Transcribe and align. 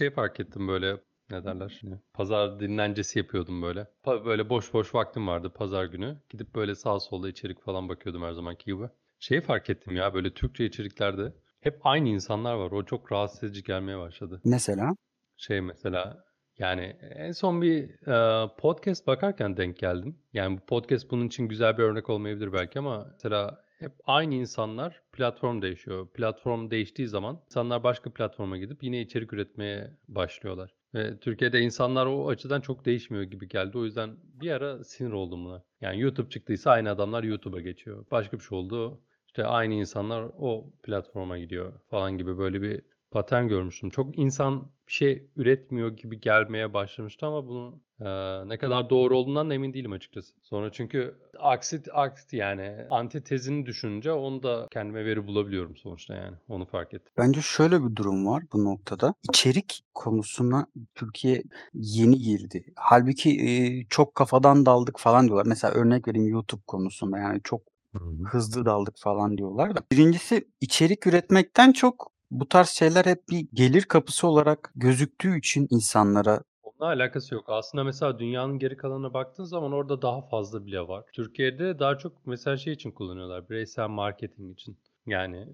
şey 0.00 0.10
fark 0.10 0.40
ettim 0.40 0.68
böyle 0.68 0.96
ne 1.30 1.44
derler 1.44 1.76
şimdi. 1.80 2.00
Pazar 2.14 2.60
dinlencesi 2.60 3.18
yapıyordum 3.18 3.62
böyle. 3.62 3.86
Pa- 4.04 4.24
böyle 4.24 4.48
boş 4.48 4.72
boş 4.74 4.94
vaktim 4.94 5.26
vardı 5.26 5.52
pazar 5.54 5.84
günü. 5.84 6.18
Gidip 6.30 6.54
böyle 6.54 6.74
sağ 6.74 7.00
solda 7.00 7.28
içerik 7.28 7.62
falan 7.62 7.88
bakıyordum 7.88 8.22
her 8.22 8.32
zamanki 8.32 8.64
gibi. 8.64 8.88
Şeyi 9.18 9.40
fark 9.40 9.70
ettim 9.70 9.96
ya 9.96 10.14
böyle 10.14 10.34
Türkçe 10.34 10.64
içeriklerde 10.64 11.32
hep 11.60 11.86
aynı 11.86 12.08
insanlar 12.08 12.54
var. 12.54 12.70
O 12.70 12.84
çok 12.84 13.12
rahatsız 13.12 13.44
edici 13.44 13.62
gelmeye 13.62 13.98
başladı. 13.98 14.40
Mesela? 14.44 14.94
Şey 15.36 15.60
mesela 15.60 16.24
yani 16.58 16.96
en 17.00 17.32
son 17.32 17.62
bir 17.62 18.08
e, 18.08 18.48
podcast 18.58 19.06
bakarken 19.06 19.56
denk 19.56 19.78
geldim. 19.78 20.18
Yani 20.32 20.56
bu 20.58 20.66
podcast 20.66 21.10
bunun 21.10 21.26
için 21.26 21.48
güzel 21.48 21.78
bir 21.78 21.82
örnek 21.82 22.10
olmayabilir 22.10 22.52
belki 22.52 22.78
ama 22.78 23.06
mesela 23.12 23.64
hep 23.80 23.92
aynı 24.04 24.34
insanlar 24.34 25.02
platform 25.12 25.62
değişiyor. 25.62 26.08
Platform 26.08 26.70
değiştiği 26.70 27.08
zaman 27.08 27.40
insanlar 27.46 27.82
başka 27.82 28.12
platforma 28.12 28.56
gidip 28.56 28.82
yine 28.82 29.00
içerik 29.00 29.32
üretmeye 29.32 29.90
başlıyorlar. 30.08 30.74
Ve 30.94 31.20
Türkiye'de 31.20 31.60
insanlar 31.60 32.06
o 32.06 32.28
açıdan 32.28 32.60
çok 32.60 32.84
değişmiyor 32.84 33.24
gibi 33.24 33.48
geldi. 33.48 33.78
O 33.78 33.84
yüzden 33.84 34.16
bir 34.22 34.50
ara 34.50 34.84
sinir 34.84 35.12
oldum 35.12 35.44
buna. 35.44 35.62
Yani 35.80 36.00
YouTube 36.00 36.28
çıktıysa 36.28 36.70
aynı 36.70 36.90
adamlar 36.90 37.22
YouTube'a 37.22 37.60
geçiyor. 37.60 38.06
Başka 38.10 38.38
bir 38.38 38.42
şey 38.42 38.58
oldu. 38.58 39.00
İşte 39.26 39.44
aynı 39.44 39.74
insanlar 39.74 40.30
o 40.38 40.70
platforma 40.82 41.38
gidiyor 41.38 41.72
falan 41.90 42.18
gibi 42.18 42.38
böyle 42.38 42.62
bir 42.62 42.82
patern 43.10 43.48
görmüştüm. 43.48 43.90
Çok 43.90 44.18
insan 44.18 44.70
bir 44.86 44.92
şey 44.92 45.26
üretmiyor 45.36 45.96
gibi 45.96 46.20
gelmeye 46.20 46.74
başlamıştı 46.74 47.26
ama 47.26 47.46
bunun 47.46 47.82
e, 48.00 48.08
ne 48.48 48.58
kadar 48.58 48.90
doğru 48.90 49.16
olduğundan 49.16 49.50
da 49.50 49.54
emin 49.54 49.74
değilim 49.74 49.92
açıkçası. 49.92 50.34
Sonra 50.42 50.72
çünkü 50.72 51.14
aksi, 51.38 51.82
aksi 51.92 52.36
yani 52.36 52.76
antitezini 52.90 53.66
düşününce 53.66 54.12
onu 54.12 54.42
da 54.42 54.66
kendime 54.70 55.04
veri 55.04 55.26
bulabiliyorum 55.26 55.76
sonuçta 55.76 56.14
yani. 56.14 56.36
Onu 56.48 56.66
fark 56.66 56.94
ettim. 56.94 57.12
Bence 57.18 57.40
şöyle 57.42 57.84
bir 57.84 57.96
durum 57.96 58.26
var 58.26 58.42
bu 58.52 58.64
noktada. 58.64 59.14
İçerik 59.32 59.82
konusuna 59.94 60.66
Türkiye 60.94 61.42
yeni 61.74 62.18
girdi. 62.18 62.64
Halbuki 62.76 63.30
e, 63.30 63.84
çok 63.90 64.14
kafadan 64.14 64.66
daldık 64.66 64.98
falan 64.98 65.26
diyorlar. 65.26 65.46
Mesela 65.46 65.74
örnek 65.74 66.08
vereyim 66.08 66.28
YouTube 66.28 66.62
konusunda 66.66 67.18
yani 67.18 67.40
çok 67.44 67.60
hızlı 68.24 68.64
daldık 68.64 68.94
falan 68.98 69.38
diyorlar 69.38 69.76
da. 69.76 69.80
Birincisi 69.92 70.48
içerik 70.60 71.06
üretmekten 71.06 71.72
çok 71.72 72.12
bu 72.30 72.48
tarz 72.48 72.68
şeyler 72.68 73.04
hep 73.04 73.28
bir 73.28 73.46
gelir 73.54 73.82
kapısı 73.82 74.26
olarak 74.28 74.72
gözüktüğü 74.76 75.38
için 75.38 75.66
insanlara 75.70 76.40
Onunla 76.62 76.92
alakası 76.92 77.34
yok. 77.34 77.44
Aslında 77.48 77.84
mesela 77.84 78.18
dünyanın 78.18 78.58
geri 78.58 78.76
kalanına 78.76 79.14
baktığın 79.14 79.44
zaman 79.44 79.72
orada 79.72 80.02
daha 80.02 80.22
fazla 80.22 80.66
bile 80.66 80.88
var. 80.88 81.04
Türkiye'de 81.12 81.78
daha 81.78 81.98
çok 81.98 82.26
mesela 82.26 82.56
şey 82.56 82.72
için 82.72 82.90
kullanıyorlar. 82.90 83.50
Bireysel 83.50 83.88
marketing 83.88 84.52
için. 84.52 84.76
Yani 85.06 85.48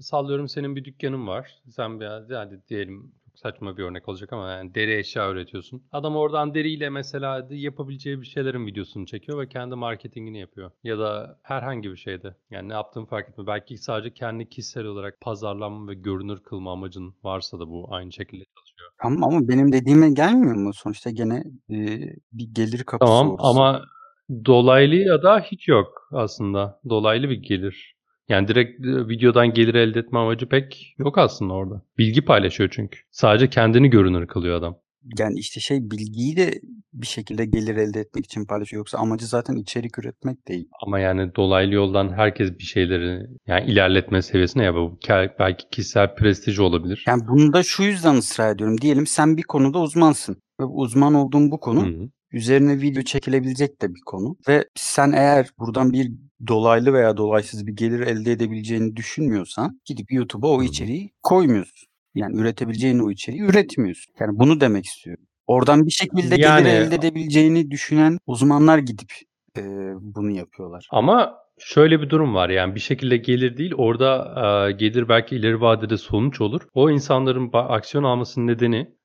sallıyorum 0.00 0.48
senin 0.48 0.76
bir 0.76 0.84
dükkanın 0.84 1.26
var. 1.26 1.62
Sen 1.70 2.00
bir 2.00 2.34
yani 2.34 2.58
diyelim 2.68 3.12
saçma 3.38 3.76
bir 3.76 3.82
örnek 3.82 4.08
olacak 4.08 4.32
ama 4.32 4.50
yani 4.50 4.74
deri 4.74 4.96
eşya 4.98 5.30
üretiyorsun. 5.30 5.82
Adam 5.92 6.16
oradan 6.16 6.54
deriyle 6.54 6.90
mesela 6.90 7.46
yapabileceği 7.50 8.20
bir 8.20 8.26
şeylerin 8.26 8.66
videosunu 8.66 9.06
çekiyor 9.06 9.38
ve 9.40 9.48
kendi 9.48 9.74
marketingini 9.74 10.38
yapıyor. 10.40 10.70
Ya 10.84 10.98
da 10.98 11.38
herhangi 11.42 11.90
bir 11.90 11.96
şeyde. 11.96 12.34
Yani 12.50 12.68
ne 12.68 12.72
yaptığını 12.72 13.06
fark 13.06 13.28
etme. 13.28 13.46
Belki 13.46 13.78
sadece 13.78 14.14
kendi 14.14 14.48
kişisel 14.48 14.84
olarak 14.84 15.20
pazarlanma 15.20 15.90
ve 15.90 15.94
görünür 15.94 16.38
kılma 16.42 16.72
amacın 16.72 17.14
varsa 17.24 17.58
da 17.60 17.68
bu 17.68 17.86
aynı 17.90 18.12
şekilde 18.12 18.44
çalışıyor. 18.56 18.90
Tamam 19.02 19.24
ama 19.24 19.48
benim 19.48 19.72
dediğime 19.72 20.10
gelmiyor 20.10 20.54
mu? 20.54 20.74
Sonuçta 20.74 21.10
gene 21.10 21.44
e, 21.70 21.76
bir 22.32 22.48
gelir 22.54 22.84
kapısı 22.84 23.10
Tamam 23.12 23.30
orası. 23.30 23.48
ama 23.48 23.84
dolaylı 24.44 24.94
ya 24.94 25.22
da 25.22 25.40
hiç 25.40 25.68
yok 25.68 26.08
aslında. 26.12 26.80
Dolaylı 26.88 27.30
bir 27.30 27.42
gelir. 27.42 27.97
Yani 28.28 28.48
direkt 28.48 28.86
e, 28.86 29.08
videodan 29.08 29.54
gelir 29.54 29.74
elde 29.74 29.98
etme 29.98 30.18
amacı 30.18 30.48
pek 30.48 30.94
yok 30.98 31.18
aslında 31.18 31.54
orada. 31.54 31.82
Bilgi 31.98 32.24
paylaşıyor 32.24 32.70
çünkü. 32.72 32.98
Sadece 33.10 33.50
kendini 33.50 33.90
görünür 33.90 34.26
kılıyor 34.26 34.58
adam. 34.58 34.78
Yani 35.18 35.38
işte 35.38 35.60
şey 35.60 35.90
bilgiyi 35.90 36.36
de 36.36 36.60
bir 36.92 37.06
şekilde 37.06 37.44
gelir 37.44 37.76
elde 37.76 38.00
etmek 38.00 38.24
için 38.24 38.44
paylaşıyor. 38.44 38.80
Yoksa 38.80 38.98
amacı 38.98 39.26
zaten 39.26 39.56
içerik 39.56 39.98
üretmek 39.98 40.48
değil. 40.48 40.68
Ama 40.86 40.98
yani 40.98 41.34
dolaylı 41.36 41.74
yoldan 41.74 42.12
herkes 42.12 42.58
bir 42.58 42.64
şeyleri 42.64 43.26
yani 43.46 43.70
ilerletme 43.70 44.22
seviyesine 44.22 44.64
ya 44.64 44.74
bu 44.74 44.98
belki 45.38 45.68
kişisel 45.70 46.14
prestij 46.14 46.58
olabilir. 46.58 47.04
Yani 47.06 47.22
bunu 47.28 47.52
da 47.52 47.62
şu 47.62 47.82
yüzden 47.82 48.14
ısrar 48.14 48.54
ediyorum. 48.54 48.80
Diyelim 48.80 49.06
sen 49.06 49.36
bir 49.36 49.42
konuda 49.42 49.78
uzmansın. 49.78 50.36
Ve 50.60 50.64
uzman 50.64 51.14
olduğun 51.14 51.50
bu 51.50 51.60
konu 51.60 51.86
Hı 51.86 51.90
hı. 51.90 52.08
üzerine 52.32 52.80
video 52.80 53.02
çekilebilecek 53.02 53.82
de 53.82 53.88
bir 53.88 54.00
konu. 54.06 54.36
Ve 54.48 54.64
sen 54.74 55.12
eğer 55.12 55.48
buradan 55.58 55.92
bir 55.92 56.12
dolaylı 56.46 56.92
veya 56.92 57.16
dolaysız 57.16 57.66
bir 57.66 57.72
gelir 57.76 58.00
elde 58.00 58.32
edebileceğini 58.32 58.96
düşünmüyorsan 58.96 59.80
gidip 59.84 60.12
YouTube'a 60.12 60.50
o 60.50 60.62
içeriği 60.62 61.10
koymuyorsun. 61.22 61.88
Yani 62.14 62.36
üretebileceğin 62.36 62.98
o 62.98 63.10
içeriği 63.10 63.42
üretmiyorsun. 63.42 64.14
Yani 64.20 64.38
bunu 64.38 64.60
demek 64.60 64.86
istiyorum. 64.86 65.24
Oradan 65.46 65.86
bir 65.86 65.90
şekilde 65.90 66.34
Yani- 66.40 66.64
gelir 66.64 66.74
elde 66.74 66.94
edebileceğini 66.94 67.70
düşünen 67.70 68.18
uzmanlar 68.26 68.78
gidip 68.78 69.12
e, 69.58 69.62
bunu 70.00 70.30
yapıyorlar. 70.30 70.88
Ama 70.90 71.34
şöyle 71.58 72.00
bir 72.00 72.10
durum 72.10 72.34
var 72.34 72.48
yani 72.50 72.74
bir 72.74 72.80
şekilde 72.80 73.16
gelir 73.16 73.56
değil 73.56 73.72
orada 73.76 74.34
e, 74.68 74.72
gelir 74.72 75.08
belki 75.08 75.36
ileri 75.36 75.60
vadede 75.60 75.96
sonuç 75.96 76.40
olur. 76.40 76.60
O 76.74 76.90
insanların 76.90 77.50
aksiyon 77.52 78.04
almasının 78.04 78.46
nedeni 78.46 78.97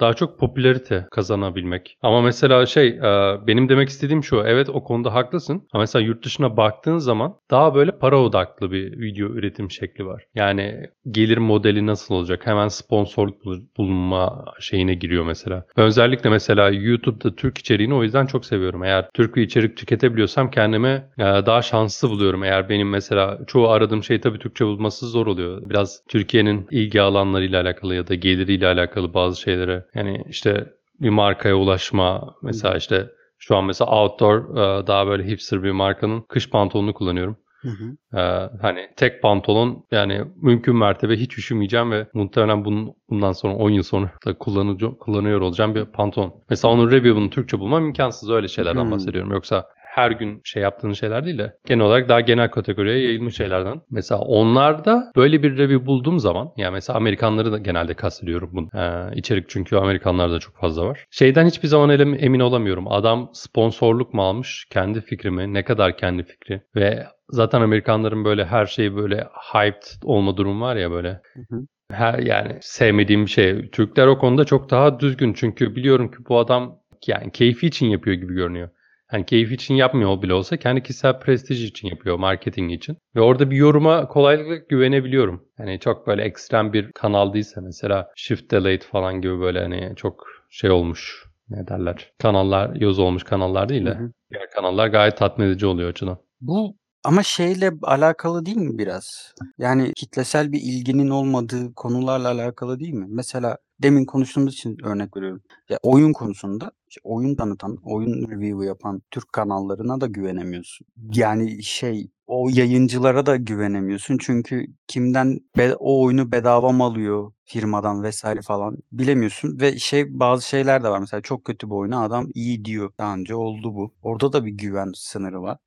daha 0.00 0.14
çok 0.14 0.38
popülarite 0.38 1.06
kazanabilmek. 1.10 1.96
Ama 2.02 2.22
mesela 2.22 2.66
şey 2.66 2.88
e, 2.88 3.02
benim 3.46 3.68
demek 3.68 3.88
istediğim 3.88 4.24
şu 4.24 4.42
evet 4.46 4.68
o 4.68 4.84
konuda 4.84 5.14
haklısın. 5.14 5.68
Ama 5.72 5.80
mesela 5.82 6.04
yurt 6.04 6.24
dışına 6.24 6.56
baktığın 6.56 6.98
zaman 6.98 7.34
daha 7.50 7.74
böyle 7.74 7.98
para 7.98 8.20
odaklı 8.20 8.72
bir 8.72 9.00
video 9.00 9.28
üretim 9.28 9.70
şekli 9.70 10.06
var. 10.06 10.24
Yani 10.34 10.86
gelir 11.10 11.38
modeli 11.38 11.86
nasıl 11.86 12.14
olacak? 12.14 12.46
Hemen 12.46 12.68
sponsorluk 12.68 13.44
bul- 13.44 13.62
bulunma 13.76 14.44
şeyine 14.60 14.94
giriyor 14.94 15.24
mesela. 15.24 15.64
Özellikle 15.76 16.30
mesela 16.30 16.70
YouTube'da 16.70 17.34
Türk 17.36 17.58
içeriğini 17.58 17.94
o 17.94 18.02
yüzden 18.02 18.26
çok 18.26 18.44
seviyorum. 18.46 18.84
Eğer 18.84 19.08
Türk 19.14 19.36
bir 19.36 19.42
içerik 19.42 19.76
tüketebiliyorsam 19.76 20.50
kendimi 20.50 20.88
e, 21.18 21.22
daha 21.22 21.62
şanslı 21.62 22.10
buluyorum. 22.10 22.44
Eğer 22.44 22.68
benim 22.68 22.90
mesela 22.90 23.38
çoğu 23.46 23.68
aradığım 23.68 24.04
şey 24.04 24.20
tabii 24.20 24.38
Türkçe 24.38 24.66
bulması 24.66 25.06
zor 25.06 25.26
oluyor. 25.26 25.62
Biraz 25.70 26.02
Türkiye'nin 26.08 26.66
ilgi 26.70 27.00
alanlarıyla 27.00 27.62
alakalı 27.62 27.94
ya 27.94 28.06
da 28.08 28.14
geliriyle 28.14 28.66
alakalı 28.66 29.13
bazı 29.14 29.40
şeylere. 29.40 29.84
Yani 29.94 30.24
işte 30.28 30.66
bir 31.00 31.10
markaya 31.10 31.56
ulaşma 31.56 32.34
mesela 32.42 32.76
işte 32.76 33.10
şu 33.38 33.56
an 33.56 33.64
mesela 33.64 33.90
outdoor 33.90 34.56
e, 34.56 34.86
daha 34.86 35.06
böyle 35.06 35.26
hipster 35.26 35.62
bir 35.62 35.70
markanın 35.70 36.20
kış 36.20 36.50
pantolonunu 36.50 36.94
kullanıyorum. 36.94 37.36
Hı 37.64 37.68
hı. 37.70 38.18
Ee, 38.18 38.50
hani 38.62 38.88
tek 38.96 39.22
pantolon 39.22 39.84
yani 39.90 40.24
mümkün 40.36 40.76
mertebe 40.76 41.16
hiç 41.16 41.38
üşümeyeceğim 41.38 41.90
ve 41.92 42.06
muhtemelen 42.14 42.64
bunun, 42.64 42.94
bundan 43.10 43.32
sonra 43.32 43.54
10 43.54 43.70
yıl 43.70 43.82
sonra 43.82 44.10
da 44.26 44.38
kullanıcı, 44.38 44.98
kullanıyor 44.98 45.40
olacağım 45.40 45.74
bir 45.74 45.84
pantolon. 45.84 46.34
Mesela 46.50 46.74
onun 46.74 46.90
review'unu 46.90 47.30
Türkçe 47.30 47.58
bulmam 47.58 47.86
imkansız 47.86 48.30
öyle 48.30 48.48
şeylerden 48.48 48.84
Hmm. 48.84 48.90
bahsediyorum. 48.90 49.32
Yoksa 49.32 49.66
her 49.94 50.10
gün 50.10 50.40
şey 50.44 50.62
yaptığın 50.62 50.92
şeyler 50.92 51.24
değil 51.24 51.38
de 51.38 51.56
genel 51.66 51.84
olarak 51.84 52.08
daha 52.08 52.20
genel 52.20 52.50
kategoriye 52.50 52.98
yayılmış 52.98 53.36
şeylerden. 53.36 53.80
Mesela 53.90 54.20
onlarda 54.20 55.12
böyle 55.16 55.42
bir 55.42 55.58
review 55.58 55.86
bulduğum 55.86 56.18
zaman 56.18 56.52
yani 56.56 56.72
mesela 56.72 56.96
Amerikanları 56.96 57.52
da 57.52 57.58
genelde 57.58 57.94
kastediyorum 57.94 58.50
bunu. 58.52 58.68
Ee, 58.74 59.16
içerik 59.16 59.48
çünkü 59.48 59.76
Amerikanlarda 59.76 60.38
çok 60.38 60.56
fazla 60.56 60.86
var. 60.86 61.04
Şeyden 61.10 61.46
hiçbir 61.46 61.68
zaman 61.68 61.90
elim- 61.90 62.18
emin 62.24 62.40
olamıyorum. 62.40 62.92
Adam 62.92 63.30
sponsorluk 63.32 64.14
mu 64.14 64.22
almış? 64.22 64.66
Kendi 64.70 65.00
fikri 65.00 65.30
mi? 65.30 65.54
Ne 65.54 65.64
kadar 65.64 65.96
kendi 65.96 66.22
fikri? 66.22 66.60
Ve 66.76 67.06
zaten 67.30 67.60
Amerikanların 67.60 68.24
böyle 68.24 68.44
her 68.44 68.66
şeyi 68.66 68.96
böyle 68.96 69.28
hyped 69.52 69.82
olma 70.04 70.36
durumu 70.36 70.64
var 70.64 70.76
ya 70.76 70.90
böyle. 70.90 71.08
Hı 71.08 71.40
hı. 71.50 71.66
Her 71.90 72.18
yani 72.18 72.58
sevmediğim 72.60 73.26
bir 73.26 73.30
şey. 73.30 73.70
Türkler 73.70 74.06
o 74.06 74.18
konuda 74.18 74.44
çok 74.44 74.70
daha 74.70 75.00
düzgün. 75.00 75.32
Çünkü 75.32 75.76
biliyorum 75.76 76.10
ki 76.10 76.16
bu 76.28 76.38
adam 76.38 76.78
yani 77.06 77.32
keyfi 77.32 77.66
için 77.66 77.86
yapıyor 77.86 78.16
gibi 78.16 78.34
görünüyor. 78.34 78.68
Hani 79.14 79.26
keyfi 79.26 79.54
için 79.54 79.74
yapmıyor 79.74 80.22
bile 80.22 80.34
olsa 80.34 80.56
kendi 80.56 80.82
kişisel 80.82 81.20
prestij 81.20 81.64
için 81.64 81.88
yapıyor, 81.88 82.16
marketing 82.18 82.72
için. 82.72 82.96
Ve 83.16 83.20
orada 83.20 83.50
bir 83.50 83.56
yoruma 83.56 84.08
kolaylıkla 84.08 84.56
güvenebiliyorum. 84.56 85.44
Hani 85.56 85.80
çok 85.80 86.06
böyle 86.06 86.22
ekstrem 86.22 86.72
bir 86.72 86.92
kanal 86.92 87.32
değilse 87.34 87.60
mesela 87.60 88.08
Shift 88.16 88.50
Delete 88.50 88.86
falan 88.86 89.20
gibi 89.20 89.40
böyle 89.40 89.60
hani 89.60 89.92
çok 89.96 90.26
şey 90.50 90.70
olmuş 90.70 91.26
ne 91.48 91.68
derler 91.68 92.12
kanallar 92.18 92.74
yoz 92.74 92.98
olmuş 92.98 93.24
kanallar 93.24 93.68
değil 93.68 93.86
de 93.86 93.90
Hı 93.90 94.04
hı. 94.04 94.12
diğer 94.30 94.50
kanallar 94.50 94.88
gayet 94.88 95.16
tatmin 95.16 95.46
edici 95.46 95.66
oluyor 95.66 95.90
açıdan. 95.90 96.18
Bu 96.40 96.76
ama 97.04 97.22
şeyle 97.22 97.72
alakalı 97.82 98.46
değil 98.46 98.56
mi 98.56 98.78
biraz? 98.78 99.34
Yani 99.58 99.92
kitlesel 99.96 100.52
bir 100.52 100.60
ilginin 100.60 101.08
olmadığı 101.08 101.74
konularla 101.74 102.28
alakalı 102.28 102.80
değil 102.80 102.94
mi? 102.94 103.06
Mesela 103.08 103.58
demin 103.82 104.04
konuştuğumuz 104.04 104.54
için 104.54 104.78
örnek 104.84 105.16
veriyorum. 105.16 105.42
Ya 105.68 105.78
oyun 105.82 106.12
konusunda 106.12 106.70
oyun 107.02 107.34
tanıtan, 107.34 107.78
oyun 107.84 108.30
review 108.30 108.66
yapan 108.66 109.02
Türk 109.10 109.32
kanallarına 109.32 110.00
da 110.00 110.06
güvenemiyorsun. 110.06 110.86
Yani 111.14 111.62
şey 111.62 112.10
o 112.26 112.48
yayıncılara 112.52 113.26
da 113.26 113.36
güvenemiyorsun. 113.36 114.18
Çünkü 114.20 114.66
kimden 114.86 115.40
o 115.78 116.04
oyunu 116.04 116.32
bedava 116.32 116.72
mı 116.72 116.84
alıyor 116.84 117.32
firmadan 117.44 118.02
vesaire 118.02 118.42
falan 118.42 118.76
bilemiyorsun. 118.92 119.60
Ve 119.60 119.78
şey 119.78 120.20
bazı 120.20 120.48
şeyler 120.48 120.84
de 120.84 120.88
var. 120.88 120.98
Mesela 120.98 121.20
çok 121.20 121.44
kötü 121.44 121.66
bir 121.66 121.74
oyuna 121.74 122.04
adam 122.04 122.28
iyi 122.34 122.64
diyor. 122.64 122.92
Daha 122.98 123.14
önce 123.14 123.34
oldu 123.34 123.74
bu. 123.74 123.94
Orada 124.02 124.32
da 124.32 124.44
bir 124.44 124.50
güven 124.50 124.92
sınırı 124.94 125.42
var. 125.42 125.58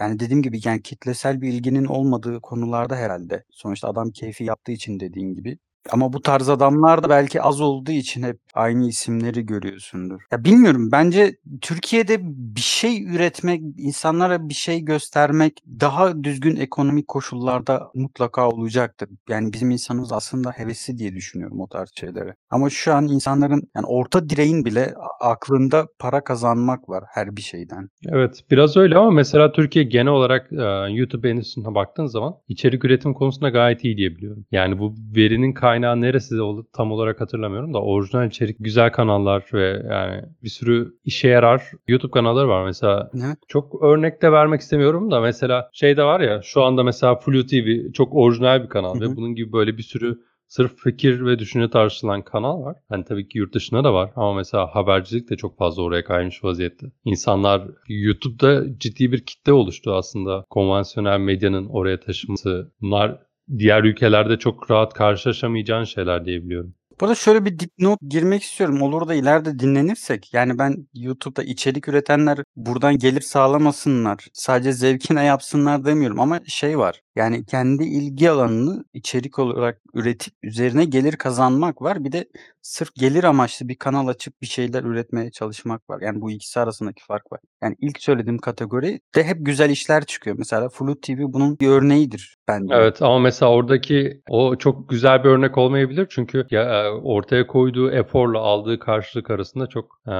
Yani 0.00 0.20
dediğim 0.20 0.42
gibi 0.42 0.60
yani 0.64 0.82
kitlesel 0.82 1.40
bir 1.40 1.48
ilginin 1.48 1.84
olmadığı 1.84 2.40
konularda 2.40 2.96
herhalde. 2.96 3.44
Sonuçta 3.50 3.88
adam 3.88 4.10
keyfi 4.10 4.44
yaptığı 4.44 4.72
için 4.72 5.00
dediğin 5.00 5.34
gibi 5.34 5.58
Ama 5.90 6.12
bu 6.12 6.22
tarz 6.22 6.48
adamlar 6.48 7.02
da 7.02 7.08
belki 7.08 7.42
az 7.42 7.60
olduğu 7.60 7.92
için 7.92 8.22
hep 8.22 8.38
aynı 8.54 8.88
isimleri 8.88 9.46
görüyorsundur. 9.46 10.20
Ya 10.32 10.44
bilmiyorum 10.44 10.88
bence 10.92 11.36
Türkiye'de 11.60 12.18
bir 12.22 12.60
şey 12.60 13.04
üretmek, 13.14 13.62
insanlara 13.78 14.48
bir 14.48 14.54
şey 14.54 14.80
göstermek 14.80 15.62
daha 15.80 16.24
düzgün 16.24 16.56
ekonomik 16.56 17.08
koşullarda 17.08 17.90
mutlaka 17.94 18.48
olacaktır. 18.48 19.08
Yani 19.28 19.52
bizim 19.52 19.70
insanımız 19.70 20.12
aslında 20.12 20.50
hevesli 20.50 20.98
diye 20.98 21.14
düşünüyorum 21.14 21.60
o 21.60 21.68
tarz 21.68 21.90
şeylere. 22.00 22.34
Ama 22.50 22.70
şu 22.70 22.94
an 22.94 23.08
insanların 23.08 23.62
yani 23.76 23.86
orta 23.86 24.28
direğin 24.28 24.64
bile 24.64 24.94
aklında 25.20 25.86
para 25.98 26.24
kazanmak 26.24 26.88
var 26.88 27.04
her 27.14 27.36
bir 27.36 27.42
şeyden. 27.42 27.88
Evet 28.08 28.44
biraz 28.50 28.76
öyle 28.76 28.96
ama 28.96 29.10
mesela 29.10 29.52
Türkiye 29.52 29.84
genel 29.84 30.12
olarak 30.12 30.52
e, 30.52 30.92
YouTube 30.92 31.30
endüstrisine 31.30 31.74
baktığın 31.74 32.06
zaman 32.06 32.34
içerik 32.48 32.84
üretim 32.84 33.14
konusunda 33.14 33.48
gayet 33.48 33.84
iyi 33.84 33.96
diyebiliyorum. 33.96 34.46
Yani 34.50 34.78
bu 34.78 34.94
verinin 35.16 35.52
kaynağı 35.52 35.75
neresi 35.80 36.40
oldu 36.40 36.66
tam 36.72 36.92
olarak 36.92 37.20
hatırlamıyorum 37.20 37.74
da 37.74 37.82
orijinal 37.82 38.26
içerik 38.26 38.56
güzel 38.60 38.92
kanallar 38.92 39.44
ve 39.52 39.82
yani 39.90 40.22
bir 40.42 40.48
sürü 40.48 40.94
işe 41.04 41.28
yarar 41.28 41.62
YouTube 41.88 42.10
kanalları 42.10 42.48
var 42.48 42.64
mesela. 42.64 43.10
Evet. 43.14 43.38
Çok 43.48 43.82
örnek 43.82 44.22
de 44.22 44.32
vermek 44.32 44.60
istemiyorum 44.60 45.10
da 45.10 45.20
mesela 45.20 45.70
şey 45.72 45.96
de 45.96 46.04
var 46.04 46.20
ya 46.20 46.40
şu 46.42 46.62
anda 46.62 46.82
mesela 46.82 47.14
Flu 47.16 47.46
TV 47.46 47.92
çok 47.92 48.14
orijinal 48.14 48.62
bir 48.62 48.68
kanal 48.68 49.00
ve 49.00 49.16
bunun 49.16 49.34
gibi 49.34 49.52
böyle 49.52 49.78
bir 49.78 49.82
sürü 49.82 50.18
sırf 50.48 50.76
fikir 50.76 51.26
ve 51.26 51.38
düşünce 51.38 51.70
tartışılan 51.70 52.22
kanal 52.22 52.62
var. 52.62 52.76
Hani 52.88 53.04
tabii 53.04 53.28
ki 53.28 53.38
yurt 53.38 53.54
dışında 53.54 53.84
da 53.84 53.94
var 53.94 54.10
ama 54.16 54.34
mesela 54.34 54.66
habercilik 54.74 55.30
de 55.30 55.36
çok 55.36 55.58
fazla 55.58 55.82
oraya 55.82 56.04
kaymış 56.04 56.44
vaziyette. 56.44 56.86
İnsanlar 57.04 57.62
YouTube'da 57.88 58.78
ciddi 58.78 59.12
bir 59.12 59.20
kitle 59.20 59.52
oluştu 59.52 59.94
aslında. 59.94 60.44
Konvansiyonel 60.50 61.20
medyanın 61.20 61.66
oraya 61.66 62.00
taşıması. 62.00 62.72
Bunlar 62.80 63.25
diğer 63.58 63.84
ülkelerde 63.84 64.38
çok 64.38 64.70
rahat 64.70 64.94
karşılaşamayacağın 64.94 65.84
şeyler 65.84 66.24
diyebiliyorum. 66.24 66.74
Burada 67.00 67.14
şöyle 67.14 67.44
bir 67.44 67.58
dipnot 67.58 67.98
girmek 68.08 68.42
istiyorum. 68.42 68.82
Olur 68.82 69.08
da 69.08 69.14
ileride 69.14 69.58
dinlenirsek. 69.58 70.34
Yani 70.34 70.58
ben 70.58 70.88
YouTube'da 70.94 71.42
içerik 71.42 71.88
üretenler 71.88 72.38
buradan 72.56 72.98
gelir 72.98 73.20
sağlamasınlar. 73.20 74.26
Sadece 74.32 74.72
zevkine 74.72 75.24
yapsınlar 75.24 75.84
demiyorum 75.84 76.20
ama 76.20 76.40
şey 76.46 76.78
var. 76.78 77.00
Yani 77.16 77.44
kendi 77.44 77.84
ilgi 77.84 78.30
alanını 78.30 78.84
içerik 78.92 79.38
olarak 79.38 79.80
üretip 79.94 80.34
üzerine 80.42 80.84
gelir 80.84 81.16
kazanmak 81.16 81.82
var. 81.82 82.04
Bir 82.04 82.12
de 82.12 82.28
sırf 82.62 82.94
gelir 82.94 83.24
amaçlı 83.24 83.68
bir 83.68 83.74
kanal 83.74 84.08
açıp 84.08 84.42
bir 84.42 84.46
şeyler 84.46 84.84
üretmeye 84.84 85.30
çalışmak 85.30 85.90
var. 85.90 86.00
Yani 86.00 86.20
bu 86.20 86.30
ikisi 86.30 86.60
arasındaki 86.60 87.04
fark 87.04 87.32
var. 87.32 87.40
Yani 87.62 87.76
ilk 87.80 88.02
söylediğim 88.02 88.38
kategori 88.38 89.00
de 89.14 89.24
hep 89.24 89.36
güzel 89.40 89.70
işler 89.70 90.04
çıkıyor. 90.04 90.36
Mesela 90.38 90.68
Flu 90.68 91.00
TV 91.00 91.18
bunun 91.18 91.58
bir 91.58 91.68
örneğidir 91.68 92.36
bence. 92.48 92.74
Evet 92.74 93.02
ama 93.02 93.18
mesela 93.18 93.52
oradaki 93.52 94.22
o 94.28 94.56
çok 94.56 94.88
güzel 94.88 95.24
bir 95.24 95.28
örnek 95.28 95.58
olmayabilir 95.58 96.06
çünkü 96.10 96.46
ya 96.50 96.62
e, 96.62 96.88
ortaya 96.88 97.46
koyduğu 97.46 97.90
eforla 97.90 98.38
aldığı 98.38 98.78
karşılık 98.78 99.30
arasında 99.30 99.66
çok 99.66 100.00
e, 100.06 100.12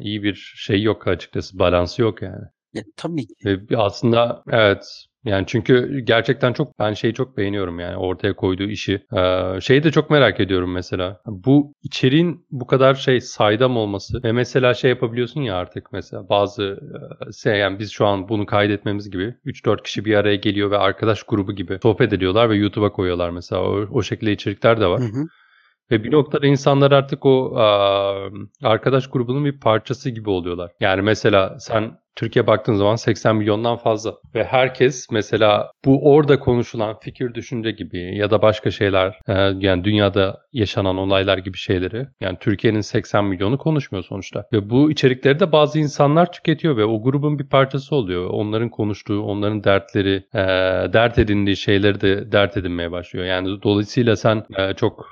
iyi 0.00 0.22
bir 0.22 0.54
şey 0.56 0.82
yok 0.82 1.08
açıkçası 1.08 1.58
balansı 1.58 2.02
yok 2.02 2.22
yani. 2.22 2.44
Ya, 2.74 2.82
tabii 2.96 3.26
ki. 3.26 3.66
Aslında 3.76 4.42
evet 4.48 5.06
yani 5.24 5.44
çünkü 5.46 6.00
gerçekten 6.00 6.52
çok 6.52 6.78
ben 6.78 6.92
şeyi 6.92 7.14
çok 7.14 7.36
beğeniyorum 7.36 7.80
yani 7.80 7.96
ortaya 7.96 8.36
koyduğu 8.36 8.64
işi. 8.64 9.02
Ee, 9.16 9.60
şeyi 9.60 9.82
de 9.82 9.90
çok 9.90 10.10
merak 10.10 10.40
ediyorum 10.40 10.72
mesela. 10.72 11.20
Bu 11.26 11.74
içeriğin 11.82 12.46
bu 12.50 12.66
kadar 12.66 12.94
şey 12.94 13.20
saydam 13.20 13.76
olması 13.76 14.22
ve 14.24 14.32
mesela 14.32 14.74
şey 14.74 14.90
yapabiliyorsun 14.90 15.40
ya 15.40 15.56
artık 15.56 15.92
mesela 15.92 16.28
bazı 16.28 16.80
şey 17.42 17.58
yani 17.58 17.78
biz 17.78 17.90
şu 17.90 18.06
an 18.06 18.28
bunu 18.28 18.46
kaydetmemiz 18.46 19.10
gibi 19.10 19.34
3-4 19.44 19.82
kişi 19.82 20.04
bir 20.04 20.14
araya 20.14 20.36
geliyor 20.36 20.70
ve 20.70 20.78
arkadaş 20.78 21.22
grubu 21.22 21.52
gibi 21.52 21.78
sohbet 21.82 22.12
ediyorlar 22.12 22.50
ve 22.50 22.56
YouTube'a 22.56 22.92
koyuyorlar 22.92 23.30
mesela. 23.30 23.62
O, 23.62 23.86
o 23.90 24.02
şekilde 24.02 24.32
içerikler 24.32 24.80
de 24.80 24.86
var. 24.86 25.00
Hı 25.00 25.04
hı. 25.04 25.26
Ve 25.90 26.04
bir 26.04 26.12
noktada 26.12 26.46
insanlar 26.46 26.92
artık 26.92 27.26
o 27.26 27.56
aa, 27.56 28.28
arkadaş 28.62 29.10
grubunun 29.10 29.44
bir 29.44 29.60
parçası 29.60 30.10
gibi 30.10 30.30
oluyorlar. 30.30 30.70
Yani 30.80 31.02
mesela 31.02 31.58
sen 31.60 31.98
Türkiye 32.16 32.46
baktığın 32.46 32.74
zaman 32.74 32.96
80 32.96 33.36
milyondan 33.36 33.76
fazla 33.76 34.14
ve 34.34 34.44
herkes 34.44 35.06
mesela 35.10 35.70
bu 35.84 36.12
orada 36.12 36.38
konuşulan 36.38 36.98
fikir 36.98 37.34
düşünce 37.34 37.70
gibi 37.70 38.16
ya 38.16 38.30
da 38.30 38.42
başka 38.42 38.70
şeyler 38.70 39.18
e, 39.28 39.32
yani 39.58 39.84
dünyada 39.84 40.40
yaşanan 40.52 40.96
olaylar 40.96 41.38
gibi 41.38 41.56
şeyleri 41.56 42.06
yani 42.20 42.38
Türkiye'nin 42.40 42.80
80 42.80 43.24
milyonu 43.24 43.58
konuşmuyor 43.58 44.04
sonuçta 44.04 44.44
ve 44.52 44.70
bu 44.70 44.90
içerikleri 44.90 45.40
de 45.40 45.52
bazı 45.52 45.78
insanlar 45.78 46.32
tüketiyor 46.32 46.76
ve 46.76 46.84
o 46.84 47.02
grubun 47.02 47.38
bir 47.38 47.48
parçası 47.48 47.94
oluyor. 47.94 48.30
Onların 48.30 48.68
konuştuğu, 48.68 49.22
onların 49.22 49.64
dertleri, 49.64 50.24
e, 50.34 50.42
dert 50.92 51.18
edindiği 51.18 51.56
şeyleri 51.56 52.00
de 52.00 52.32
dert 52.32 52.56
edinmeye 52.56 52.90
başlıyor. 52.90 53.26
Yani 53.26 53.62
dolayısıyla 53.62 54.16
sen 54.16 54.44
e, 54.58 54.74
çok 54.74 55.08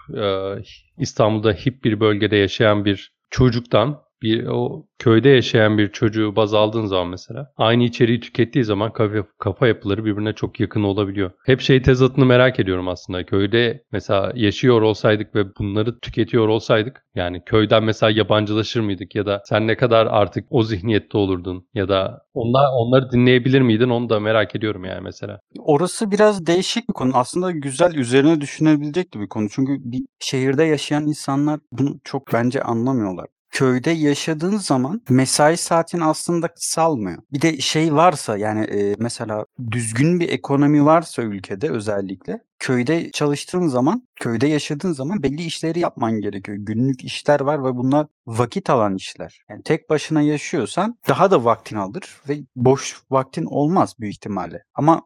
İstanbul'da 0.99 1.53
hip 1.53 1.85
bir 1.85 2.01
bölgede 2.01 2.37
yaşayan 2.37 2.85
bir 2.85 3.13
çocuktan 3.31 4.08
bir 4.23 4.47
o 4.47 4.87
köyde 4.99 5.29
yaşayan 5.29 5.79
bir 5.79 5.93
çocuğu 5.93 6.37
baz 6.37 6.55
aldığın 6.55 6.87
zaman 6.87 7.09
mesela 7.09 7.53
aynı 7.57 7.83
içeriği 7.83 8.21
tükettiği 8.21 8.65
zaman 8.65 8.93
kafa, 8.93 9.25
kafa 9.39 9.67
yapıları 9.67 10.05
birbirine 10.05 10.33
çok 10.33 10.61
yakın 10.61 10.83
olabiliyor. 10.83 11.31
Hep 11.47 11.61
şey 11.61 11.83
tezatını 11.83 12.27
merak 12.27 12.61
ediyorum 12.61 12.89
aslında. 12.89 13.27
Köyde 13.27 13.83
mesela 13.93 14.33
yaşıyor 14.35 14.83
olsaydık 14.83 15.35
ve 15.35 15.57
bunları 15.59 15.99
tüketiyor 15.99 16.49
olsaydık 16.49 17.05
yani 17.15 17.43
köyden 17.47 17.85
mesela 17.85 18.11
yabancılaşır 18.11 18.81
mıydık 18.81 19.15
ya 19.15 19.27
da 19.27 19.43
sen 19.45 19.67
ne 19.67 19.77
kadar 19.77 20.07
artık 20.07 20.47
o 20.51 20.63
zihniyette 20.63 21.19
olurdun 21.19 21.69
ya 21.75 21.89
da 21.89 22.23
onlar 22.35 22.65
onları 22.79 23.13
dinleyebilir 23.13 23.61
miydin 23.61 23.89
onu 23.89 24.09
da 24.09 24.21
merak 24.21 24.57
ediyorum 24.57 24.85
yani 24.85 25.01
mesela. 25.01 25.41
Orası 25.59 26.11
biraz 26.11 26.47
değişik 26.47 26.89
bir 26.89 26.95
konu. 26.95 27.11
Aslında 27.15 27.51
güzel 27.51 27.95
üzerine 27.95 28.41
düşünebilecek 28.41 29.15
bir 29.15 29.29
konu. 29.29 29.49
Çünkü 29.51 29.73
bir 29.81 30.03
şehirde 30.21 30.65
yaşayan 30.65 31.07
insanlar 31.07 31.61
bunu 31.73 32.01
çok 32.05 32.33
bence 32.33 32.63
anlamıyorlar. 32.63 33.27
Köyde 33.51 33.91
yaşadığın 33.91 34.57
zaman 34.57 35.01
mesai 35.09 35.57
saatin 35.57 36.01
aslında 36.01 36.49
kısalmıyor. 36.49 37.23
Bir 37.33 37.43
de 37.43 37.59
şey 37.59 37.95
varsa 37.95 38.37
yani 38.37 38.65
e, 38.65 38.95
mesela 38.99 39.45
düzgün 39.71 40.21
bir 40.21 40.29
ekonomi 40.29 40.85
varsa 40.85 41.23
ülkede 41.23 41.71
özellikle 41.71 42.41
köyde 42.59 43.11
çalıştığın 43.11 43.69
zaman, 43.69 44.09
köyde 44.17 44.47
yaşadığın 44.47 44.93
zaman 44.93 45.23
belli 45.23 45.43
işleri 45.43 45.81
yapman 45.81 46.21
gerekiyor. 46.21 46.59
Günlük 46.61 47.05
işler 47.05 47.41
var 47.41 47.65
ve 47.65 47.77
bunlar 47.77 48.07
vakit 48.27 48.71
alan 48.71 48.95
işler. 48.95 49.41
Yani 49.51 49.63
tek 49.63 49.91
başına 49.91 50.23
yaşıyorsan 50.23 50.99
daha 51.09 51.31
da 51.31 51.45
vaktin 51.45 51.77
alır 51.77 52.17
ve 52.29 52.39
boş 52.57 53.01
vaktin 53.11 53.45
olmaz 53.45 53.95
büyük 54.01 54.15
ihtimalle. 54.15 54.63
Ama 54.75 55.03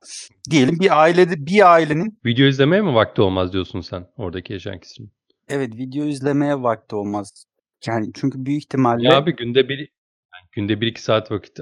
diyelim 0.51 0.81
bir 0.81 1.01
ailede 1.03 1.47
bir 1.47 1.73
ailenin 1.73 2.19
Video 2.27 2.47
izlemeye 2.47 2.83
mi 2.83 2.95
vakti 2.95 3.23
olmaz 3.23 3.53
diyorsun 3.53 3.81
sen 3.81 4.07
oradaki 4.17 4.53
yaşayan 4.53 4.79
kişinin? 4.79 5.13
evet 5.49 5.77
video 5.77 6.05
izlemeye 6.05 6.63
vakti 6.63 6.97
olmaz. 6.97 7.45
Yani 7.87 8.11
çünkü 8.15 8.47
büyük 8.47 8.63
ihtimalle 8.63 9.09
Ya 9.09 9.17
abi 9.17 9.37
günde 9.37 9.69
bir 9.69 9.79
yani 9.79 10.49
günde 10.53 10.81
bir 10.81 10.87
iki 10.87 11.03
saat 11.03 11.31
vakit 11.31 11.61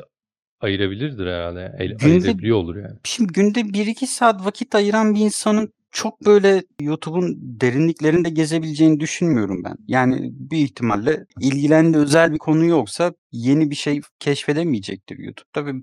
ayırabilirdir 0.60 1.26
herhalde. 1.26 1.74
El, 1.78 1.88
Günde- 1.88 2.04
ayırabiliyor 2.04 2.56
olur 2.56 2.76
yani. 2.76 2.98
Şimdi 3.04 3.32
günde 3.32 3.60
1-2 3.60 4.06
saat 4.06 4.44
vakit 4.44 4.74
ayıran 4.74 5.14
bir 5.14 5.20
insanın 5.20 5.72
çok 5.92 6.26
böyle 6.26 6.62
YouTube'un 6.80 7.36
derinliklerinde 7.40 8.30
gezebileceğini 8.30 9.00
düşünmüyorum 9.00 9.64
ben. 9.64 9.76
Yani 9.88 10.30
büyük 10.32 10.70
ihtimalle 10.70 11.26
ilgilendiği 11.40 12.02
özel 12.02 12.32
bir 12.32 12.38
konu 12.38 12.64
yoksa 12.66 13.12
yeni 13.32 13.70
bir 13.70 13.74
şey 13.74 14.00
keşfedemeyecektir 14.18 15.18
YouTube. 15.18 15.48
Tabii 15.52 15.82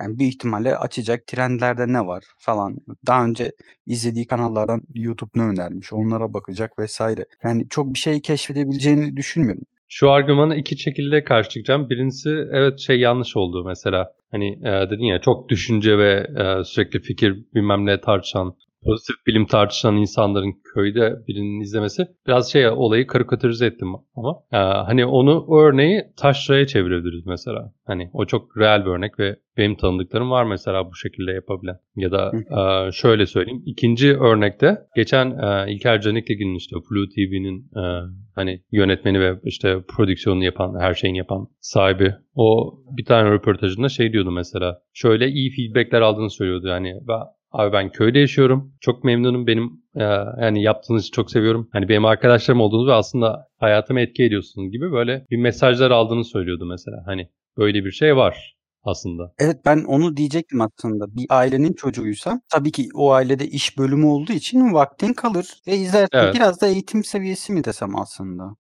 yani 0.00 0.18
büyük 0.18 0.34
ihtimalle 0.34 0.76
açacak 0.76 1.26
trendlerde 1.26 1.92
ne 1.92 2.06
var 2.06 2.24
falan. 2.38 2.76
Daha 3.06 3.24
önce 3.24 3.52
izlediği 3.86 4.26
kanallardan 4.26 4.82
YouTube 4.94 5.30
ne 5.34 5.42
önermiş 5.42 5.92
onlara 5.92 6.34
bakacak 6.34 6.78
vesaire. 6.78 7.26
Yani 7.44 7.68
çok 7.68 7.94
bir 7.94 7.98
şey 7.98 8.20
keşfedebileceğini 8.20 9.16
düşünmüyorum. 9.16 9.64
Şu 9.88 10.10
argümanı 10.10 10.56
iki 10.56 10.78
şekilde 10.78 11.24
karşı 11.24 11.48
çıkacağım. 11.48 11.90
Birincisi 11.90 12.30
evet 12.52 12.78
şey 12.78 13.00
yanlış 13.00 13.36
oldu 13.36 13.64
mesela. 13.64 14.12
Hani 14.30 14.48
e, 14.48 14.90
dedin 14.90 15.04
ya 15.04 15.20
çok 15.20 15.48
düşünce 15.48 15.98
ve 15.98 16.26
e, 16.38 16.64
sürekli 16.64 17.00
fikir 17.00 17.36
bilmem 17.54 17.86
ne 17.86 18.00
tartışan, 18.00 18.54
pozitif 18.82 19.26
bilim 19.26 19.46
tartışan 19.46 19.96
insanların 19.96 20.54
köyde 20.74 21.16
birinin 21.28 21.60
izlemesi 21.60 22.06
biraz 22.26 22.52
şey 22.52 22.68
olayı 22.68 23.06
karikatürize 23.06 23.66
ettim 23.66 23.88
ama 24.16 24.34
e, 24.52 24.56
hani 24.56 25.06
onu 25.06 25.44
o 25.48 25.60
örneği 25.60 26.02
taşraya 26.16 26.66
çevirebiliriz 26.66 27.26
mesela. 27.26 27.72
Hani 27.86 28.10
o 28.12 28.26
çok 28.26 28.58
real 28.58 28.84
bir 28.84 28.90
örnek 28.90 29.18
ve 29.18 29.36
benim 29.56 29.76
tanıdıklarım 29.76 30.30
var 30.30 30.44
mesela 30.44 30.90
bu 30.90 30.94
şekilde 30.94 31.32
yapabilen. 31.32 31.76
Ya 31.96 32.12
da 32.12 32.32
e, 32.36 32.92
şöyle 32.92 33.26
söyleyeyim. 33.26 33.62
İkinci 33.66 34.16
örnekte 34.16 34.78
geçen 34.96 35.30
e, 35.30 35.72
İlker 35.72 36.00
Canikli'nin 36.00 36.54
işte 36.54 36.76
Flu 36.88 37.08
TV'nin 37.08 37.70
e, 37.76 37.82
hani 38.34 38.62
yönetmeni 38.72 39.20
ve 39.20 39.40
işte 39.44 39.76
prodüksiyonunu 39.88 40.44
yapan, 40.44 40.80
her 40.80 40.94
şeyini 40.94 41.18
yapan 41.18 41.48
sahibi. 41.60 42.14
O 42.34 42.78
bir 42.96 43.04
tane 43.04 43.30
röportajında 43.30 43.88
şey 43.88 44.12
diyordu 44.12 44.30
mesela. 44.30 44.78
Şöyle 44.92 45.28
iyi 45.28 45.50
feedbackler 45.50 46.00
aldığını 46.00 46.30
söylüyordu. 46.30 46.68
Yani 46.68 46.94
ben, 47.08 47.20
abi 47.50 47.72
ben 47.72 47.90
köyde 47.90 48.18
yaşıyorum. 48.18 48.72
Çok 48.80 49.04
memnunum. 49.04 49.46
Benim 49.46 49.82
e, 49.94 50.02
yani 50.42 50.62
yaptığınız 50.62 51.02
işi 51.02 51.10
çok 51.10 51.30
seviyorum. 51.30 51.68
Hani 51.72 51.88
benim 51.88 52.04
arkadaşlarım 52.04 52.60
olduğunuz 52.60 52.88
ve 52.88 52.92
aslında 52.92 53.46
hayatıma 53.56 54.00
etki 54.00 54.24
ediyorsunuz 54.24 54.72
gibi 54.72 54.92
böyle 54.92 55.26
bir 55.30 55.36
mesajlar 55.36 55.90
aldığını 55.90 56.24
söylüyordu 56.24 56.66
mesela. 56.66 57.02
Hani 57.06 57.28
böyle 57.56 57.84
bir 57.84 57.92
şey 57.92 58.16
var. 58.16 58.54
aslında. 58.82 59.32
Evet, 59.38 59.56
ben 59.66 59.84
onu 59.84 60.16
diyecektim 60.16 60.60
aslında. 60.60 61.16
Bir 61.16 61.26
ailenin 61.30 61.72
çocuğuysam 61.72 62.40
tabii 62.50 62.72
ki 62.72 62.88
o 62.94 63.12
ailede 63.12 63.46
iş 63.46 63.78
bölümü 63.78 64.06
olduğu 64.06 64.32
için 64.32 64.74
vaktin 64.74 65.12
kalır 65.12 65.46
ve 65.66 65.76
izlersin. 65.76 66.08
Evet. 66.12 66.34
Biraz 66.34 66.60
da 66.60 66.66
eğitim 66.66 67.04
seviyesi 67.04 67.52
mi 67.52 67.64
desem 67.64 67.96
aslında? 67.96 68.56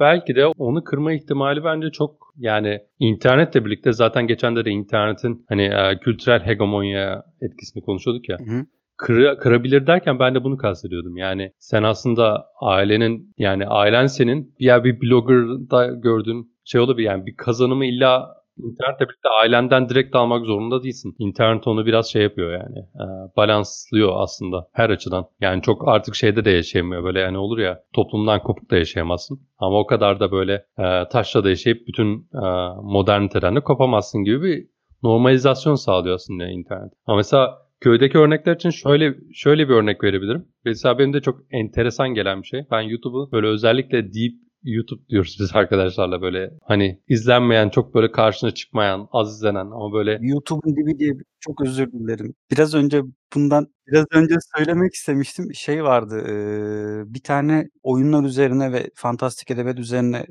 Belki 0.00 0.34
de 0.34 0.46
onu 0.46 0.84
kırma 0.84 1.12
ihtimali 1.12 1.64
bence 1.64 1.90
çok 1.90 2.29
yani 2.40 2.80
internetle 2.98 3.64
birlikte 3.64 3.92
zaten 3.92 4.26
geçen 4.26 4.56
de 4.56 4.70
internetin 4.70 5.44
hani 5.48 5.62
e, 5.62 5.98
kültürel 6.00 6.46
hegemonya 6.46 7.22
etkisini 7.40 7.82
konuşuyorduk 7.82 8.28
ya. 8.28 8.38
Hı 8.38 8.44
hı. 8.44 8.66
Kıra, 8.96 9.38
kırabilir 9.38 9.86
derken 9.86 10.18
ben 10.18 10.34
de 10.34 10.44
bunu 10.44 10.56
kastediyordum. 10.56 11.16
Yani 11.16 11.52
sen 11.58 11.82
aslında 11.82 12.46
ailenin 12.60 13.34
yani 13.38 13.66
ailen 13.66 14.06
senin 14.06 14.54
ya 14.58 14.84
bir 14.84 15.00
blogger'da 15.00 15.86
gördüğün 15.86 16.52
şey 16.64 16.80
olabilir 16.80 17.06
yani 17.06 17.26
bir 17.26 17.36
kazanımı 17.36 17.86
illa 17.86 18.39
internetle 18.62 19.08
birlikte 19.08 19.28
ailenden 19.42 19.88
direkt 19.88 20.16
almak 20.16 20.46
zorunda 20.46 20.82
değilsin. 20.82 21.14
İnternet 21.18 21.66
onu 21.66 21.86
biraz 21.86 22.10
şey 22.12 22.22
yapıyor 22.22 22.52
yani. 22.52 22.78
E, 22.78 23.04
balanslıyor 23.36 24.12
aslında 24.14 24.68
her 24.72 24.90
açıdan. 24.90 25.26
Yani 25.40 25.62
çok 25.62 25.88
artık 25.88 26.14
şeyde 26.14 26.44
de 26.44 26.50
yaşayamıyor 26.50 27.04
böyle 27.04 27.20
yani 27.20 27.38
olur 27.38 27.58
ya 27.58 27.80
toplumdan 27.94 28.42
kopuk 28.42 28.70
da 28.70 28.76
yaşayamazsın. 28.76 29.40
Ama 29.58 29.78
o 29.78 29.86
kadar 29.86 30.20
da 30.20 30.32
böyle 30.32 30.52
e, 30.78 31.08
taşla 31.12 31.44
da 31.44 31.48
yaşayıp 31.48 31.86
bütün 31.86 32.28
e, 32.34 32.46
moderniteden 32.82 33.56
de 33.56 33.60
kopamazsın 33.60 34.24
gibi 34.24 34.42
bir 34.42 34.66
normalizasyon 35.02 35.74
sağlıyor 35.74 36.14
aslında 36.14 36.46
internet. 36.46 36.92
Ama 37.06 37.16
mesela 37.16 37.58
köydeki 37.80 38.18
örnekler 38.18 38.54
için 38.54 38.70
şöyle 38.70 39.14
şöyle 39.34 39.68
bir 39.68 39.74
örnek 39.74 40.04
verebilirim. 40.04 40.48
Mesela 40.64 40.98
benim 40.98 41.12
de 41.12 41.20
çok 41.20 41.40
enteresan 41.50 42.14
gelen 42.14 42.42
bir 42.42 42.46
şey. 42.46 42.64
Ben 42.70 42.80
YouTube'u 42.80 43.32
böyle 43.32 43.46
özellikle 43.46 44.04
deep 44.04 44.32
YouTube 44.62 45.08
diyoruz 45.08 45.36
biz 45.40 45.56
arkadaşlarla 45.56 46.22
böyle. 46.22 46.50
Hani 46.62 47.00
izlenmeyen 47.08 47.68
çok 47.68 47.94
böyle 47.94 48.12
karşına 48.12 48.50
çıkmayan 48.50 49.08
az 49.12 49.36
izlenen 49.36 49.66
ama 49.66 49.92
böyle 49.92 50.18
YouTube'un 50.20 50.76
dibi 50.76 50.98
diye 50.98 51.12
çok 51.40 51.60
özür 51.62 51.92
dilerim. 51.92 52.34
Biraz 52.50 52.74
önce 52.74 53.02
bundan 53.34 53.66
biraz 53.86 54.06
önce 54.12 54.34
söylemek 54.56 54.94
istemiştim. 54.94 55.54
Şey 55.54 55.84
vardı 55.84 56.16
eee, 56.28 57.14
bir 57.14 57.20
tane 57.22 57.68
oyunlar 57.82 58.24
üzerine 58.24 58.72
ve 58.72 58.90
fantastik 58.94 59.50
edebiyat 59.50 59.78
üzerine 59.78 60.26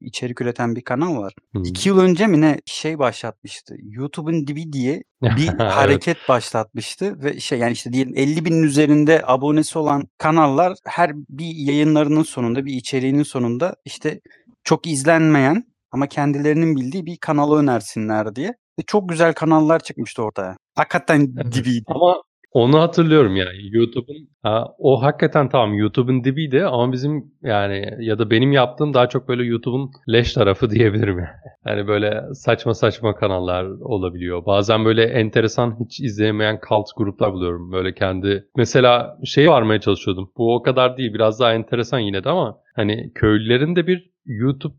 içerik 0.00 0.40
üreten 0.40 0.76
bir 0.76 0.82
kanal 0.82 1.16
var. 1.16 1.34
Hmm. 1.52 1.64
İki 1.64 1.88
yıl 1.88 1.98
önce 1.98 2.26
mi 2.26 2.40
ne 2.40 2.60
şey 2.66 2.98
başlatmıştı. 2.98 3.74
YouTube'un 3.82 4.46
dibi 4.46 4.72
diye 4.72 5.02
bir 5.22 5.48
Evet. 5.60 5.60
hareket 5.60 6.16
başlatmıştı 6.28 7.22
ve 7.22 7.40
şey 7.40 7.58
yani 7.58 7.72
işte 7.72 7.92
diyelim 7.92 8.12
50 8.16 8.44
binin 8.44 8.62
üzerinde 8.62 9.22
abonesi 9.26 9.78
olan 9.78 10.08
kanallar 10.18 10.74
her 10.86 11.12
bir 11.16 11.54
yayınlarının 11.56 12.22
sonunda 12.22 12.64
bir 12.66 12.74
içeriğinin 12.74 13.22
sonunda 13.22 13.76
işte 13.84 14.20
çok 14.64 14.86
izlenmeyen 14.86 15.64
ama 15.92 16.06
kendilerinin 16.06 16.76
bildiği 16.76 17.06
bir 17.06 17.16
kanalı 17.16 17.58
önersinler 17.58 18.36
diye. 18.36 18.54
Ve 18.80 18.84
çok 18.86 19.08
güzel 19.08 19.34
kanallar 19.34 19.80
çıkmıştı 19.80 20.22
ortaya. 20.22 20.56
Hakikaten 20.76 21.34
Evet. 21.42 21.54
dibiydi. 21.54 21.84
Ama 21.86 22.22
onu 22.52 22.80
hatırlıyorum 22.80 23.36
yani 23.36 23.58
YouTube'un 23.70 24.28
ha, 24.42 24.66
o 24.78 25.02
hakikaten 25.02 25.48
tamam 25.48 25.74
YouTube'un 25.74 26.24
dibiydi 26.24 26.64
ama 26.64 26.92
bizim 26.92 27.32
yani 27.42 27.96
ya 27.98 28.18
da 28.18 28.30
benim 28.30 28.52
yaptığım 28.52 28.94
daha 28.94 29.08
çok 29.08 29.28
böyle 29.28 29.44
YouTube'un 29.44 29.90
leş 30.08 30.32
tarafı 30.32 30.70
diyebilirim 30.70 31.18
yani. 31.18 31.28
Yani 31.66 31.88
böyle 31.88 32.22
saçma 32.34 32.74
saçma 32.74 33.14
kanallar 33.14 33.64
olabiliyor. 33.64 34.46
Bazen 34.46 34.84
böyle 34.84 35.04
enteresan 35.04 35.76
hiç 35.84 36.00
izleyemeyen 36.00 36.60
cult 36.68 36.86
gruplar 36.96 37.32
buluyorum. 37.32 37.72
Böyle 37.72 37.94
kendi 37.94 38.44
mesela 38.56 39.18
şey 39.24 39.50
varmaya 39.50 39.80
çalışıyordum. 39.80 40.30
Bu 40.36 40.54
o 40.54 40.62
kadar 40.62 40.96
değil 40.96 41.14
biraz 41.14 41.40
daha 41.40 41.52
enteresan 41.54 41.98
yine 41.98 42.24
de 42.24 42.28
ama 42.28 42.58
hani 42.76 43.12
köylülerin 43.14 43.76
de 43.76 43.86
bir 43.86 44.10
YouTube 44.26 44.74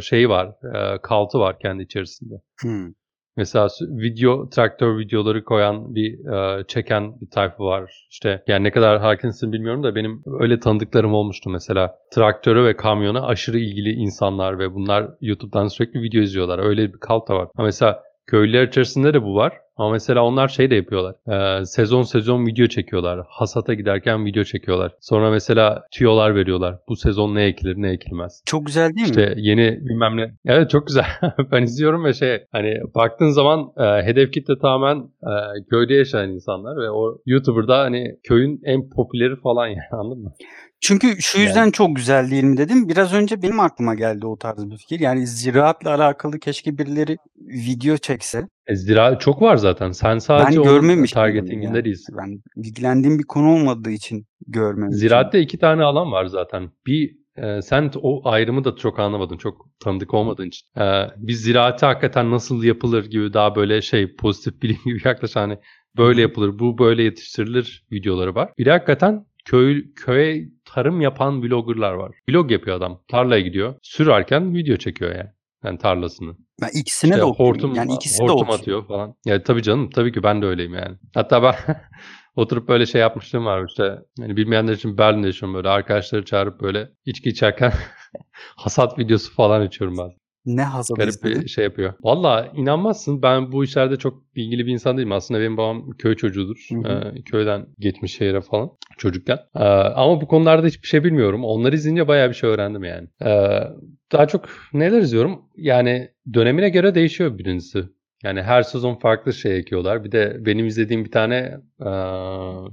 şeyi 0.00 0.28
var. 0.28 0.48
Cult'u 1.08 1.40
var 1.40 1.58
kendi 1.58 1.82
içerisinde. 1.82 2.34
Hmm. 2.62 2.92
Mesela 3.36 3.68
video, 3.80 4.48
traktör 4.48 4.98
videoları 4.98 5.44
koyan 5.44 5.94
bir 5.94 6.26
e, 6.32 6.64
çeken 6.66 7.20
bir 7.20 7.30
tayfa 7.30 7.64
var. 7.64 8.06
İşte 8.10 8.42
yani 8.46 8.64
ne 8.64 8.70
kadar 8.70 9.00
hakimsin 9.00 9.52
bilmiyorum 9.52 9.82
da 9.82 9.94
benim 9.94 10.22
öyle 10.40 10.60
tanıdıklarım 10.60 11.14
olmuştu 11.14 11.50
mesela. 11.50 11.98
Traktöre 12.14 12.64
ve 12.64 12.76
kamyona 12.76 13.26
aşırı 13.26 13.58
ilgili 13.58 13.90
insanlar 13.90 14.58
ve 14.58 14.74
bunlar 14.74 15.08
YouTube'dan 15.20 15.68
sürekli 15.68 16.02
video 16.02 16.22
izliyorlar. 16.22 16.58
Öyle 16.58 16.92
bir 16.92 16.98
kalt 16.98 17.28
da 17.28 17.34
var. 17.34 17.48
Ama 17.56 17.64
mesela 17.64 18.02
köylüler 18.26 18.68
içerisinde 18.68 19.14
de 19.14 19.22
bu 19.22 19.34
var. 19.34 19.52
Ama 19.76 19.90
mesela 19.90 20.24
onlar 20.24 20.48
şey 20.48 20.70
de 20.70 20.74
yapıyorlar. 20.74 21.14
E, 21.60 21.64
sezon 21.64 22.02
sezon 22.02 22.46
video 22.46 22.66
çekiyorlar. 22.66 23.20
Hasata 23.28 23.74
giderken 23.74 24.24
video 24.26 24.44
çekiyorlar. 24.44 24.92
Sonra 25.00 25.30
mesela 25.30 25.84
tüyolar 25.90 26.34
veriyorlar. 26.34 26.78
Bu 26.88 26.96
sezon 26.96 27.34
ne 27.34 27.44
ekilir 27.44 27.76
ne 27.76 27.90
ekilmez. 27.90 28.42
Çok 28.46 28.66
güzel 28.66 28.94
değil 28.94 29.06
mi? 29.06 29.10
İşte 29.10 29.34
yeni 29.36 29.78
bilmem 29.80 30.16
ne. 30.16 30.34
Evet 30.46 30.70
çok 30.70 30.86
güzel. 30.86 31.06
ben 31.52 31.62
izliyorum 31.62 32.04
ve 32.04 32.12
şey 32.12 32.44
hani 32.52 32.74
baktığın 32.94 33.30
zaman 33.30 33.72
e, 33.76 34.06
hedef 34.06 34.32
kitle 34.32 34.58
tamamen 34.58 34.98
e, 35.22 35.32
köyde 35.70 35.94
yaşayan 35.94 36.30
insanlar 36.30 36.76
ve 36.76 36.90
o 36.90 37.18
YouTuber'da 37.26 37.78
hani 37.78 38.16
köyün 38.22 38.60
en 38.64 38.90
popüleri 38.90 39.36
falan 39.36 39.66
yani 39.66 39.78
anladın 39.92 40.22
mı? 40.22 40.32
Çünkü 40.80 41.16
şu 41.20 41.38
Yani. 41.38 41.46
yüzden 41.46 41.70
çok 41.70 41.96
güzel 41.96 42.30
değil 42.30 42.44
mi 42.44 42.56
dedim. 42.56 42.88
Biraz 42.88 43.14
önce 43.14 43.42
benim 43.42 43.60
aklıma 43.60 43.94
geldi 43.94 44.26
o 44.26 44.36
tarz 44.36 44.70
bir 44.70 44.76
fikir. 44.76 45.00
Yani 45.00 45.26
ziraatla 45.26 45.94
alakalı 45.94 46.38
keşke 46.38 46.78
birileri 46.78 47.16
video 47.38 47.96
çekse. 47.96 48.48
E, 48.66 48.76
zira 48.76 49.18
çok 49.18 49.42
var 49.42 49.56
zaten. 49.56 49.90
Sen 49.92 50.18
sadece 50.18 50.56
ben 50.56 50.62
onun 50.62 50.74
görmemiştim. 50.74 51.20
bunu 51.20 51.24
targetinginde 51.24 51.76
yani. 51.76 51.84
değilsin. 51.84 52.16
Ben 52.18 52.42
ilgilendiğim 52.56 53.18
bir 53.18 53.24
konu 53.24 53.52
olmadığı 53.54 53.90
için 53.90 54.26
görmemiştim. 54.46 54.98
Ziraatte 54.98 55.40
iki 55.40 55.58
tane 55.58 55.82
alan 55.82 56.12
var 56.12 56.26
zaten. 56.26 56.70
Bir 56.86 57.16
e, 57.36 57.62
sen 57.62 57.90
o 58.02 58.28
ayrımı 58.28 58.64
da 58.64 58.76
çok 58.76 58.98
anlamadın. 58.98 59.36
Çok 59.36 59.66
tanıdık 59.80 60.14
olmadığın 60.14 60.46
için. 60.46 60.80
E, 60.80 61.06
bir 61.16 61.32
ziraate 61.32 61.86
hakikaten 61.86 62.30
nasıl 62.30 62.64
yapılır 62.64 63.10
gibi 63.10 63.32
daha 63.32 63.56
böyle 63.56 63.82
şey 63.82 64.16
pozitif 64.16 64.62
bilim 64.62 64.78
gibi 64.84 65.00
yaklaşan 65.04 65.40
hani 65.40 65.58
böyle 65.96 66.20
yapılır, 66.20 66.58
bu 66.58 66.78
böyle 66.78 67.02
yetiştirilir 67.02 67.84
videoları 67.92 68.34
var. 68.34 68.52
Bir 68.58 68.64
de 68.64 68.70
hakikaten 68.70 69.26
köy 69.44 69.84
köye 69.94 70.48
tarım 70.64 71.00
yapan 71.00 71.42
vloggerlar 71.42 71.92
var. 71.92 72.12
Vlog 72.28 72.50
yapıyor 72.50 72.76
adam. 72.76 73.00
Tarlaya 73.08 73.40
gidiyor. 73.40 73.74
Sürerken 73.82 74.54
video 74.54 74.76
çekiyor 74.76 75.14
yani. 75.14 75.30
Yani 75.64 75.78
tarlasını. 75.78 76.36
Ben 76.62 76.68
ikisine 76.80 77.10
İşte 77.10 77.20
de 77.20 77.24
okuyayım. 77.24 77.54
hortum, 77.56 77.74
Yani 77.74 77.94
ikisi 77.94 78.18
de 78.18 78.22
hortum 78.22 78.36
okuyayım. 78.36 78.60
atıyor 78.60 78.86
falan. 78.86 79.14
Ya 79.26 79.42
tabii 79.42 79.62
canım 79.62 79.90
tabii 79.90 80.12
ki 80.12 80.22
ben 80.22 80.42
de 80.42 80.46
öyleyim 80.46 80.74
yani. 80.74 80.96
Hatta 81.14 81.42
ben 81.42 81.54
oturup 82.36 82.68
böyle 82.68 82.86
şey 82.86 83.00
yapmıştım 83.00 83.44
var 83.46 83.64
işte. 83.68 83.98
Yani 84.18 84.36
bilmeyenler 84.36 84.72
için 84.72 84.98
Berlin'de 84.98 85.26
yaşıyorum 85.26 85.54
böyle. 85.56 85.68
Arkadaşları 85.68 86.24
çağırıp 86.24 86.60
böyle 86.60 86.88
içki 87.06 87.28
içerken 87.28 87.72
hasat 88.56 88.98
videosu 88.98 89.34
falan 89.34 89.60
açıyorum 89.60 89.96
ben. 89.98 90.10
Ne 90.46 90.62
hasadı 90.62 90.98
Garip 90.98 91.24
bir 91.24 91.48
şey 91.48 91.64
yapıyor. 91.64 91.94
Valla 92.00 92.52
inanmazsın 92.54 93.22
ben 93.22 93.52
bu 93.52 93.64
işlerde 93.64 93.96
çok 93.96 94.36
bilgili 94.36 94.66
bir 94.66 94.72
insan 94.72 94.96
değilim. 94.96 95.12
Aslında 95.12 95.40
benim 95.40 95.56
babam 95.56 95.90
köy 95.90 96.14
çocuğudur. 96.14 96.66
Hı 96.70 96.88
hı. 96.88 97.12
Ee, 97.16 97.22
köyden 97.22 97.66
geçmiş 97.78 98.16
şehre 98.16 98.40
falan 98.40 98.70
çocukken. 98.98 99.38
Ee, 99.56 99.64
ama 99.68 100.20
bu 100.20 100.26
konularda 100.26 100.66
hiçbir 100.66 100.88
şey 100.88 101.04
bilmiyorum. 101.04 101.44
Onları 101.44 101.74
izleyince 101.74 102.08
bayağı 102.08 102.28
bir 102.28 102.34
şey 102.34 102.50
öğrendim 102.50 102.84
yani. 102.84 103.08
Ee, 103.24 103.60
daha 104.12 104.26
çok 104.26 104.44
neler 104.72 104.98
izliyorum? 104.98 105.42
Yani 105.56 106.08
dönemine 106.34 106.68
göre 106.68 106.94
değişiyor 106.94 107.38
birincisi. 107.38 107.84
Yani 108.24 108.42
her 108.42 108.62
sezon 108.62 108.94
farklı 108.94 109.32
şey 109.32 109.58
ekiyorlar. 109.58 110.04
Bir 110.04 110.12
de 110.12 110.36
benim 110.40 110.66
izlediğim 110.66 111.04
bir 111.04 111.10
tane 111.10 111.60
e, 111.80 111.90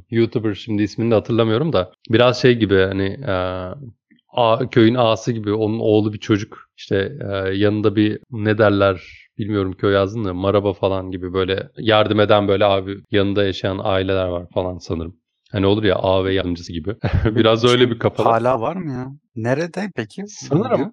YouTuber 0.09 0.53
şimdi 0.53 0.83
ismini 0.83 1.11
de 1.11 1.15
hatırlamıyorum 1.15 1.73
da 1.73 1.91
biraz 2.09 2.41
şey 2.41 2.55
gibi 2.55 2.75
hani 2.75 3.07
e, 3.27 3.35
A- 4.33 4.69
köyün 4.69 4.95
ağası 4.95 5.31
gibi 5.31 5.53
onun 5.53 5.79
oğlu 5.79 6.13
bir 6.13 6.19
çocuk 6.19 6.69
işte 6.77 7.17
e, 7.31 7.35
yanında 7.55 7.95
bir 7.95 8.19
ne 8.31 8.57
derler 8.57 9.01
bilmiyorum 9.37 9.73
köy 9.73 9.93
yazdın 9.93 10.25
da 10.25 10.33
maraba 10.33 10.73
falan 10.73 11.11
gibi 11.11 11.33
böyle 11.33 11.69
yardım 11.77 12.19
eden 12.19 12.47
böyle 12.47 12.65
abi 12.65 12.97
yanında 13.11 13.43
yaşayan 13.45 13.79
aileler 13.83 14.25
var 14.27 14.45
falan 14.53 14.77
sanırım. 14.77 15.15
Hani 15.51 15.65
olur 15.65 15.83
ya 15.83 15.95
ağa 15.95 16.25
ve 16.25 16.33
yancısı 16.33 16.73
gibi. 16.73 16.95
Biraz 17.25 17.65
öyle 17.65 17.89
bir 17.89 17.99
kafalar. 17.99 18.33
Hala 18.33 18.61
var 18.61 18.75
mı 18.75 18.91
ya? 18.91 19.07
Nerede 19.35 19.89
peki? 19.95 20.23
Sanırım. 20.27 20.79
video? 20.79 20.91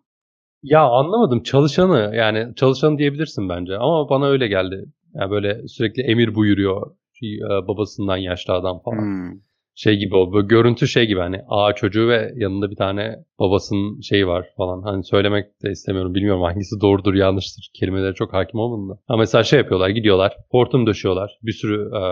Ya 0.62 0.80
anlamadım 0.82 1.42
çalışanı 1.42 2.16
yani 2.16 2.54
çalışanı 2.56 2.98
diyebilirsin 2.98 3.48
bence 3.48 3.76
ama 3.76 4.08
bana 4.08 4.26
öyle 4.26 4.48
geldi. 4.48 4.84
Yani 5.14 5.30
böyle 5.30 5.68
sürekli 5.68 6.02
emir 6.02 6.34
buyuruyor 6.34 6.90
e, 7.22 7.68
babasından 7.68 8.16
yaşlı 8.16 8.54
adam 8.54 8.82
falan. 8.82 8.98
Hmm. 8.98 9.32
Şey 9.74 9.96
gibi 9.96 10.16
o 10.16 10.32
böyle 10.32 10.46
görüntü 10.46 10.88
şey 10.88 11.06
gibi 11.06 11.20
hani 11.20 11.40
ağa 11.48 11.72
çocuğu 11.72 12.08
ve 12.08 12.32
yanında 12.36 12.70
bir 12.70 12.76
tane 12.76 13.16
babasının 13.38 14.00
şeyi 14.00 14.26
var 14.26 14.46
falan. 14.56 14.82
Hani 14.82 15.04
söylemek 15.04 15.46
de 15.62 15.70
istemiyorum 15.70 16.14
bilmiyorum 16.14 16.42
hangisi 16.42 16.80
doğrudur 16.80 17.14
yanlıştır. 17.14 17.70
Kelimelere 17.74 18.14
çok 18.14 18.32
hakim 18.32 18.60
olmadım 18.60 18.90
da. 18.90 19.00
Ama 19.08 19.18
mesela 19.18 19.44
şey 19.44 19.58
yapıyorlar 19.58 19.88
gidiyorlar 19.88 20.36
hortum 20.50 20.86
döşüyorlar. 20.86 21.38
Bir 21.42 21.52
sürü 21.52 21.90
e, 21.96 22.02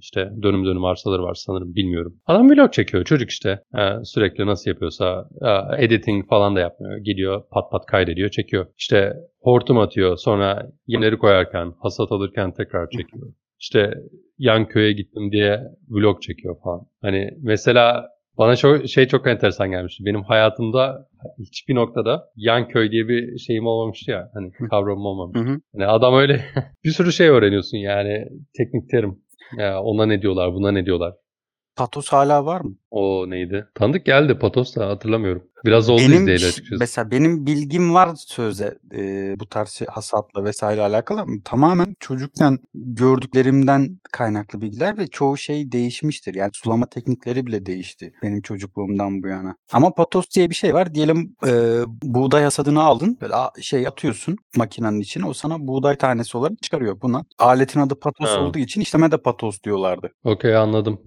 işte 0.00 0.32
dönüm 0.42 0.64
dönüm 0.64 0.84
arsaları 0.84 1.22
var 1.22 1.34
sanırım 1.34 1.74
bilmiyorum. 1.74 2.14
Adam 2.26 2.50
vlog 2.50 2.72
çekiyor 2.72 3.04
çocuk 3.04 3.30
işte. 3.30 3.62
E, 3.74 4.04
sürekli 4.04 4.46
nasıl 4.46 4.70
yapıyorsa 4.70 5.28
e, 5.42 5.84
editing 5.84 6.28
falan 6.28 6.56
da 6.56 6.60
yapmıyor. 6.60 6.98
Gidiyor 6.98 7.42
pat 7.50 7.70
pat 7.70 7.86
kaydediyor 7.86 8.30
çekiyor. 8.30 8.66
İşte 8.78 9.12
hortum 9.40 9.78
atıyor 9.78 10.16
sonra 10.16 10.66
yemleri 10.86 11.18
koyarken 11.18 11.72
hasat 11.82 12.12
alırken 12.12 12.52
tekrar 12.52 12.90
çekiyor. 12.90 13.32
İşte 13.62 13.94
yan 14.38 14.68
köye 14.68 14.92
gittim 14.92 15.32
diye 15.32 15.60
vlog 15.88 16.22
çekiyor 16.22 16.56
falan. 16.64 16.86
Hani 17.02 17.30
mesela 17.42 18.12
Bana 18.38 18.56
çok, 18.56 18.88
şey 18.88 19.08
çok 19.08 19.26
enteresan 19.26 19.70
gelmişti. 19.70 20.04
Benim 20.04 20.22
hayatımda 20.22 21.08
hiçbir 21.38 21.74
noktada 21.74 22.24
yan 22.36 22.68
köy 22.68 22.90
diye 22.90 23.08
bir 23.08 23.38
şeyim 23.38 23.66
olmamıştı 23.66 24.10
ya. 24.10 24.30
Hani 24.34 24.52
kavramım 24.70 25.06
olmamış. 25.06 25.36
Hı 25.36 25.52
hı. 25.52 25.60
Hani 25.72 25.86
adam 25.86 26.14
öyle 26.14 26.44
bir 26.84 26.90
sürü 26.90 27.12
şey 27.12 27.28
öğreniyorsun 27.28 27.78
yani 27.78 28.24
teknik 28.56 28.90
terim. 28.90 29.18
Ya 29.58 29.82
ona 29.82 30.06
ne 30.06 30.22
diyorlar, 30.22 30.54
buna 30.54 30.72
ne 30.72 30.86
diyorlar. 30.86 31.14
Patos 31.76 32.08
hala 32.08 32.44
var 32.46 32.60
mı? 32.60 32.74
O 32.90 33.30
neydi? 33.30 33.66
Tanıdık 33.74 34.06
geldi 34.06 34.38
Patos 34.38 34.76
da 34.76 34.88
hatırlamıyorum. 34.88 35.42
Biraz 35.64 35.88
oldu 35.90 36.00
Benim 36.02 36.12
izleyeli 36.22 36.46
açıkçası. 36.46 36.76
mesela 36.80 37.10
benim 37.10 37.46
bilgim 37.46 37.94
var 37.94 38.10
söze 38.16 38.78
e, 38.94 39.34
bu 39.40 39.46
tarz 39.48 39.68
şey- 39.68 39.88
hasatla 39.88 40.44
vesaire 40.44 40.80
alakalı 40.82 41.20
ama 41.20 41.32
tamamen 41.44 41.96
çocukken 42.00 42.58
gördüklerimden 42.74 43.98
kaynaklı 44.12 44.60
bilgiler 44.60 44.98
ve 44.98 45.06
çoğu 45.06 45.36
şey 45.36 45.72
değişmiştir. 45.72 46.34
Yani 46.34 46.50
sulama 46.54 46.86
teknikleri 46.86 47.46
bile 47.46 47.66
değişti 47.66 48.12
benim 48.22 48.40
çocukluğumdan 48.42 49.22
bu 49.22 49.28
yana. 49.28 49.56
Ama 49.72 49.94
patos 49.94 50.24
diye 50.34 50.50
bir 50.50 50.54
şey 50.54 50.74
var. 50.74 50.94
Diyelim 50.94 51.36
e, 51.46 51.50
buğday 52.02 52.42
hasadını 52.44 52.82
aldın. 52.82 53.18
Böyle 53.20 53.34
şey 53.60 53.86
atıyorsun 53.86 54.36
makinenin 54.56 55.00
içine. 55.00 55.26
O 55.26 55.32
sana 55.32 55.66
buğday 55.66 55.96
tanesi 55.98 56.36
olarak 56.38 56.62
çıkarıyor. 56.62 57.00
Buna 57.00 57.24
aletin 57.38 57.80
adı 57.80 58.00
patos 58.00 58.28
Ha. 58.30 58.40
olduğu 58.40 58.58
için 58.58 58.80
işleme 58.80 59.10
de 59.10 59.16
patos 59.16 59.62
diyorlardı. 59.62 60.10
Okey 60.24 60.56
anladım. 60.56 61.00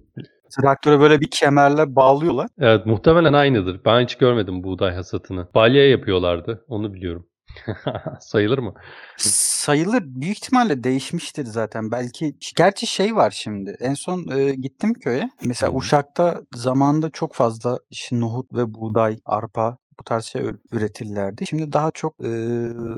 Traktöre 0.50 1.00
böyle 1.00 1.20
bir 1.20 1.30
kemerle 1.30 1.96
bağlıyorlar. 1.96 2.48
Evet 2.58 2.86
muhtemelen 2.86 3.32
aynıdır. 3.32 3.80
Ben 3.84 4.02
hiç 4.02 4.14
görmedim 4.14 4.62
buğday 4.62 4.94
hasatını. 4.94 5.48
Balya 5.54 5.90
yapıyorlardı. 5.90 6.64
Onu 6.68 6.94
biliyorum. 6.94 7.26
Sayılır 8.20 8.58
mı? 8.58 8.74
Sayılır. 9.16 10.02
Büyük 10.06 10.36
ihtimalle 10.36 10.84
değişmiştir 10.84 11.44
zaten. 11.44 11.90
Belki 11.90 12.34
gerçi 12.56 12.86
şey 12.86 13.16
var 13.16 13.30
şimdi. 13.30 13.76
En 13.80 13.94
son 13.94 14.28
e, 14.36 14.54
gittim 14.54 14.94
köye. 14.94 15.30
Mesela. 15.44 15.72
Uşak'ta 15.72 16.40
zamanında 16.54 17.10
çok 17.10 17.34
fazla 17.34 17.78
işte 17.90 18.20
nohut 18.20 18.52
ve 18.52 18.74
buğday, 18.74 19.18
arpa 19.24 19.78
bu 20.00 20.04
tarz 20.04 20.24
şey 20.24 20.42
üretirlerdi. 20.72 21.46
Şimdi 21.46 21.72
daha 21.72 21.90
çok 21.90 22.14
e, 22.24 22.30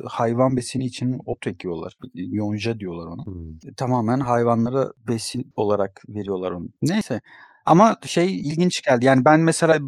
hayvan 0.06 0.56
besini 0.56 0.84
için 0.84 1.20
ot 1.26 1.46
ekiyorlar. 1.46 1.96
Yonca 2.14 2.80
diyorlar 2.80 3.06
ona. 3.06 3.26
Hmm. 3.26 3.74
Tamamen 3.76 4.20
hayvanlara 4.20 4.92
besin 5.08 5.52
olarak 5.56 6.02
veriyorlar 6.08 6.50
onu. 6.50 6.68
Neyse. 6.82 7.20
Ama 7.68 7.96
şey 8.06 8.40
ilginç 8.40 8.82
geldi. 8.82 9.04
Yani 9.04 9.24
ben 9.24 9.40
mesela 9.40 9.78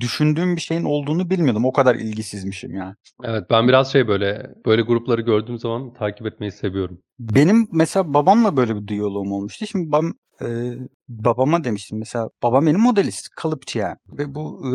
düşündüğüm 0.00 0.56
bir 0.56 0.60
şeyin 0.60 0.84
olduğunu 0.84 1.30
bilmiyordum. 1.30 1.64
O 1.64 1.72
kadar 1.72 1.94
ilgisizmişim 1.94 2.74
yani. 2.74 2.94
Evet 3.24 3.44
ben 3.50 3.68
biraz 3.68 3.92
şey 3.92 4.08
böyle 4.08 4.54
böyle 4.66 4.82
grupları 4.82 5.20
gördüğüm 5.20 5.58
zaman 5.58 5.92
takip 5.94 6.26
etmeyi 6.26 6.52
seviyorum. 6.52 6.98
Benim 7.18 7.68
mesela 7.72 8.14
babamla 8.14 8.56
böyle 8.56 8.76
bir 8.76 8.88
diyaloğum 8.88 9.32
olmuştu. 9.32 9.66
Şimdi 9.66 9.92
babam 9.92 10.14
e, 10.42 10.74
babama 11.08 11.64
demiştim 11.64 11.98
mesela 11.98 12.30
babam 12.42 12.66
benim 12.66 12.80
modelist, 12.80 13.28
kalıpçı 13.28 13.78
yani. 13.78 13.96
Ve 14.08 14.34
bu 14.34 14.62
e, 14.66 14.72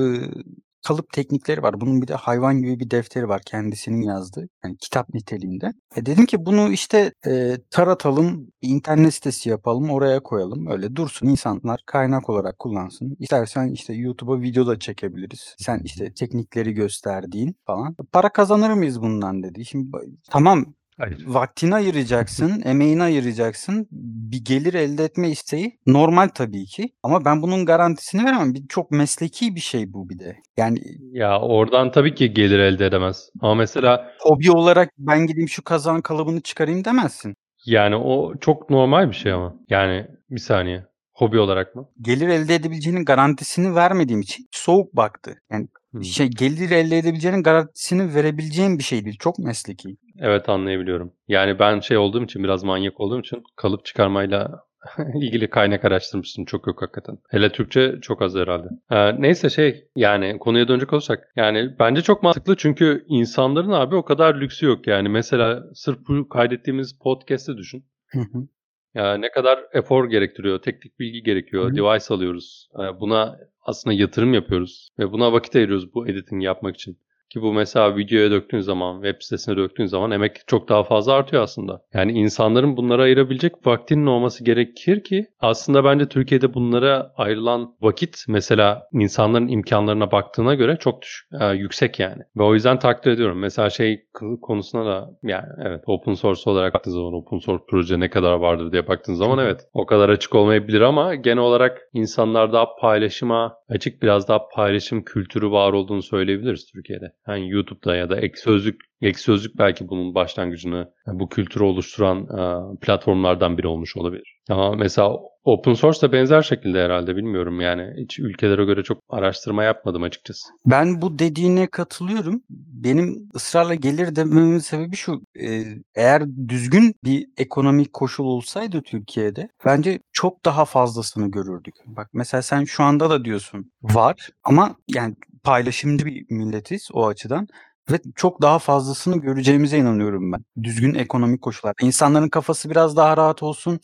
kalıp 0.85 1.13
teknikleri 1.13 1.63
var. 1.63 1.81
Bunun 1.81 2.01
bir 2.01 2.07
de 2.07 2.13
hayvan 2.13 2.61
gibi 2.61 2.79
bir 2.79 2.91
defteri 2.91 3.29
var 3.29 3.41
kendisinin 3.45 4.01
yazdığı. 4.01 4.49
Yani 4.63 4.77
kitap 4.77 5.13
niteliğinde. 5.13 5.73
E 5.95 6.05
dedim 6.05 6.25
ki 6.25 6.45
bunu 6.45 6.71
işte 6.71 7.13
e, 7.27 7.57
taratalım, 7.71 8.47
internet 8.61 9.13
sitesi 9.13 9.49
yapalım, 9.49 9.89
oraya 9.89 10.19
koyalım. 10.19 10.67
Öyle 10.67 10.95
dursun 10.95 11.27
insanlar 11.27 11.79
kaynak 11.85 12.29
olarak 12.29 12.59
kullansın. 12.59 13.17
İstersen 13.19 13.67
işte 13.67 13.93
YouTube'a 13.93 14.41
video 14.41 14.67
da 14.67 14.79
çekebiliriz. 14.79 15.55
Sen 15.57 15.81
işte 15.83 16.13
teknikleri 16.13 16.73
gösterdiğin 16.73 17.55
falan. 17.65 17.95
Para 18.11 18.29
kazanır 18.29 18.69
mıyız 18.69 19.01
bundan 19.01 19.43
dedi. 19.43 19.65
Şimdi 19.65 19.97
tamam 20.29 20.65
Hayır. 20.97 21.23
Vaktini 21.27 21.75
ayıracaksın, 21.75 22.61
emeğini 22.65 23.03
ayıracaksın. 23.03 23.87
Bir 24.31 24.45
gelir 24.45 24.73
elde 24.73 25.03
etme 25.03 25.29
isteği 25.29 25.79
normal 25.87 26.27
tabii 26.27 26.65
ki. 26.65 26.89
Ama 27.03 27.25
ben 27.25 27.41
bunun 27.41 27.65
garantisini 27.65 28.25
veremem. 28.25 28.53
Bir, 28.53 28.67
çok 28.69 28.91
mesleki 28.91 29.55
bir 29.55 29.59
şey 29.59 29.93
bu 29.93 30.09
bir 30.09 30.19
de. 30.19 30.35
Yani 30.57 30.79
Ya 31.11 31.39
oradan 31.41 31.91
tabii 31.91 32.15
ki 32.15 32.33
gelir 32.33 32.59
elde 32.59 32.85
edemez. 32.85 33.29
Ama 33.41 33.55
mesela 33.55 34.11
hobi 34.19 34.51
olarak 34.51 34.89
ben 34.97 35.27
gideyim 35.27 35.49
şu 35.49 35.63
kazan 35.63 36.01
kalıbını 36.01 36.41
çıkarayım 36.41 36.85
demezsin. 36.85 37.35
yani 37.65 37.95
o 37.95 38.37
çok 38.39 38.69
normal 38.69 39.09
bir 39.09 39.15
şey 39.15 39.31
ama. 39.31 39.55
Yani 39.69 40.07
bir 40.29 40.39
saniye. 40.41 40.85
Hobi 41.13 41.39
olarak 41.39 41.75
mı? 41.75 41.89
Gelir 42.01 42.27
elde 42.27 42.55
edebileceğinin 42.55 43.05
garantisini 43.05 43.75
vermediğim 43.75 44.21
için 44.21 44.47
soğuk 44.51 44.95
baktı. 44.95 45.35
Yani 45.51 45.67
Hmm. 45.95 46.03
şey 46.03 46.27
gelir 46.27 46.71
elde 46.71 46.97
edebileceğinin 46.97 47.43
garantisini 47.43 48.15
verebileceğim 48.15 48.77
bir 48.77 48.83
şey 48.83 49.05
değil. 49.05 49.17
Çok 49.19 49.39
mesleki. 49.39 49.97
Evet 50.19 50.49
anlayabiliyorum. 50.49 51.13
Yani 51.27 51.59
ben 51.59 51.79
şey 51.79 51.97
olduğum 51.97 52.23
için 52.23 52.43
biraz 52.43 52.63
manyak 52.63 52.99
olduğum 52.99 53.19
için 53.19 53.43
kalıp 53.55 53.85
çıkarmayla 53.85 54.65
ilgili 55.15 55.49
kaynak 55.49 55.85
araştırmıştım. 55.85 56.45
Çok 56.45 56.67
yok 56.67 56.81
hakikaten. 56.81 57.17
Hele 57.29 57.51
Türkçe 57.51 57.95
çok 58.01 58.21
az 58.21 58.35
herhalde. 58.35 58.67
Ee, 58.91 59.21
neyse 59.21 59.49
şey 59.49 59.87
yani 59.95 60.39
konuya 60.39 60.67
dönecek 60.67 60.93
olursak 60.93 61.19
yani 61.35 61.75
bence 61.79 62.01
çok 62.01 62.23
mantıklı 62.23 62.55
çünkü 62.55 63.05
insanların 63.07 63.71
abi 63.71 63.95
o 63.95 64.05
kadar 64.05 64.35
lüksü 64.35 64.65
yok 64.65 64.87
yani. 64.87 65.09
Mesela 65.09 65.63
sırf 65.73 65.97
bu 66.07 66.29
kaydettiğimiz 66.29 66.99
podcast'i 66.99 67.57
düşün. 67.57 67.85
Hı 68.07 68.19
hı. 68.19 68.47
Ya 68.95 69.17
ne 69.17 69.31
kadar 69.31 69.59
efor 69.73 70.09
gerektiriyor, 70.09 70.59
teknik 70.61 70.99
bilgi 70.99 71.23
gerekiyor, 71.23 71.63
Hı 71.63 71.67
hı. 71.71 71.75
device 71.75 72.13
alıyoruz. 72.13 72.69
Ee, 72.79 72.99
Buna 72.99 73.37
aslında 73.61 73.93
yatırım 73.93 74.33
yapıyoruz 74.33 74.89
ve 74.99 75.11
buna 75.11 75.33
vakit 75.33 75.55
ayırıyoruz 75.55 75.93
bu 75.93 76.07
editing 76.07 76.43
yapmak 76.43 76.75
için. 76.75 76.97
Ki 77.29 77.41
bu 77.41 77.53
mesela 77.53 77.97
videoya 77.97 78.31
döktüğün 78.31 78.59
zaman, 78.59 78.95
web 79.01 79.21
sitesine 79.21 79.57
döktüğün 79.57 79.85
zaman 79.85 80.11
emek 80.11 80.41
çok 80.47 80.69
daha 80.69 80.83
fazla 80.83 81.13
artıyor 81.13 81.43
aslında. 81.43 81.81
Yani 81.93 82.11
insanların 82.11 82.77
bunlara 82.77 83.01
ayırabilecek 83.03 83.67
vaktinin 83.67 84.05
olması 84.05 84.43
gerekir 84.43 85.03
ki 85.03 85.27
aslında 85.39 85.83
bence 85.83 86.09
Türkiye'de 86.09 86.53
bunlara 86.53 87.11
ayrılan 87.17 87.75
vakit 87.81 88.25
mesela 88.27 88.83
insanların 88.93 89.47
imkanlarına 89.47 90.11
baktığına 90.11 90.53
göre 90.55 90.77
çok 90.79 91.01
düş- 91.01 91.27
e, 91.41 91.45
yüksek 91.45 91.99
yani. 91.99 92.21
Ve 92.37 92.43
o 92.43 92.53
yüzden 92.53 92.79
takdir 92.79 93.11
ediyorum. 93.11 93.39
Mesela 93.39 93.69
şey 93.69 94.05
konusuna 94.41 94.85
da 94.85 95.09
yani 95.23 95.47
evet 95.65 95.83
open 95.87 96.13
source 96.13 96.49
olarak 96.49 96.73
baktığın 96.73 96.91
zaman 96.91 97.13
open 97.13 97.37
source 97.37 97.63
proje 97.69 97.99
ne 97.99 98.09
kadar 98.09 98.33
vardır 98.33 98.71
diye 98.71 98.87
baktığın 98.87 99.13
zaman 99.13 99.39
evet 99.39 99.61
o 99.73 99.85
kadar 99.85 100.09
açık 100.09 100.35
olmayabilir 100.35 100.81
ama 100.81 101.15
genel 101.15 101.43
olarak 101.43 101.81
insanlar 101.93 102.53
daha 102.53 102.75
paylaşıma 102.75 103.57
açık 103.69 104.01
biraz 104.01 104.27
daha 104.27 104.49
paylaşım 104.49 105.03
kültürü 105.03 105.51
var 105.51 105.73
olduğunu 105.73 106.03
söyleyebiliriz 106.03 106.65
Türkiye'de. 106.65 107.13
Yani 107.27 107.49
YouTube'da 107.49 107.95
ya 107.95 108.09
da 108.09 108.19
ek 108.19 108.37
sözlük 108.37 108.81
Ek 109.05 109.19
Sözlük 109.19 109.57
belki 109.57 109.89
bunun 109.89 110.15
başlangıcını 110.15 110.91
bu 111.07 111.29
kültürü 111.29 111.63
oluşturan 111.63 112.17
e, 112.23 112.77
platformlardan 112.81 113.57
biri 113.57 113.67
olmuş 113.67 113.97
olabilir. 113.97 114.37
Ama 114.49 114.71
mesela 114.71 115.17
open 115.43 115.73
source 115.73 116.01
da 116.01 116.11
benzer 116.11 116.41
şekilde 116.41 116.83
herhalde 116.83 117.15
bilmiyorum 117.15 117.61
yani 117.61 117.93
hiç 117.97 118.19
ülkelere 118.19 118.65
göre 118.65 118.83
çok 118.83 118.97
araştırma 119.09 119.63
yapmadım 119.63 120.03
açıkçası. 120.03 120.47
Ben 120.65 121.01
bu 121.01 121.19
dediğine 121.19 121.67
katılıyorum. 121.67 122.41
Benim 122.49 123.29
ısrarla 123.35 123.75
gelir 123.75 124.15
dememin 124.15 124.59
sebebi 124.59 124.95
şu. 124.95 125.21
e, 125.41 125.63
eğer 125.95 126.23
düzgün 126.47 126.95
bir 127.03 127.27
ekonomik 127.37 127.93
koşul 127.93 128.25
olsaydı 128.25 128.81
Türkiye'de 128.81 129.49
bence 129.65 129.99
çok 130.13 130.45
daha 130.45 130.65
fazlasını 130.65 131.31
görürdük. 131.31 131.75
Bak 131.85 132.09
mesela 132.13 132.41
sen 132.41 132.63
şu 132.63 132.83
anda 132.83 133.09
da 133.09 133.25
diyorsun 133.25 133.71
var 133.81 134.29
ama 134.43 134.75
yani 134.87 135.15
paylaşımcı 135.43 136.05
bir 136.05 136.25
milletiz 136.29 136.89
o 136.93 137.07
açıdan. 137.07 137.47
Ve 137.91 137.99
çok 138.15 138.41
daha 138.41 138.59
fazlasını 138.59 139.17
göreceğimize 139.17 139.77
inanıyorum 139.77 140.31
ben. 140.31 140.45
Düzgün 140.63 140.93
ekonomik 140.93 141.41
koşullar. 141.41 141.75
İnsanların 141.81 142.29
kafası 142.29 142.69
biraz 142.69 142.97
daha 142.97 143.17
rahat 143.17 143.43
olsun. 143.43 143.79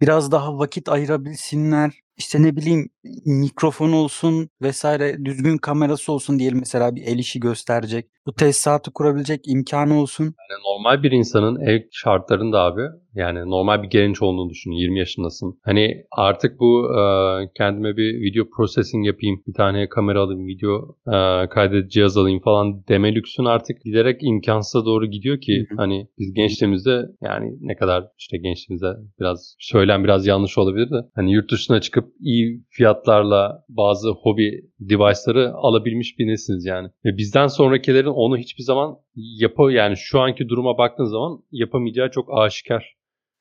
Biraz 0.00 0.32
daha 0.32 0.58
vakit 0.58 0.88
ayırabilsinler. 0.88 2.00
İşte 2.16 2.42
ne 2.42 2.56
bileyim 2.56 2.90
mikrofon 3.26 3.92
olsun 3.92 4.48
vesaire 4.62 5.24
düzgün 5.24 5.56
kamerası 5.56 6.12
olsun 6.12 6.38
diyelim 6.38 6.58
mesela 6.58 6.96
bir 6.96 7.02
el 7.02 7.18
işi 7.18 7.40
gösterecek. 7.40 8.06
Bu 8.26 8.34
tesisatı 8.34 8.90
kurabilecek 8.92 9.40
imkanı 9.48 10.00
olsun. 10.00 10.24
Yani 10.24 10.62
normal 10.64 11.02
bir 11.02 11.10
insanın 11.10 11.60
ev 11.60 11.80
şartlarında 11.92 12.60
abi 12.60 12.82
yani 13.14 13.50
normal 13.50 13.82
bir 13.82 13.88
genç 13.88 14.22
olduğunu 14.22 14.50
düşün 14.50 14.70
20 14.70 14.98
yaşındasın. 14.98 15.58
Hani 15.64 16.04
artık 16.10 16.60
bu 16.60 16.88
e, 16.98 17.00
kendime 17.56 17.96
bir 17.96 18.20
video 18.20 18.44
processing 18.56 19.06
yapayım 19.06 19.42
bir 19.46 19.54
tane 19.54 19.88
kamera 19.88 20.20
alayım 20.20 20.46
video 20.46 20.96
e, 21.06 21.48
kaydedici 21.48 21.90
cihaz 21.90 22.16
alayım 22.16 22.40
falan 22.40 22.84
deme 22.88 23.14
lüksün 23.14 23.44
artık 23.44 23.82
giderek 23.84 24.20
imkansıza 24.22 24.84
doğru 24.84 25.06
gidiyor 25.06 25.40
ki 25.40 25.66
hani 25.76 26.08
biz 26.18 26.34
gençliğimizde 26.34 27.06
yani 27.22 27.52
ne 27.60 27.76
kadar 27.76 28.04
işte 28.18 28.38
gençliğimizde 28.38 28.92
biraz 29.20 29.56
söylem 29.58 30.04
biraz 30.04 30.26
yanlış 30.26 30.58
olabilir 30.58 30.90
de 30.90 31.08
hani 31.14 31.32
yurt 31.32 31.50
dışına 31.50 31.80
çıkıp 31.80 32.12
iyi 32.20 32.64
fiyatlarla 33.04 33.64
bazı 33.68 34.10
hobi 34.10 34.60
device'ları 34.80 35.52
alabilmiş 35.54 36.18
bir 36.18 36.26
nesiliz 36.26 36.66
yani. 36.66 36.88
Ve 37.04 37.16
bizden 37.16 37.46
sonrakilerin 37.46 38.08
onu 38.08 38.36
hiçbir 38.36 38.62
zaman 38.62 38.96
yapı 39.14 39.62
yani 39.72 39.96
şu 39.96 40.20
anki 40.20 40.48
duruma 40.48 40.78
baktığın 40.78 41.04
zaman 41.04 41.38
yapamayacağı 41.52 42.10
çok 42.10 42.28
aşikar. 42.32 42.94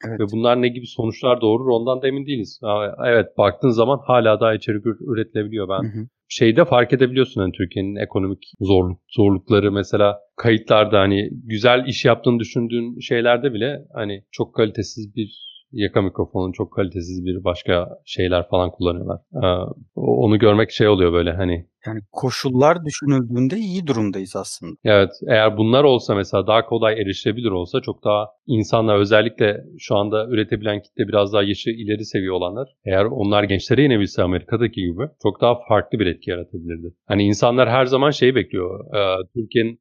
Evet. 0.07 0.19
Ve 0.19 0.23
bunlar 0.31 0.61
ne 0.61 0.67
gibi 0.67 0.87
sonuçlar 0.87 1.41
doğurur 1.41 1.67
ondan 1.67 2.01
da 2.01 2.07
emin 2.07 2.25
değiliz. 2.25 2.59
Evet 3.05 3.37
baktığın 3.37 3.69
zaman 3.69 3.99
hala 4.07 4.39
daha 4.39 4.53
içerik 4.53 4.85
ür- 4.85 5.13
üretilebiliyor. 5.13 5.69
Ben 5.69 5.83
Hı 5.83 5.87
hı. 5.87 6.07
şeyde 6.27 6.65
fark 6.65 6.93
edebiliyorsun 6.93 7.41
hani 7.41 7.51
Türkiye'nin 7.51 7.95
ekonomik 7.95 8.43
zorluk 8.61 8.99
zorlukları 9.09 9.71
mesela 9.71 10.19
kayıtlarda 10.35 10.99
hani 10.99 11.29
güzel 11.43 11.87
iş 11.87 12.05
yaptığını 12.05 12.39
düşündüğün 12.39 12.99
şeylerde 12.99 13.53
bile 13.53 13.79
hani 13.93 14.23
çok 14.31 14.55
kalitesiz 14.55 15.15
bir 15.15 15.47
yaka 15.71 16.01
mikrofonu 16.01 16.53
çok 16.53 16.73
kalitesiz 16.73 17.25
bir 17.25 17.43
başka 17.43 17.89
şeyler 18.05 18.47
falan 18.49 18.71
kullanıyorlar. 18.71 19.19
Ee, 19.43 19.71
onu 19.95 20.39
görmek 20.39 20.71
şey 20.71 20.87
oluyor 20.87 21.13
böyle 21.13 21.31
hani 21.31 21.65
Yani 21.87 21.99
koşullar 22.11 22.85
düşünüldüğünde 22.85 23.55
iyi 23.57 23.87
durumdayız 23.87 24.35
aslında. 24.35 24.75
Evet, 24.85 25.09
eğer 25.27 25.57
bunlar 25.57 25.83
olsa 25.83 26.15
mesela 26.15 26.47
daha 26.47 26.65
kolay 26.65 27.01
erişilebilir 27.01 27.51
olsa 27.51 27.81
çok 27.81 28.03
daha 28.03 28.27
insanlar 28.47 28.99
özellikle 28.99 29.63
şu 29.79 29.95
anda 29.95 30.27
üretebilen 30.27 30.81
kitle 30.81 31.07
biraz 31.07 31.33
daha 31.33 31.43
yaşı 31.43 31.69
ileri 31.69 32.05
seviye 32.05 32.31
olanlar 32.31 32.67
eğer 32.85 33.05
onlar 33.05 33.43
gençlere 33.43 33.85
inebilse 33.85 34.23
Amerika'daki 34.23 34.81
gibi 34.81 35.03
çok 35.23 35.41
daha 35.41 35.55
farklı 35.69 35.99
bir 35.99 36.05
etki 36.05 36.29
yaratabilirdi. 36.29 36.93
Hani 37.07 37.23
insanlar 37.23 37.69
her 37.69 37.85
zaman 37.85 38.11
şeyi 38.11 38.35
bekliyor. 38.35 38.95
e, 38.95 39.27
Türkiye'nin 39.33 39.79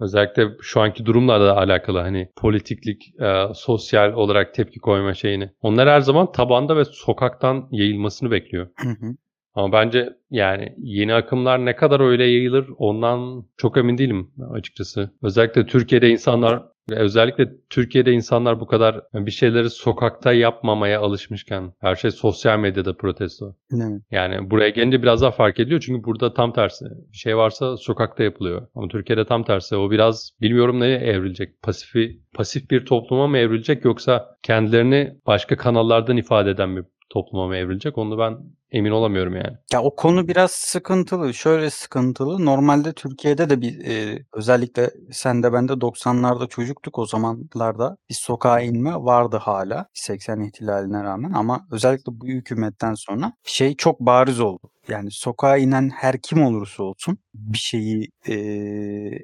özellikle 0.00 0.48
şu 0.60 0.80
anki 0.80 1.06
durumlarla 1.06 1.46
da 1.46 1.56
alakalı 1.56 1.98
hani 1.98 2.28
politiklik, 2.36 3.20
e, 3.20 3.44
sosyal 3.54 4.12
olarak 4.12 4.54
tepki 4.54 4.80
koyma 4.80 5.14
şeyini. 5.14 5.50
Onlar 5.60 5.88
her 5.88 6.00
zaman 6.00 6.32
tabanda 6.32 6.76
ve 6.76 6.84
sokaktan 6.84 7.68
yayılmasını 7.70 8.30
bekliyor. 8.30 8.66
Hı 8.82 8.88
hı. 8.88 9.16
Ama 9.54 9.72
bence 9.72 10.08
yani 10.30 10.74
yeni 10.78 11.14
akımlar 11.14 11.64
ne 11.64 11.76
kadar 11.76 12.00
öyle 12.00 12.24
yayılır 12.24 12.68
ondan 12.78 13.46
çok 13.56 13.76
emin 13.76 13.98
değilim 13.98 14.30
açıkçası. 14.50 15.10
Özellikle 15.22 15.66
Türkiye'de 15.66 16.10
insanlar 16.10 16.62
özellikle 16.90 17.48
Türkiye'de 17.70 18.12
insanlar 18.12 18.60
bu 18.60 18.66
kadar 18.66 19.00
bir 19.14 19.30
şeyleri 19.30 19.70
sokakta 19.70 20.32
yapmamaya 20.32 21.00
alışmışken 21.00 21.72
her 21.80 21.94
şey 21.94 22.10
sosyal 22.10 22.58
medyada 22.58 22.96
protesto. 22.96 23.56
Evet. 23.74 24.02
Yani 24.10 24.50
buraya 24.50 24.68
gelince 24.68 25.02
biraz 25.02 25.22
daha 25.22 25.30
fark 25.30 25.60
ediliyor 25.60 25.80
çünkü 25.80 26.04
burada 26.04 26.34
tam 26.34 26.52
tersi. 26.52 26.84
Bir 27.12 27.16
şey 27.16 27.36
varsa 27.36 27.76
sokakta 27.76 28.22
yapılıyor. 28.22 28.66
Ama 28.74 28.88
Türkiye'de 28.88 29.26
tam 29.26 29.44
tersi. 29.44 29.76
O 29.76 29.90
biraz 29.90 30.30
bilmiyorum 30.40 30.80
neye 30.80 30.98
evrilecek. 30.98 31.62
Pasifi, 31.62 32.20
pasif 32.34 32.70
bir 32.70 32.86
topluma 32.86 33.26
mı 33.26 33.38
evrilecek 33.38 33.84
yoksa 33.84 34.36
kendilerini 34.42 35.18
başka 35.26 35.56
kanallardan 35.56 36.16
ifade 36.16 36.50
eden 36.50 36.76
bir 36.76 36.84
topluma 37.14 37.46
mı 37.46 37.56
evrilecek? 37.56 37.98
Onu 37.98 38.18
ben 38.18 38.38
emin 38.70 38.90
olamıyorum 38.90 39.36
yani. 39.36 39.56
Ya 39.72 39.82
o 39.82 39.96
konu 39.96 40.28
biraz 40.28 40.50
sıkıntılı. 40.50 41.34
Şöyle 41.34 41.70
sıkıntılı. 41.70 42.44
Normalde 42.44 42.92
Türkiye'de 42.92 43.50
de 43.50 43.60
bir 43.60 43.84
e, 43.84 44.24
özellikle 44.32 44.90
sen 45.12 45.42
de 45.42 45.52
ben 45.52 45.68
de 45.68 45.72
90'larda 45.72 46.48
çocuktuk 46.48 46.98
o 46.98 47.06
zamanlarda 47.06 47.96
bir 48.10 48.14
sokağa 48.14 48.60
inme 48.60 48.94
vardı 48.94 49.36
hala 49.36 49.86
80 49.94 50.40
ihtilaline 50.40 51.02
rağmen 51.04 51.32
ama 51.32 51.66
özellikle 51.70 52.12
bu 52.12 52.26
hükümetten 52.26 52.94
sonra 52.94 53.32
şey 53.44 53.76
çok 53.76 54.00
bariz 54.00 54.40
oldu. 54.40 54.70
Yani 54.88 55.10
sokağa 55.10 55.56
inen 55.56 55.90
her 55.90 56.20
kim 56.22 56.42
olursa 56.42 56.82
olsun 56.82 57.18
bir 57.34 57.58
şeyi 57.58 58.08
e, 58.28 58.34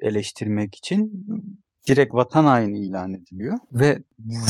eleştirmek 0.01 0.75
için 0.75 1.25
direkt 1.87 2.13
vatan 2.13 2.45
haini 2.45 2.79
ilan 2.79 3.13
ediliyor 3.13 3.59
ve 3.71 4.03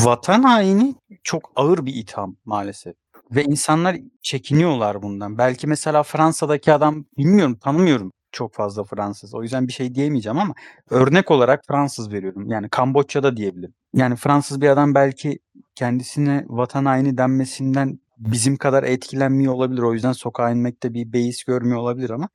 vatan 0.04 0.42
haini 0.42 0.94
çok 1.22 1.52
ağır 1.56 1.86
bir 1.86 1.94
itham 1.94 2.36
maalesef. 2.44 3.01
Ve 3.32 3.44
insanlar 3.44 3.96
çekiniyorlar 4.22 5.02
bundan. 5.02 5.38
Belki 5.38 5.66
mesela 5.66 6.02
Fransa'daki 6.02 6.72
adam 6.72 7.04
bilmiyorum 7.18 7.58
tanımıyorum 7.58 8.12
çok 8.32 8.54
fazla 8.54 8.84
Fransız. 8.84 9.34
O 9.34 9.42
yüzden 9.42 9.68
bir 9.68 9.72
şey 9.72 9.94
diyemeyeceğim 9.94 10.38
ama 10.38 10.54
örnek 10.90 11.30
olarak 11.30 11.60
Fransız 11.68 12.12
veriyorum. 12.12 12.50
Yani 12.50 12.68
Kamboçya'da 12.68 13.36
diyebilirim. 13.36 13.74
Yani 13.94 14.16
Fransız 14.16 14.60
bir 14.60 14.68
adam 14.68 14.94
belki 14.94 15.38
kendisine 15.74 16.44
vatan 16.48 16.84
haini 16.84 17.18
denmesinden 17.18 17.98
bizim 18.30 18.56
kadar 18.56 18.82
etkilenmiyor 18.82 19.52
olabilir. 19.52 19.82
O 19.82 19.94
yüzden 19.94 20.12
sokağa 20.12 20.50
inmekte 20.50 20.94
bir 20.94 21.12
beis 21.12 21.44
görmüyor 21.44 21.78
olabilir 21.78 22.10
ama 22.10 22.28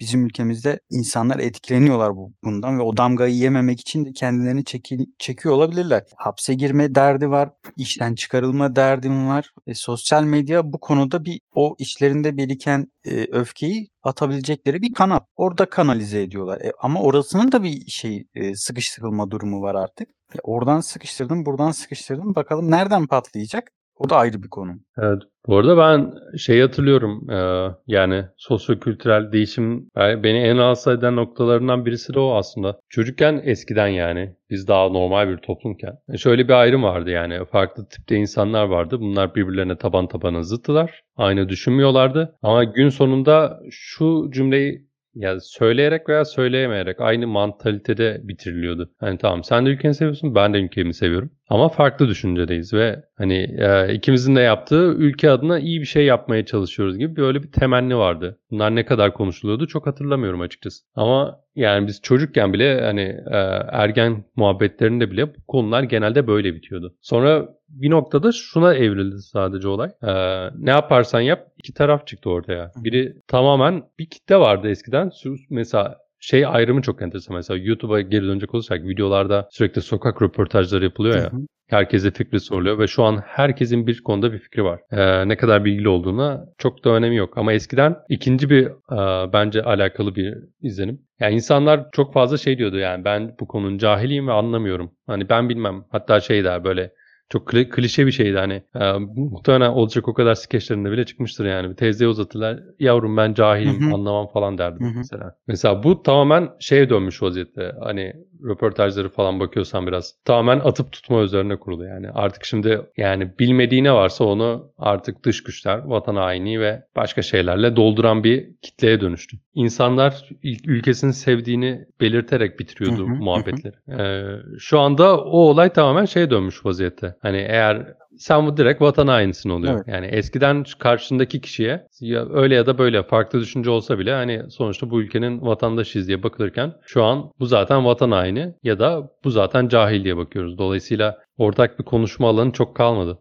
bizim 0.00 0.26
ülkemizde 0.26 0.80
insanlar 0.90 1.38
etkileniyorlar 1.38 2.16
bu, 2.16 2.32
bundan 2.44 2.78
ve 2.78 2.82
o 2.82 2.96
damgayı 2.96 3.34
yememek 3.34 3.80
için 3.80 4.04
de 4.04 4.12
kendilerini 4.12 4.64
çeki, 4.64 5.06
çekiyor 5.18 5.54
olabilirler. 5.54 6.02
Hapse 6.16 6.54
girme 6.54 6.94
derdi 6.94 7.30
var, 7.30 7.50
işten 7.76 8.14
çıkarılma 8.14 8.76
derdim 8.76 9.28
var. 9.28 9.50
E, 9.66 9.74
sosyal 9.74 10.24
medya 10.24 10.72
bu 10.72 10.80
konuda 10.80 11.24
bir 11.24 11.40
o 11.54 11.76
içlerinde 11.78 12.36
biriken 12.36 12.86
e, 13.04 13.24
öfkeyi 13.32 13.88
atabilecekleri 14.02 14.82
bir 14.82 14.94
kanal. 14.94 15.20
Orada 15.36 15.66
kanalize 15.66 16.22
ediyorlar. 16.22 16.60
E, 16.60 16.72
ama 16.80 17.02
orasının 17.02 17.52
da 17.52 17.62
bir 17.62 17.86
şey 17.86 18.26
e, 18.34 18.54
sıkıştırılma 18.54 19.30
durumu 19.30 19.62
var 19.62 19.74
artık. 19.74 20.08
E, 20.08 20.38
oradan 20.42 20.80
sıkıştırdım, 20.80 21.46
buradan 21.46 21.70
sıkıştırdım. 21.70 22.34
Bakalım 22.34 22.70
nereden 22.70 23.06
patlayacak? 23.06 23.70
O 23.96 24.10
da 24.10 24.16
ayrı 24.16 24.42
bir 24.42 24.48
konu. 24.48 24.72
Evet. 24.98 25.22
Bu 25.46 25.56
arada 25.56 25.76
ben 25.76 26.12
şey 26.38 26.60
hatırlıyorum 26.60 27.30
e, 27.30 27.68
yani 27.86 28.24
sosyokültürel 28.36 29.32
değişim 29.32 29.90
yani 29.96 30.22
beni 30.22 30.38
en 30.38 30.58
rahatsız 30.58 30.98
eden 30.98 31.16
noktalarından 31.16 31.86
birisi 31.86 32.14
de 32.14 32.20
o 32.20 32.34
aslında. 32.34 32.78
Çocukken 32.88 33.40
eskiden 33.44 33.88
yani 33.88 34.36
biz 34.50 34.68
daha 34.68 34.88
normal 34.88 35.28
bir 35.28 35.36
toplumken 35.36 35.98
e, 36.12 36.18
şöyle 36.18 36.48
bir 36.48 36.52
ayrım 36.52 36.82
vardı 36.82 37.10
yani 37.10 37.44
farklı 37.44 37.88
tipte 37.88 38.16
insanlar 38.16 38.64
vardı. 38.64 39.00
Bunlar 39.00 39.34
birbirlerine 39.34 39.78
taban 39.78 40.08
tabana 40.08 40.42
zıttılar. 40.42 41.02
Aynı 41.16 41.48
düşünmüyorlardı 41.48 42.36
ama 42.42 42.64
gün 42.64 42.88
sonunda 42.88 43.60
şu 43.70 44.30
cümleyi 44.34 44.88
ya 45.14 45.40
söyleyerek 45.40 46.08
veya 46.08 46.24
söyleyemeyerek 46.24 47.00
aynı 47.00 47.26
mantalitede 47.26 48.20
bitiriliyordu. 48.22 48.90
Hani 49.00 49.18
tamam 49.18 49.44
sen 49.44 49.66
de 49.66 49.70
ülkeni 49.70 49.94
seviyorsun 49.94 50.34
ben 50.34 50.54
de 50.54 50.58
ülkemi 50.58 50.94
seviyorum. 50.94 51.30
Ama 51.48 51.68
farklı 51.68 52.08
düşüncedeyiz 52.08 52.74
ve 52.74 53.04
hani 53.18 53.56
e, 53.58 53.94
ikimizin 53.94 54.36
de 54.36 54.40
yaptığı 54.40 54.94
ülke 54.94 55.30
adına 55.30 55.58
iyi 55.58 55.80
bir 55.80 55.86
şey 55.86 56.04
yapmaya 56.04 56.46
çalışıyoruz 56.46 56.98
gibi 56.98 57.16
böyle 57.16 57.42
bir 57.42 57.52
temenni 57.52 57.96
vardı. 57.96 58.38
Bunlar 58.50 58.74
ne 58.74 58.84
kadar 58.84 59.14
konuşuluyordu 59.14 59.66
çok 59.66 59.86
hatırlamıyorum 59.86 60.40
açıkçası. 60.40 60.84
Ama 60.94 61.40
yani 61.56 61.86
biz 61.86 62.02
çocukken 62.02 62.52
bile 62.52 62.80
hani 62.80 63.00
e, 63.30 63.36
ergen 63.72 64.24
muhabbetlerinde 64.36 65.10
bile 65.10 65.28
bu 65.28 65.46
konular 65.48 65.82
genelde 65.82 66.26
böyle 66.26 66.54
bitiyordu. 66.54 66.94
Sonra 67.00 67.48
bir 67.68 67.90
noktada 67.90 68.32
şuna 68.32 68.74
evrildi 68.74 69.18
sadece 69.22 69.68
olay. 69.68 69.90
E, 70.02 70.12
ne 70.58 70.70
yaparsan 70.70 71.20
yap 71.20 71.46
iki 71.58 71.74
taraf 71.74 72.06
çıktı 72.06 72.30
ortaya. 72.30 72.70
Biri 72.76 73.16
tamamen 73.28 73.82
bir 73.98 74.06
kitle 74.06 74.36
vardı 74.36 74.68
eskiden. 74.68 75.10
Mesela 75.50 76.03
şey 76.24 76.46
ayrımı 76.46 76.82
çok 76.82 77.02
enteresan. 77.02 77.36
Mesela 77.36 77.58
YouTube'a 77.64 78.00
geri 78.00 78.22
dönecek 78.22 78.54
olursak 78.54 78.84
videolarda 78.84 79.48
sürekli 79.50 79.82
sokak 79.82 80.22
röportajları 80.22 80.84
yapılıyor 80.84 81.16
ya. 81.16 81.32
Hı 81.32 81.36
hı. 81.36 81.40
Herkese 81.68 82.10
fikri 82.10 82.40
soruluyor 82.40 82.78
ve 82.78 82.86
şu 82.86 83.04
an 83.04 83.22
herkesin 83.26 83.86
bir 83.86 84.02
konuda 84.02 84.32
bir 84.32 84.38
fikri 84.38 84.64
var. 84.64 84.80
Ee, 84.92 85.28
ne 85.28 85.36
kadar 85.36 85.64
bilgili 85.64 85.88
olduğuna 85.88 86.44
çok 86.58 86.84
da 86.84 86.90
önemi 86.90 87.16
yok. 87.16 87.38
Ama 87.38 87.52
eskiden 87.52 87.96
ikinci 88.08 88.50
bir 88.50 88.66
e, 88.66 89.32
bence 89.32 89.62
alakalı 89.62 90.14
bir 90.14 90.34
izlenim. 90.62 91.00
Yani 91.20 91.34
insanlar 91.34 91.90
çok 91.92 92.14
fazla 92.14 92.36
şey 92.36 92.58
diyordu 92.58 92.78
yani 92.78 93.04
ben 93.04 93.34
bu 93.40 93.46
konunun 93.46 93.78
cahiliyim 93.78 94.28
ve 94.28 94.32
anlamıyorum. 94.32 94.90
Hani 95.06 95.28
ben 95.28 95.48
bilmem. 95.48 95.84
Hatta 95.90 96.20
şey 96.20 96.44
der 96.44 96.64
böyle 96.64 96.90
çok 97.28 97.48
kli- 97.48 97.68
klişe 97.68 98.06
bir 98.06 98.12
şeydi 98.12 98.38
hani. 98.38 98.62
E, 98.74 98.92
muhtemelen 99.16 99.70
olacak 99.70 100.08
o 100.08 100.14
kadar 100.14 100.34
skeçlerinde 100.34 100.90
bile 100.90 101.06
çıkmıştır 101.06 101.44
yani. 101.44 101.76
Teyzeye 101.76 102.08
uzatırlar. 102.08 102.60
Yavrum 102.78 103.16
ben 103.16 103.34
cahilim 103.34 103.82
Hı 103.82 103.86
hı. 103.90 103.94
anlamam 103.94 104.26
falan 104.26 104.58
derdi 104.58 104.84
Hı 104.84 104.88
hı. 104.88 104.92
mesela. 104.96 105.36
Mesela 105.46 105.82
bu 105.82 106.02
tamamen 106.02 106.50
şeye 106.60 106.90
dönmüş 106.90 107.22
vaziyette. 107.22 107.72
Hani 107.80 108.12
röportajları 108.44 109.08
falan 109.08 109.40
bakıyorsan 109.40 109.86
biraz. 109.86 110.14
Tamamen 110.24 110.60
atıp 110.60 110.92
tutma 110.92 111.22
üzerine 111.22 111.56
kurulu 111.56 111.84
yani. 111.84 112.10
Artık 112.10 112.44
şimdi 112.44 112.80
yani 112.96 113.38
bilmediği 113.38 113.84
ne 113.84 113.92
varsa 113.92 114.24
onu 114.24 114.72
artık 114.78 115.24
dış 115.24 115.42
güçler, 115.42 115.78
vatan 115.84 116.16
haini 116.16 116.60
ve 116.60 116.82
başka 116.96 117.22
şeylerle 117.22 117.76
dolduran 117.76 118.24
bir 118.24 118.48
kitleye 118.62 119.00
dönüştü. 119.00 119.36
İnsanlar 119.54 120.28
ülkesini 120.66 121.12
sevdiğini 121.12 121.84
belirterek 122.00 122.58
bitiriyordu 122.60 123.02
Hı 123.02 123.10
hı, 123.10 123.14
hı 123.14 123.16
hı. 123.18 123.22
muhabbetleri. 123.22 123.74
Ee, 124.00 124.24
şu 124.58 124.80
anda 124.80 125.24
o 125.24 125.38
olay 125.38 125.72
tamamen 125.72 126.04
şeye 126.04 126.30
dönmüş 126.30 126.66
vaziyette. 126.66 127.13
Hani 127.22 127.36
eğer 127.36 127.94
sen 128.18 128.46
bu 128.46 128.56
direkt 128.56 128.82
vatan 128.82 129.06
hainisin 129.06 129.50
oluyor. 129.50 129.74
Evet. 129.74 129.88
Yani 129.88 130.06
eskiden 130.06 130.64
karşındaki 130.78 131.40
kişiye 131.40 131.86
ya 132.00 132.28
öyle 132.32 132.54
ya 132.54 132.66
da 132.66 132.78
böyle 132.78 133.02
farklı 133.02 133.40
düşünce 133.40 133.70
olsa 133.70 133.98
bile 133.98 134.12
hani 134.12 134.50
sonuçta 134.50 134.90
bu 134.90 135.00
ülkenin 135.00 135.40
vatandaşıyız 135.42 136.08
diye 136.08 136.22
bakılırken 136.22 136.72
şu 136.82 137.04
an 137.04 137.30
bu 137.40 137.46
zaten 137.46 137.84
vatan 137.84 138.10
haini 138.10 138.54
ya 138.62 138.78
da 138.78 139.10
bu 139.24 139.30
zaten 139.30 139.68
cahil 139.68 140.04
diye 140.04 140.16
bakıyoruz. 140.16 140.58
Dolayısıyla 140.58 141.18
ortak 141.38 141.78
bir 141.78 141.84
konuşma 141.84 142.28
alanı 142.28 142.52
çok 142.52 142.76
kalmadı. 142.76 143.18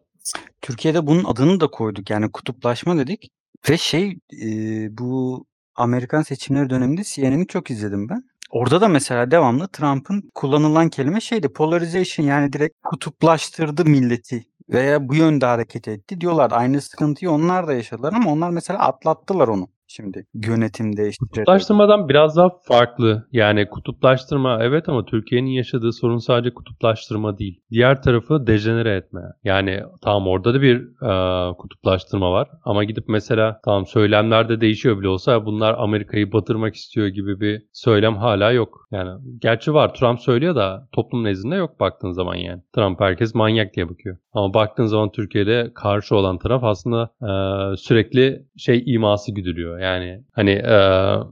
Türkiye'de 0.62 1.08
bunun 1.08 1.24
adını 1.24 1.60
da 1.60 1.68
koyduk. 1.68 2.10
Yani 2.10 2.32
kutuplaşma 2.32 2.98
dedik. 2.98 3.30
Ve 3.70 3.78
şey 3.78 4.18
e, 4.44 4.48
bu 4.98 5.46
Amerikan 5.76 6.22
seçimleri 6.22 6.70
döneminde 6.70 7.02
CNN'i 7.04 7.48
çok 7.48 7.72
izledim 7.72 8.10
ben. 8.10 8.24
Orada 8.54 8.82
da 8.82 8.88
mesela 8.88 9.32
devamlı 9.32 9.68
Trump'ın 9.68 10.32
kullanılan 10.36 10.89
kelime 10.89 11.22
şeydi 11.22 11.54
polarization 11.54 12.26
yani 12.26 12.54
direkt 12.54 12.76
kutuplaştırdı 12.84 13.86
milleti 13.86 14.46
veya 14.70 15.10
bu 15.10 15.16
yönde 15.16 15.46
hareket 15.46 15.88
etti 15.88 16.22
diyorlar. 16.22 16.52
Aynı 16.52 16.82
sıkıntıyı 16.82 17.32
onlar 17.32 17.68
da 17.68 17.74
yaşadılar 17.74 18.13
ama 18.13 18.32
onlar 18.32 18.50
mesela 18.50 18.80
atlattılar 18.80 19.48
onu. 19.48 19.73
Şimdi 19.96 20.26
yönetim 20.34 20.98
değiştirecek. 20.98 21.20
Kutuplaştırmadan 21.20 22.10
biraz 22.10 22.38
daha 22.38 22.50
farklı. 22.68 23.28
Yani 23.32 23.70
kutuplaştırma 23.70 24.60
evet 24.62 24.90
ama 24.90 25.06
Türkiye'nin 25.06 25.50
yaşadığı 25.50 25.94
sorun 25.94 26.18
sadece 26.18 26.54
kutuplaştırma 26.54 27.38
değil. 27.38 27.62
Diğer 27.72 28.02
tarafı 28.02 28.48
dejenere 28.48 28.96
etme. 28.96 29.22
Yani 29.44 29.84
tamam 30.02 30.28
orada 30.28 30.54
da 30.54 30.62
bir 30.62 30.78
e, 30.80 31.54
kutuplaştırma 31.58 32.32
var 32.32 32.50
ama 32.64 32.84
gidip 32.84 33.04
mesela 33.08 33.60
tamam 33.66 33.86
söylemlerde 33.86 34.62
değişiyor 34.62 35.00
bile 35.00 35.08
olsa 35.08 35.46
bunlar 35.46 35.76
Amerika'yı 35.78 36.32
batırmak 36.32 36.76
istiyor 36.76 37.08
gibi 37.08 37.40
bir 37.40 37.62
söylem 37.74 38.16
hala 38.16 38.52
yok. 38.52 38.88
Yani 38.92 39.10
gerçi 39.42 39.74
var 39.74 39.94
Trump 39.94 40.20
söylüyor 40.20 40.56
da 40.56 40.88
toplum 40.92 41.24
nezdinde 41.24 41.56
yok 41.56 41.80
baktığın 41.80 42.12
zaman 42.12 42.36
yani. 42.36 42.62
Trump 42.76 43.02
herkes 43.02 43.36
manyak 43.36 43.74
diye 43.74 43.90
bakıyor. 43.90 44.18
Ama 44.34 44.54
baktığın 44.54 44.86
zaman 44.86 45.12
Türkiye'de 45.12 45.72
karşı 45.76 46.16
olan 46.16 46.38
taraf 46.38 46.64
aslında 46.64 47.10
e, 47.22 47.32
sürekli 47.78 48.46
şey 48.58 48.84
iması 48.86 49.32
güdülüyor. 49.32 49.80
Yani 49.84 50.24
hani 50.32 50.52
e, 50.52 50.78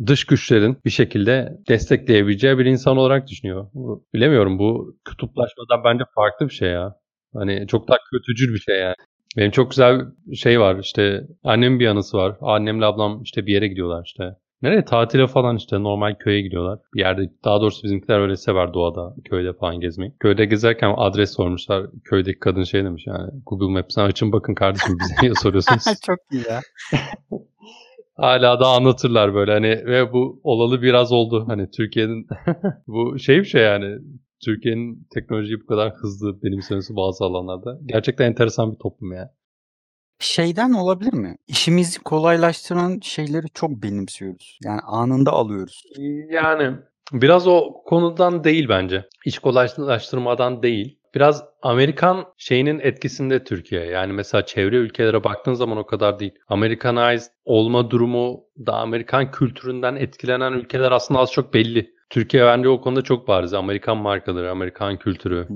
dış 0.07 0.25
güçlerin 0.25 0.77
bir 0.85 0.89
şekilde 0.89 1.57
destekleyebileceği 1.69 2.57
bir 2.57 2.65
insan 2.65 2.97
olarak 2.97 3.27
düşünüyor. 3.27 3.67
Bu, 3.73 4.05
bilemiyorum 4.13 4.59
bu 4.59 4.97
kutuplaşmadan 5.05 5.83
bence 5.83 6.03
farklı 6.15 6.45
bir 6.45 6.53
şey 6.53 6.69
ya. 6.69 6.95
Hani 7.33 7.67
çok 7.67 7.87
daha 7.87 7.97
kötücül 8.11 8.53
bir 8.53 8.59
şey 8.59 8.79
yani. 8.79 8.95
Benim 9.37 9.51
çok 9.51 9.69
güzel 9.69 10.01
bir 10.25 10.35
şey 10.35 10.59
var 10.59 10.79
işte 10.79 11.23
annemin 11.43 11.79
bir 11.79 11.87
anısı 11.87 12.17
var. 12.17 12.35
Annemle 12.41 12.85
ablam 12.85 13.21
işte 13.23 13.45
bir 13.45 13.53
yere 13.53 13.67
gidiyorlar 13.67 14.03
işte. 14.05 14.23
Nereye? 14.61 14.85
Tatile 14.85 15.27
falan 15.27 15.55
işte 15.55 15.83
normal 15.83 16.15
köye 16.19 16.41
gidiyorlar. 16.41 16.79
Bir 16.95 16.99
yerde 16.99 17.29
daha 17.43 17.61
doğrusu 17.61 17.83
bizimkiler 17.83 18.19
öyle 18.19 18.35
sever 18.35 18.73
doğada, 18.73 19.15
köyde 19.25 19.53
falan 19.53 19.79
gezmeyi. 19.79 20.13
Köyde 20.19 20.45
gezerken 20.45 20.93
adres 20.97 21.35
sormuşlar. 21.35 21.85
Köydeki 22.03 22.39
kadın 22.39 22.63
şey 22.63 22.83
demiş 22.83 23.07
yani 23.07 23.31
Google 23.45 23.73
Maps'ten 23.73 24.05
açın 24.05 24.31
bakın 24.31 24.53
kardeşim 24.53 24.97
bize 24.99 25.15
niye 25.21 25.33
soruyorsunuz? 25.41 25.83
Çok 26.05 26.19
iyi 26.31 26.43
ya. 26.49 26.59
Hala 28.21 28.59
da 28.59 28.67
anlatırlar 28.67 29.33
böyle 29.33 29.51
hani 29.51 29.85
ve 29.85 30.13
bu 30.13 30.41
olalı 30.43 30.81
biraz 30.81 31.11
oldu. 31.11 31.43
Hani 31.47 31.69
Türkiye'nin 31.71 32.27
bu 32.87 33.19
şey 33.19 33.39
bir 33.39 33.45
şey 33.45 33.61
yani 33.61 33.97
Türkiye'nin 34.45 35.07
teknolojiyi 35.13 35.61
bu 35.61 35.65
kadar 35.65 35.93
hızlı 35.93 36.43
benimsemesi 36.43 36.95
bazı 36.95 37.25
alanlarda. 37.25 37.79
Gerçekten 37.85 38.25
enteresan 38.25 38.71
bir 38.71 38.77
toplum 38.77 39.13
ya. 39.13 39.33
Şeyden 40.19 40.73
olabilir 40.73 41.13
mi? 41.13 41.35
İşimizi 41.47 41.99
kolaylaştıran 41.99 42.99
şeyleri 43.03 43.45
çok 43.53 43.71
benimsiyoruz. 43.71 44.59
Yani 44.63 44.81
anında 44.81 45.31
alıyoruz. 45.31 45.83
Yani 46.29 46.75
biraz 47.13 47.47
o 47.47 47.73
konudan 47.85 48.43
değil 48.43 48.69
bence. 48.69 49.05
İş 49.25 49.39
kolaylaştırmadan 49.39 50.63
değil. 50.63 51.00
Biraz 51.15 51.43
Amerikan 51.61 52.25
şeyinin 52.37 52.79
etkisinde 52.79 53.43
Türkiye. 53.43 53.85
Yani 53.85 54.13
mesela 54.13 54.45
çevre 54.45 54.75
ülkelere 54.75 55.23
baktığın 55.23 55.53
zaman 55.53 55.77
o 55.77 55.85
kadar 55.85 56.19
değil. 56.19 56.31
Americanized 56.47 57.31
olma 57.45 57.91
durumu 57.91 58.43
da 58.65 58.73
Amerikan 58.73 59.31
kültüründen 59.31 59.95
etkilenen 59.95 60.53
ülkeler 60.53 60.91
aslında 60.91 61.19
az 61.19 61.31
çok 61.31 61.53
belli. 61.53 61.89
Türkiye 62.09 62.45
bence 62.45 62.69
o 62.69 62.81
konuda 62.81 63.01
çok 63.01 63.27
bariz. 63.27 63.53
Amerikan 63.53 63.97
markaları, 63.97 64.51
Amerikan 64.51 64.97
kültürü. 64.97 65.47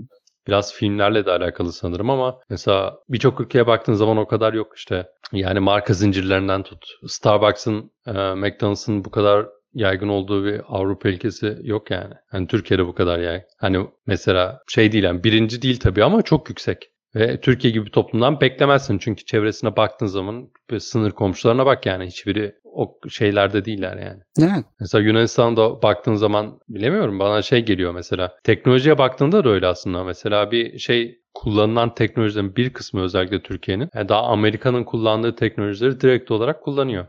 Biraz 0.47 0.73
filmlerle 0.73 1.25
de 1.25 1.31
alakalı 1.31 1.73
sanırım 1.73 2.09
ama 2.09 2.39
mesela 2.49 2.99
birçok 3.09 3.41
ülkeye 3.41 3.67
baktığın 3.67 3.93
zaman 3.93 4.17
o 4.17 4.27
kadar 4.27 4.53
yok 4.53 4.73
işte. 4.75 5.07
Yani 5.31 5.59
marka 5.59 5.93
zincirlerinden 5.93 6.63
tut. 6.63 6.85
Starbucks'ın, 7.07 7.91
McDonald's'ın 8.35 9.05
bu 9.05 9.11
kadar 9.11 9.47
yaygın 9.75 10.07
olduğu 10.07 10.45
bir 10.45 10.61
Avrupa 10.67 11.09
ülkesi 11.09 11.57
yok 11.63 11.91
yani. 11.91 12.13
Hani 12.31 12.47
Türkiye'de 12.47 12.87
bu 12.87 12.95
kadar 12.95 13.19
yaygın. 13.19 13.47
Hani 13.57 13.87
mesela 14.07 14.61
şey 14.67 14.91
değil 14.91 15.03
yani 15.03 15.23
birinci 15.23 15.61
değil 15.61 15.79
tabii 15.79 16.03
ama 16.03 16.21
çok 16.21 16.49
yüksek. 16.49 16.89
Ve 17.15 17.41
Türkiye 17.41 17.73
gibi 17.73 17.85
bir 17.85 17.91
toplumdan 17.91 18.41
beklemezsin. 18.41 18.97
Çünkü 18.97 19.25
çevresine 19.25 19.75
baktığın 19.75 20.05
zaman 20.05 20.49
sınır 20.79 21.11
komşularına 21.11 21.65
bak 21.65 21.85
yani 21.85 22.05
hiçbiri 22.05 22.55
o 22.63 22.99
şeylerde 23.09 23.65
değiller 23.65 23.97
yani. 23.97 24.21
Evet. 24.39 24.65
Mesela 24.79 25.03
Yunanistan'da 25.03 25.81
baktığın 25.81 26.15
zaman 26.15 26.59
bilemiyorum 26.69 27.19
bana 27.19 27.41
şey 27.41 27.65
geliyor 27.65 27.93
mesela. 27.93 28.37
Teknolojiye 28.43 28.97
baktığında 28.97 29.43
da 29.43 29.49
öyle 29.49 29.67
aslında. 29.67 30.03
Mesela 30.03 30.51
bir 30.51 30.79
şey 30.79 31.19
kullanılan 31.33 31.95
teknolojilerin 31.95 32.55
bir 32.55 32.73
kısmı 32.73 33.01
özellikle 33.01 33.41
Türkiye'nin 33.41 33.89
yani 33.95 34.09
daha 34.09 34.21
Amerika'nın 34.21 34.83
kullandığı 34.83 35.35
teknolojileri 35.35 36.01
direkt 36.01 36.31
olarak 36.31 36.63
kullanıyor. 36.63 37.05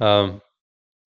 Um, 0.00 0.40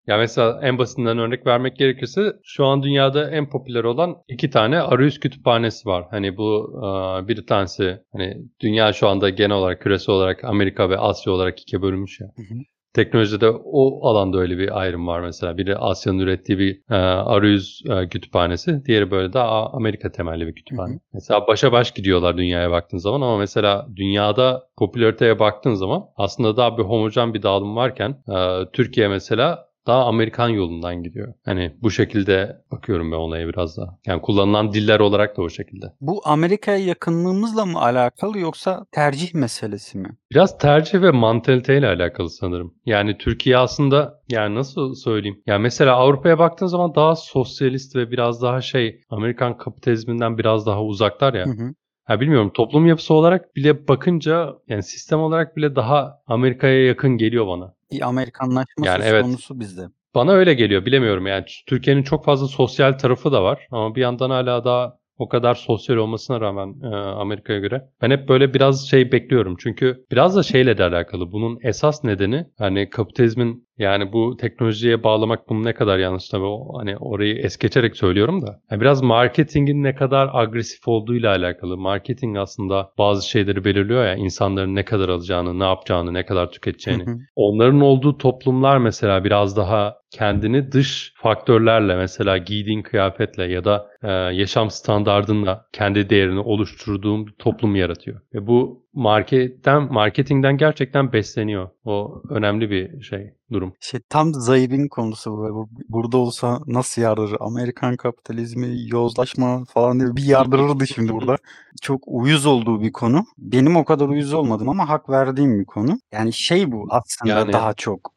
ya 0.07 0.17
mesela 0.17 0.61
en 0.63 0.79
basitinden 0.79 1.19
örnek 1.19 1.47
vermek 1.47 1.77
gerekirse 1.77 2.33
şu 2.45 2.67
an 2.67 2.83
dünyada 2.83 3.31
en 3.31 3.51
popüler 3.51 3.85
olan 3.85 4.17
iki 4.29 4.51
tane 4.51 4.81
arayüz 4.81 5.21
kütüphanesi 5.21 5.89
var. 5.89 6.05
Hani 6.11 6.37
bu 6.37 6.81
bir 7.29 7.47
tanesi 7.47 7.99
hani 8.13 8.37
dünya 8.61 8.93
şu 8.93 9.09
anda 9.09 9.29
genel 9.29 9.57
olarak 9.57 9.81
küresel 9.81 10.15
olarak 10.15 10.45
Amerika 10.45 10.91
ve 10.91 10.99
Asya 10.99 11.33
olarak 11.33 11.61
ikiye 11.61 11.83
bölünmüş 11.83 12.21
ya. 12.21 12.27
Hı 12.27 12.43
hı. 12.43 12.59
Teknolojide 12.95 13.51
o 13.51 14.09
alanda 14.09 14.39
öyle 14.39 14.59
bir 14.59 14.81
ayrım 14.81 15.07
var 15.07 15.21
mesela. 15.21 15.59
Biri 15.59 15.77
Asya'nın 15.77 16.19
ürettiği 16.19 16.59
bir 16.59 16.81
e, 16.91 16.95
arayüz 17.05 17.83
e, 17.91 18.09
kütüphanesi. 18.09 18.85
Diğeri 18.85 19.11
böyle 19.11 19.33
daha 19.33 19.71
Amerika 19.73 20.13
temelli 20.13 20.47
bir 20.47 20.55
kütüphane. 20.55 20.93
Hı 20.93 20.97
hı. 20.97 21.01
Mesela 21.13 21.47
başa 21.47 21.73
baş 21.73 21.91
gidiyorlar 21.91 22.37
dünyaya 22.37 22.71
baktığın 22.71 22.99
zaman 22.99 23.21
ama 23.21 23.39
mesela 23.39 23.87
dünyada 23.97 24.63
popülariteye 24.77 25.39
baktığın 25.39 25.75
zaman 25.75 26.05
aslında 26.17 26.57
daha 26.57 26.79
bir 26.79 26.83
homojen 26.83 27.35
bir 27.35 27.43
dağılım 27.43 27.77
varken 27.77 28.11
e, 28.11 28.71
Türkiye 28.73 29.09
mesela 29.09 29.72
daha 29.87 30.05
Amerikan 30.05 30.49
yolundan 30.49 31.03
gidiyor. 31.03 31.35
Hani 31.45 31.73
bu 31.83 31.91
şekilde 31.91 32.57
bakıyorum 32.73 33.13
ben 33.13 33.17
olaya 33.17 33.49
biraz 33.49 33.77
daha. 33.77 33.99
Yani 34.07 34.23
kullanılan 34.23 34.73
diller 34.73 35.01
olarak 35.01 35.37
da 35.37 35.43
o 35.43 35.49
şekilde. 35.49 35.87
Bu 36.01 36.21
Amerika'ya 36.25 36.79
yakınlığımızla 36.79 37.67
mı 37.67 37.81
alakalı 37.81 38.39
yoksa 38.39 38.87
tercih 38.93 39.35
meselesi 39.35 39.99
mi? 39.99 40.09
Biraz 40.31 40.59
tercih 40.59 41.03
ve 41.03 41.11
mantaliteyle 41.11 41.87
alakalı 41.89 42.31
sanırım. 42.31 42.75
Yani 42.87 43.19
Türkiye 43.19 43.59
aslında 43.59 44.21
yani 44.29 44.55
nasıl 44.55 44.95
söyleyeyim? 44.95 45.43
Yani 45.47 45.63
mesela 45.63 45.97
Avrupa'ya 45.97 46.39
baktığın 46.39 46.67
zaman 46.67 46.95
daha 46.95 47.17
sosyalist 47.17 47.97
ve 47.97 48.11
biraz 48.11 48.43
daha 48.43 48.61
şey 48.61 49.01
Amerikan 49.11 49.57
kapitalizminden 49.57 50.39
biraz 50.39 50.67
daha 50.67 50.83
uzaklar 50.85 51.35
ya. 51.35 51.47
Hı 51.47 51.51
hı. 51.51 51.75
Ha 52.05 52.21
bilmiyorum 52.21 52.51
toplum 52.55 52.87
yapısı 52.87 53.15
olarak 53.15 53.57
bile 53.57 53.89
bakınca 53.89 54.55
yani 54.69 54.83
sistem 54.83 55.21
olarak 55.21 55.57
bile 55.57 55.77
daha 55.77 56.21
Amerika'ya 56.27 56.87
yakın 56.87 57.17
geliyor 57.17 57.47
bana. 57.47 57.75
Bir 57.93 58.09
Amerikanlaşma 58.09 58.87
Yani 58.87 59.03
söz 59.03 59.13
evet. 59.13 59.23
konusu 59.23 59.61
bizde. 59.61 59.83
Bana 60.15 60.33
öyle 60.33 60.55
geliyor 60.55 60.87
bilemiyorum 60.87 61.27
yani 61.27 61.45
Türkiye'nin 61.67 62.03
çok 62.03 62.25
fazla 62.25 62.49
sosyal 62.49 62.93
tarafı 62.93 63.33
da 63.33 63.43
var 63.43 63.67
ama 63.71 63.95
bir 63.95 64.01
yandan 64.01 64.31
hala 64.31 64.65
daha 64.65 64.99
o 65.19 65.29
kadar 65.29 65.55
sosyal 65.55 65.97
olmasına 65.97 66.41
rağmen 66.41 66.75
e, 66.83 66.97
Amerika'ya 66.97 67.59
göre 67.59 67.89
ben 68.03 68.11
hep 68.11 68.29
böyle 68.29 68.55
biraz 68.55 68.89
şey 68.91 69.13
bekliyorum 69.13 69.57
çünkü 69.59 70.05
biraz 70.11 70.37
da 70.37 70.43
şeyle 70.43 70.79
de 70.79 70.85
alakalı 70.85 71.33
bunun 71.33 71.59
esas 71.63 72.05
nedeni 72.05 72.47
hani 72.59 72.91
kapitalizmin 72.91 73.69
yani 73.79 74.13
bu 74.13 74.37
teknolojiye 74.37 75.05
bağlamak 75.05 75.49
bunu 75.49 75.65
ne 75.65 75.73
kadar 75.75 75.99
yanlış 75.99 76.29
tabii 76.29 76.45
o, 76.45 76.79
hani 76.79 76.97
orayı 76.97 77.37
es 77.37 77.57
geçerek 77.57 77.97
söylüyorum 77.97 78.43
da 78.43 78.61
yani 78.71 78.81
biraz 78.81 79.03
marketingin 79.03 79.83
ne 79.83 79.95
kadar 79.95 80.31
agresif 80.33 80.89
olduğuyla 80.89 81.31
alakalı 81.31 81.77
marketing 81.77 82.39
aslında 82.39 82.91
bazı 82.99 83.29
şeyleri 83.29 83.65
belirliyor 83.65 84.05
ya 84.05 84.15
insanların 84.15 84.75
ne 84.75 84.85
kadar 84.85 85.09
alacağını 85.09 85.59
ne 85.59 85.65
yapacağını 85.65 86.15
ne 86.15 86.27
kadar 86.27 86.51
tüketeceğini 86.51 87.07
Hı 87.07 87.11
hı. 87.11 87.19
Onların 87.37 87.81
olduğu 87.81 88.19
toplumlar 88.19 88.79
mesela 88.79 89.25
biraz 89.25 89.57
daha 89.57 89.97
kendini 90.11 90.73
dış 90.73 91.13
faktörlerle 91.17 91.97
mesela 91.97 92.39
giydiğin 92.39 92.83
kıyafetle 92.83 93.45
ya 93.45 93.65
da 93.65 93.87
e, 94.03 94.09
yaşam 94.11 94.71
standardınla 94.71 95.67
kendi 95.73 96.11
değerini 96.11 96.41
oluşturduğun 96.41 97.27
bir 97.27 97.33
toplum 97.33 97.77
yaratıyor. 97.77 98.21
Ve 98.35 98.47
bu 98.47 98.83
marketten 98.95 99.93
marketingden 99.93 100.57
gerçekten 100.57 101.13
besleniyor. 101.13 101.69
O 101.85 102.23
önemli 102.31 102.71
bir 102.71 103.03
şey 103.03 103.35
durum. 103.53 103.73
Şey 103.81 104.01
tam 104.09 104.35
Zahir'in 104.35 104.89
konusu 104.89 105.31
bu. 105.31 105.37
Bu- 105.55 105.69
Burada 105.89 106.17
olsa 106.19 106.61
nasıl 106.67 107.03
yardırır? 107.03 107.37
Amerikan 107.41 107.97
kapitalizmi, 107.97 108.89
yozlaşma 108.89 109.65
falan 109.65 110.01
diye 110.01 110.17
bir 110.17 110.25
yardırırdı 110.25 110.87
şimdi 110.87 111.13
burada. 111.13 111.37
Çok 111.83 112.03
uyuz 112.07 112.47
olduğu 112.47 112.81
bir 112.81 112.93
konu. 112.93 113.25
Benim 113.39 113.77
o 113.77 113.85
kadar 113.85 114.09
uyuz 114.09 114.33
olmadım 114.33 114.69
ama 114.69 114.89
hak 114.89 115.11
verdiğim 115.11 115.61
bir 115.61 115.65
konu. 115.65 115.99
Yani 116.13 116.33
şey 116.33 116.73
bu 116.73 116.87
aslında 116.91 117.33
Yani- 117.33 117.53
daha 117.53 117.73
çok. 117.75 118.13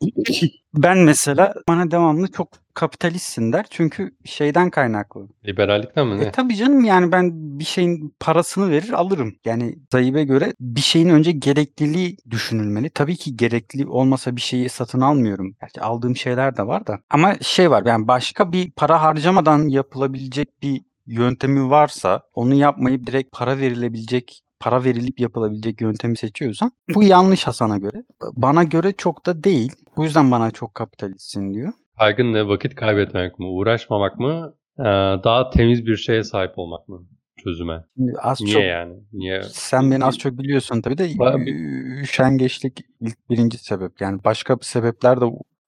Ben 0.74 0.98
mesela 0.98 1.54
bana 1.68 1.92
devamlı 1.92 2.28
çok 2.32 2.48
kapitalistsin 2.76 3.54
der. 3.54 3.66
Çünkü 3.70 4.12
şeyden 4.26 4.70
kaynaklı. 4.70 5.28
Liberallikten 5.46 6.08
mi 6.08 6.18
ne? 6.18 6.24
E 6.24 6.32
tabii 6.32 6.56
canım 6.56 6.86
yani 6.86 7.12
ben 7.12 7.32
bir 7.60 7.64
şeyin 7.64 8.16
parasını 8.20 8.70
verir 8.70 8.92
alırım. 8.92 9.36
Yani 9.46 9.76
Tayyip'e 9.90 10.24
göre 10.24 10.54
bir 10.60 10.82
şeyin 10.82 11.10
önce 11.10 11.32
gerekliliği 11.32 12.18
düşünülmeli. 12.30 12.90
Tabii 12.90 13.16
ki 13.16 13.38
gerekli 13.38 13.88
olmasa 13.88 14.36
bir 14.36 14.42
şeyi 14.42 14.70
satın 14.70 15.02
almıyorum. 15.02 15.56
Gerçi 15.62 15.82
aldığım 15.82 16.16
şeyler 16.16 16.58
de 16.58 16.68
var 16.68 16.88
da. 16.88 17.00
Ama 17.10 17.36
şey 17.42 17.72
var 17.72 17.84
yani 17.86 18.08
başka 18.08 18.52
bir 18.52 18.72
para 18.72 19.02
harcamadan 19.02 19.68
yapılabilecek 19.68 20.64
bir 20.64 20.82
yöntemi 21.06 21.70
varsa 21.70 22.22
onu 22.34 22.54
yapmayıp 22.54 23.08
direkt 23.08 23.32
para 23.32 23.58
verilebilecek 23.58 24.42
para 24.60 24.84
verilip 24.84 25.20
yapılabilecek 25.20 25.82
yöntemi 25.82 26.18
seçiyorsan 26.18 26.72
bu 26.96 27.04
yanlış 27.04 27.48
Hasan'a 27.48 27.78
göre. 27.78 28.04
Bana 28.34 28.64
göre 28.64 28.94
çok 28.94 29.26
da 29.26 29.44
değil. 29.44 29.72
Bu 29.98 30.04
yüzden 30.04 30.32
bana 30.32 30.52
çok 30.52 30.76
kapitalistsin 30.76 31.54
diyor. 31.54 31.74
Kaygın 31.99 32.34
ne? 32.34 32.47
Vakit 32.47 32.75
kaybetmek 32.75 33.39
mi? 33.39 33.45
Uğraşmamak 33.45 34.19
mı? 34.19 34.53
Ee, 34.79 34.84
daha 35.23 35.49
temiz 35.49 35.86
bir 35.86 35.97
şeye 35.97 36.23
sahip 36.23 36.51
olmak 36.60 36.88
mı? 36.89 37.05
Çözüme. 37.43 37.84
Az 38.21 38.41
Niye 38.41 38.53
çok 38.53 38.63
yani? 38.63 38.93
Niye? 39.13 39.41
Sen 39.41 39.91
beni 39.91 40.05
az 40.05 40.17
çok 40.17 40.38
biliyorsun 40.38 40.81
tabii 40.81 40.97
de 40.97 41.10
ü- 41.47 42.01
üşengeçlik 42.01 42.79
ilk 43.01 43.29
birinci 43.29 43.58
sebep. 43.58 44.01
Yani 44.01 44.23
başka 44.23 44.58
sebepler 44.62 45.21
de 45.21 45.25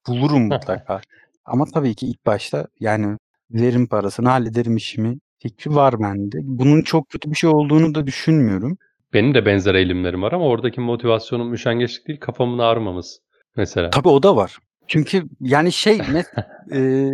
bulurum 0.07 0.41
mutlaka. 0.47 1.01
Ama 1.45 1.65
tabii 1.73 1.95
ki 1.95 2.07
ilk 2.07 2.25
başta 2.25 2.67
yani 2.79 3.17
verim 3.51 3.87
parasını 3.87 4.29
hallederim 4.29 4.75
işimi 4.77 5.17
fikri 5.39 5.75
var 5.75 5.99
bende. 5.99 6.37
Bunun 6.43 6.81
çok 6.81 7.09
kötü 7.09 7.31
bir 7.31 7.35
şey 7.35 7.49
olduğunu 7.49 7.95
da 7.95 8.07
düşünmüyorum. 8.07 8.77
Benim 9.13 9.33
de 9.33 9.45
benzer 9.45 9.75
eğilimlerim 9.75 10.21
var 10.21 10.31
ama 10.31 10.45
oradaki 10.47 10.81
motivasyonum 10.81 11.53
üşengeçlik 11.53 12.07
değil 12.07 12.19
kafamın 12.19 12.59
ağrımaması 12.59 13.19
mesela. 13.55 13.89
Tabii 13.89 14.09
o 14.09 14.23
da 14.23 14.35
var. 14.35 14.57
Çünkü 14.87 15.23
yani 15.41 15.71
şey 15.71 16.01
e, 16.71 17.09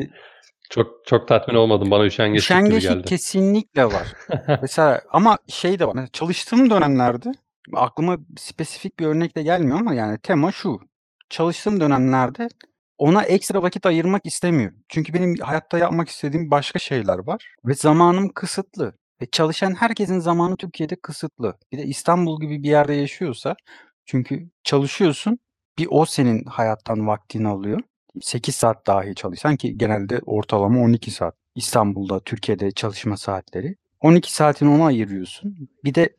Çok 0.70 0.88
çok 1.06 1.28
tatmin 1.28 1.56
olmadım 1.56 1.92
bana 1.92 2.06
üşengeçlik 2.06 2.50
gibi 2.50 2.60
üşengeçlik 2.60 2.92
geldi. 2.92 3.06
kesinlikle 3.06 3.86
var. 3.86 4.08
Mesela 4.62 5.02
ama 5.12 5.38
şey 5.48 5.80
de 5.80 5.88
var. 5.88 5.94
Mesela 5.96 6.12
çalıştığım 6.14 6.70
dönemlerde 6.70 7.32
aklıma 7.74 8.18
spesifik 8.38 9.00
bir 9.00 9.06
örnek 9.06 9.36
de 9.36 9.44
gelmiyor 9.44 9.80
ama 9.80 9.94
yani 9.94 10.18
tema 10.18 10.52
şu. 10.52 10.80
Çalıştığım 11.30 11.80
dönemlerde 11.80 12.50
ona 12.98 13.24
ekstra 13.24 13.64
vakit 13.64 13.86
ayırmak 13.86 14.26
istemiyorum. 14.26 14.78
Çünkü 14.90 15.14
benim 15.14 15.36
hayatta 15.36 15.78
yapmak 15.78 16.10
istediğim 16.10 16.52
başka 16.52 16.80
şeyler 16.80 17.18
var 17.18 17.56
ve 17.66 17.74
zamanım 17.74 18.30
kısıtlı. 18.30 18.94
Ve 19.22 19.26
çalışan 19.32 19.76
herkesin 19.76 20.20
zamanı 20.20 20.58
Türkiye'de 20.58 20.96
kısıtlı. 20.96 21.58
Bir 21.72 21.78
de 21.78 21.84
İstanbul 21.84 22.42
gibi 22.42 22.64
bir 22.64 22.70
yerde 22.70 22.94
yaşıyorsa 22.94 23.56
çünkü 24.06 24.50
çalışıyorsun 24.64 25.40
bir 25.78 25.88
o 25.90 26.06
senin 26.06 26.44
hayattan 26.46 27.08
vaktini 27.08 27.48
alıyor. 27.48 27.80
8 28.22 28.56
saat 28.56 28.88
dahi 28.88 29.16
çalışsan 29.16 29.56
ki 29.56 29.78
genelde 29.78 30.20
ortalama 30.26 30.80
12 30.82 31.12
saat. 31.12 31.36
İstanbul'da, 31.56 32.20
Türkiye'de 32.20 32.72
çalışma 32.72 33.18
saatleri. 33.18 33.76
12 34.02 34.34
saatini 34.34 34.70
ona 34.70 34.86
ayırıyorsun. 34.86 35.70
Bir 35.84 35.96
de 35.96 36.16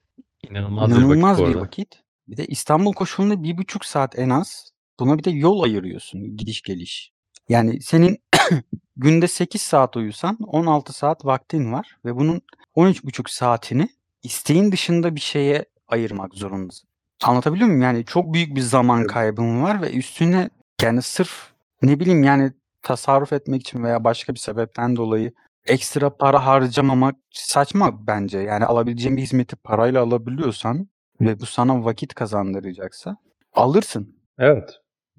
İnanılmaz, 0.51 0.91
inanılmaz 0.91 1.39
bir 1.39 1.43
bir 1.43 1.49
vakit 1.49 1.57
arada. 1.57 1.67
vakit. 1.67 2.01
Bir 2.29 2.37
de 2.37 2.47
İstanbul 2.47 2.93
koşulunda 2.93 3.43
bir 3.43 3.57
buçuk 3.59 3.85
saat 3.85 4.19
en 4.19 4.31
az. 4.31 4.71
Buna 5.01 5.19
bir 5.19 5.25
de 5.25 5.31
yol 5.31 5.63
ayırıyorsun 5.63 6.37
gidiş 6.37 6.63
geliş. 6.63 7.13
Yani 7.49 7.83
senin 7.83 8.19
günde 8.97 9.29
8 9.29 9.63
saat 9.63 9.97
uyusan 9.97 10.39
16 10.47 10.93
saat 10.93 11.25
vaktin 11.25 11.73
var 11.73 11.97
ve 12.05 12.17
bunun 12.17 12.43
13,5 12.77 13.31
saatini 13.31 13.89
isteğin 14.23 14.73
dışında 14.73 15.15
bir 15.15 15.21
şeye 15.21 15.65
ayırmak 15.89 16.35
zorundasın. 16.35 16.89
Anlatabiliyor 17.23 17.67
muyum? 17.69 17.83
Yani 17.83 18.05
çok 18.05 18.35
büyük 18.35 18.57
bir 18.57 18.61
zaman 18.61 19.01
Evet. 19.01 19.11
kaybın 19.11 19.63
var 19.63 19.83
ve 19.83 19.93
üstüne 19.93 20.51
yani 20.83 21.03
sırf 21.03 21.53
ne 21.83 22.01
bileyim 22.01 22.23
yani 22.23 22.53
tasarruf 22.83 23.33
etmek 23.33 23.61
için 23.61 23.85
veya 23.85 24.05
başka 24.05 24.35
bir 24.35 24.39
sebepten 24.39 24.97
dolayı 24.97 25.33
ekstra 25.67 26.17
para 26.17 26.47
harcamamak 26.47 27.15
saçma 27.31 28.07
bence. 28.07 28.39
Yani 28.39 28.65
alabileceğin 28.65 29.17
bir 29.17 29.23
hizmeti 29.23 29.57
parayla 29.57 30.03
alabiliyorsan 30.03 30.89
ve 31.21 31.41
bu 31.41 31.47
sana 31.47 31.85
vakit 31.85 32.15
kazandıracaksa 32.15 33.17
alırsın. 33.53 34.17
Evet. 34.39 34.71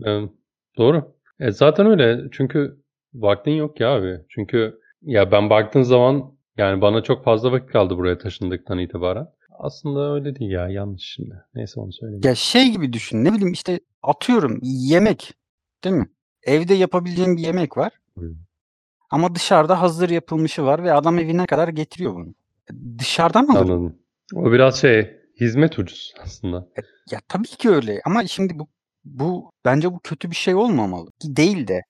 Ee, 0.06 0.22
doğru. 0.78 1.16
E, 1.40 1.52
zaten 1.52 1.86
öyle. 1.86 2.22
Çünkü 2.32 2.82
vaktin 3.14 3.52
yok 3.52 3.80
ya 3.80 3.90
abi. 3.90 4.18
Çünkü 4.30 4.80
ya 5.02 5.32
ben 5.32 5.50
baktığın 5.50 5.82
zaman 5.84 6.36
yani 6.58 6.82
bana 6.82 7.04
çok 7.04 7.24
fazla 7.24 7.52
vakit 7.52 7.72
kaldı 7.72 7.98
buraya 7.98 8.18
taşındıktan 8.18 8.80
itibaren. 8.80 9.28
Aslında 9.60 10.14
öyle 10.14 10.36
değil 10.36 10.52
ya. 10.52 10.70
Yanlış 10.70 11.04
şimdi. 11.04 11.36
Neyse 11.56 11.80
onu 11.80 11.94
söyleyeyim. 11.94 12.22
Ya 12.24 12.36
şey 12.36 12.72
gibi 12.72 12.94
düşün 12.94 13.24
ne 13.24 13.34
bileyim 13.34 13.54
işte 13.54 13.80
atıyorum 14.04 14.60
yemek 14.64 15.34
değil 15.84 15.96
mi? 15.96 16.10
Evde 16.44 16.74
yapabileceğin 16.74 17.38
bir 17.38 17.42
yemek 17.42 17.78
var. 17.78 17.92
Hı. 18.18 18.32
Ama 19.10 19.36
dışarıda 19.36 19.82
hazır 19.82 20.10
yapılmışı 20.10 20.64
var 20.64 20.84
ve 20.84 20.94
adam 20.94 21.20
evine 21.20 21.46
kadar 21.46 21.68
getiriyor 21.68 22.16
bunu. 22.16 22.34
Dışarıdan 23.00 23.48
alır. 23.48 23.60
Anladım. 23.60 24.00
O 24.36 24.52
biraz 24.52 24.82
şey 24.82 25.18
hizmet 25.42 25.80
ucuz 25.80 26.14
aslında. 26.24 26.68
Ya 27.12 27.20
tabii 27.28 27.48
ki 27.48 27.70
öyle 27.70 28.02
ama 28.06 28.28
şimdi 28.28 28.60
bu 28.60 28.68
bu 29.06 29.52
bence 29.66 29.92
bu 29.94 30.00
kötü 30.00 30.32
bir 30.32 30.36
şey 30.36 30.56
olmamalı. 30.56 31.10
Değil 31.24 31.68
de. 31.68 31.82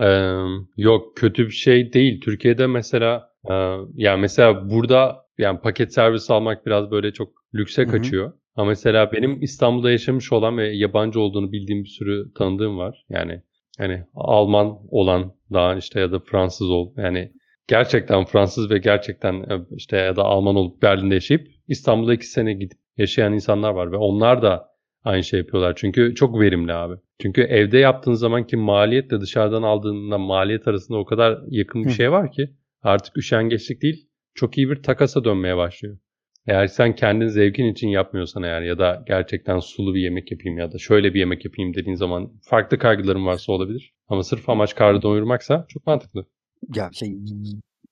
Ee, 0.00 0.36
yok 0.76 1.16
kötü 1.16 1.46
bir 1.46 1.52
şey 1.52 1.92
değil. 1.92 2.20
Türkiye'de 2.20 2.66
mesela 2.66 3.31
e, 3.50 3.54
yani 3.94 4.20
mesela 4.20 4.70
burada 4.70 5.22
yani 5.38 5.60
paket 5.60 5.94
servis 5.94 6.30
almak 6.30 6.66
biraz 6.66 6.90
böyle 6.90 7.12
çok 7.12 7.28
lükse 7.54 7.86
kaçıyor. 7.86 8.32
Ama 8.56 8.68
mesela 8.68 9.12
benim 9.12 9.42
İstanbul'da 9.42 9.90
yaşamış 9.90 10.32
olan 10.32 10.58
ve 10.58 10.76
yabancı 10.76 11.20
olduğunu 11.20 11.52
bildiğim 11.52 11.84
bir 11.84 11.88
sürü 11.88 12.32
tanıdığım 12.34 12.78
var. 12.78 13.04
Yani 13.08 13.42
hani 13.78 14.04
Alman 14.14 14.78
olan 14.90 15.32
daha 15.52 15.76
işte 15.76 16.00
ya 16.00 16.12
da 16.12 16.18
Fransız 16.20 16.70
ol 16.70 16.92
yani 16.96 17.32
gerçekten 17.68 18.24
Fransız 18.24 18.70
ve 18.70 18.78
gerçekten 18.78 19.34
e, 19.34 19.66
işte 19.76 19.96
ya 19.96 20.16
da 20.16 20.22
Alman 20.24 20.56
olup 20.56 20.82
Berlin'de 20.82 21.14
yaşayıp 21.14 21.48
İstanbul'da 21.68 22.14
iki 22.14 22.26
sene 22.26 22.52
gidip 22.52 22.78
yaşayan 22.96 23.32
insanlar 23.32 23.70
var 23.70 23.92
ve 23.92 23.96
onlar 23.96 24.42
da 24.42 24.68
aynı 25.04 25.24
şey 25.24 25.40
yapıyorlar. 25.40 25.72
Çünkü 25.76 26.14
çok 26.14 26.40
verimli 26.40 26.72
abi. 26.72 26.94
Çünkü 27.22 27.42
evde 27.42 27.78
yaptığın 27.78 28.12
zamanki 28.12 28.56
maliyetle 28.56 29.20
dışarıdan 29.20 29.62
aldığında 29.62 30.18
maliyet 30.18 30.68
arasında 30.68 30.98
o 30.98 31.04
kadar 31.04 31.38
yakın 31.48 31.84
bir 31.84 31.90
Hı. 31.90 31.94
şey 31.94 32.12
var 32.12 32.32
ki 32.32 32.50
artık 32.82 33.16
üşengeçlik 33.18 33.82
değil 33.82 34.08
çok 34.34 34.58
iyi 34.58 34.70
bir 34.70 34.82
takasa 34.82 35.24
dönmeye 35.24 35.56
başlıyor. 35.56 35.98
Eğer 36.46 36.66
sen 36.66 36.94
kendin 36.94 37.28
zevkin 37.28 37.64
için 37.72 37.88
yapmıyorsan 37.88 38.42
eğer 38.42 38.62
ya 38.62 38.78
da 38.78 39.04
gerçekten 39.06 39.58
sulu 39.58 39.94
bir 39.94 40.00
yemek 40.00 40.30
yapayım 40.32 40.58
ya 40.58 40.72
da 40.72 40.78
şöyle 40.78 41.14
bir 41.14 41.18
yemek 41.18 41.44
yapayım 41.44 41.74
dediğin 41.74 41.96
zaman 41.96 42.32
farklı 42.42 42.78
kaygıların 42.78 43.26
varsa 43.26 43.52
olabilir. 43.52 43.94
Ama 44.08 44.22
sırf 44.22 44.48
amaç 44.48 44.74
karnı 44.74 45.02
doyurmaksa 45.02 45.66
çok 45.68 45.86
mantıklı. 45.86 46.26
Ya 46.74 46.90
şey 46.92 47.16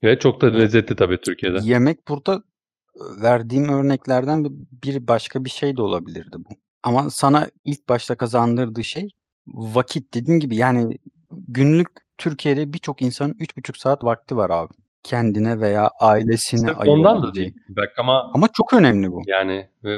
Ve 0.04 0.18
çok 0.18 0.40
da 0.40 0.46
lezzetli 0.46 0.96
tabii 0.96 1.20
Türkiye'de. 1.20 1.58
yemek 1.62 2.08
burada 2.08 2.42
verdiğim 3.22 3.68
örneklerden 3.68 4.44
bir- 4.84 5.08
başka 5.08 5.44
bir 5.44 5.50
şey 5.50 5.76
de 5.76 5.82
olabilirdi 5.82 6.36
bu. 6.38 6.48
Ama 6.82 7.10
sana 7.10 7.48
ilk 7.64 7.88
başta 7.88 8.16
kazandırdığı 8.16 8.84
şey 8.84 9.08
vakit 9.46 10.14
dediğim 10.14 10.40
gibi 10.40 10.56
yani 10.56 10.98
günlük 11.30 11.88
Türkiye'de 12.20 12.72
birçok 12.72 13.02
insanın 13.02 13.32
3,5 13.32 13.78
saat 13.78 14.04
vakti 14.04 14.36
var 14.36 14.50
abi. 14.50 14.72
Kendine 15.02 15.60
veya 15.60 15.90
ailesine 16.00 16.60
Sırf 16.60 16.88
ondan 16.88 17.22
da 17.22 17.34
değil. 17.34 17.54
Bak 17.68 17.92
ama 17.98 18.30
Ama 18.34 18.48
çok 18.52 18.72
önemli 18.72 19.12
bu. 19.12 19.22
yani 19.26 19.68
e, 19.84 19.90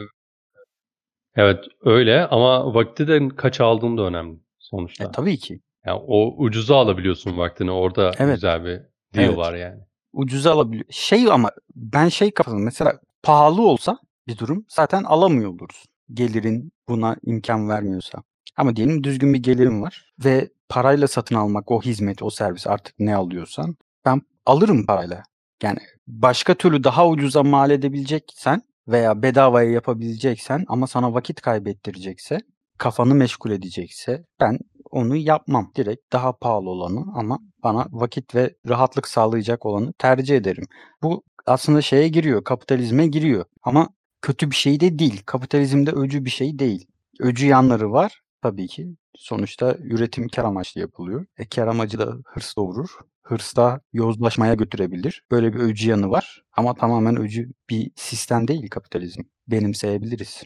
evet 1.36 1.64
öyle 1.84 2.26
ama 2.26 2.74
vakti 2.74 3.08
de 3.08 3.28
kaç 3.28 3.60
aldığın 3.60 3.96
da 3.98 4.02
önemli 4.02 4.38
sonuçta. 4.58 5.04
E, 5.04 5.10
tabii 5.10 5.36
ki. 5.38 5.60
Yani 5.86 6.00
o 6.06 6.34
ucuza 6.44 6.76
alabiliyorsun 6.76 7.38
vaktini. 7.38 7.70
Orada 7.70 8.10
Evet. 8.18 8.34
güzel 8.34 8.64
bir 8.64 8.80
deal 9.14 9.28
Evet. 9.28 9.36
var 9.36 9.54
yani. 9.54 9.80
Ucuza 10.12 10.52
alabiliyor. 10.52 10.84
Şey 10.90 11.32
ama 11.32 11.50
ben 11.76 12.08
şey 12.08 12.30
kafasında 12.30 12.60
mesela 12.62 12.92
pahalı 13.22 13.62
olsa 13.68 13.98
bir 14.26 14.38
durum 14.38 14.64
zaten 14.68 15.02
alamıyor 15.04 15.50
oluruz. 15.50 15.84
Gelirin 16.12 16.72
buna 16.88 17.16
imkan 17.24 17.68
vermiyorsa. 17.68 18.22
Ama 18.56 18.76
diyelim 18.76 19.04
düzgün 19.04 19.34
bir 19.34 19.42
gelirim 19.42 19.82
var 19.82 20.12
ve 20.24 20.50
parayla 20.68 21.08
satın 21.08 21.34
almak 21.34 21.70
o 21.70 21.82
hizmet, 21.82 22.22
o 22.22 22.30
servis 22.30 22.66
artık 22.66 22.94
ne 22.98 23.16
alıyorsan 23.16 23.76
ben 24.04 24.22
alırım 24.46 24.86
parayla. 24.86 25.22
Yani 25.62 25.78
başka 26.06 26.54
türlü 26.54 26.84
daha 26.84 27.08
ucuza 27.08 27.42
mal 27.42 27.70
edebileceksen 27.70 28.62
veya 28.88 29.22
bedavaya 29.22 29.70
yapabileceksen 29.70 30.64
ama 30.68 30.86
sana 30.86 31.14
vakit 31.14 31.40
kaybettirecekse, 31.40 32.38
kafanı 32.78 33.14
meşgul 33.14 33.50
edecekse 33.50 34.24
ben 34.40 34.58
onu 34.90 35.16
yapmam. 35.16 35.72
Direkt 35.76 36.12
daha 36.12 36.38
pahalı 36.38 36.70
olanı 36.70 37.04
ama 37.14 37.38
bana 37.62 37.86
vakit 37.90 38.34
ve 38.34 38.54
rahatlık 38.68 39.08
sağlayacak 39.08 39.66
olanı 39.66 39.92
tercih 39.92 40.36
ederim. 40.36 40.64
Bu 41.02 41.22
aslında 41.46 41.82
şeye 41.82 42.08
giriyor, 42.08 42.44
kapitalizme 42.44 43.06
giriyor. 43.06 43.44
Ama 43.62 43.88
kötü 44.22 44.50
bir 44.50 44.56
şey 44.56 44.80
de 44.80 44.98
değil. 44.98 45.22
Kapitalizmde 45.26 45.90
öcü 45.90 46.24
bir 46.24 46.30
şey 46.30 46.58
değil. 46.58 46.86
Öcü 47.20 47.46
yanları 47.46 47.92
var 47.92 48.21
tabii 48.42 48.66
ki. 48.66 48.96
Sonuçta 49.16 49.76
üretim 49.80 50.28
kar 50.28 50.44
amaçlı 50.44 50.80
yapılıyor. 50.80 51.26
E 51.38 51.44
kar 51.48 51.66
amacı 51.66 51.98
da 51.98 52.16
hırs 52.26 52.56
doğurur. 52.56 52.88
Hırs 53.22 53.56
da 53.56 53.80
yozlaşmaya 53.92 54.54
götürebilir. 54.54 55.22
Böyle 55.30 55.54
bir 55.54 55.58
öcü 55.58 55.90
yanı 55.90 56.10
var. 56.10 56.42
Ama 56.56 56.74
tamamen 56.74 57.16
öcü 57.20 57.52
bir 57.70 57.90
sistem 57.96 58.48
değil 58.48 58.70
kapitalizm. 58.70 59.22
Benimseyebiliriz. 59.48 60.42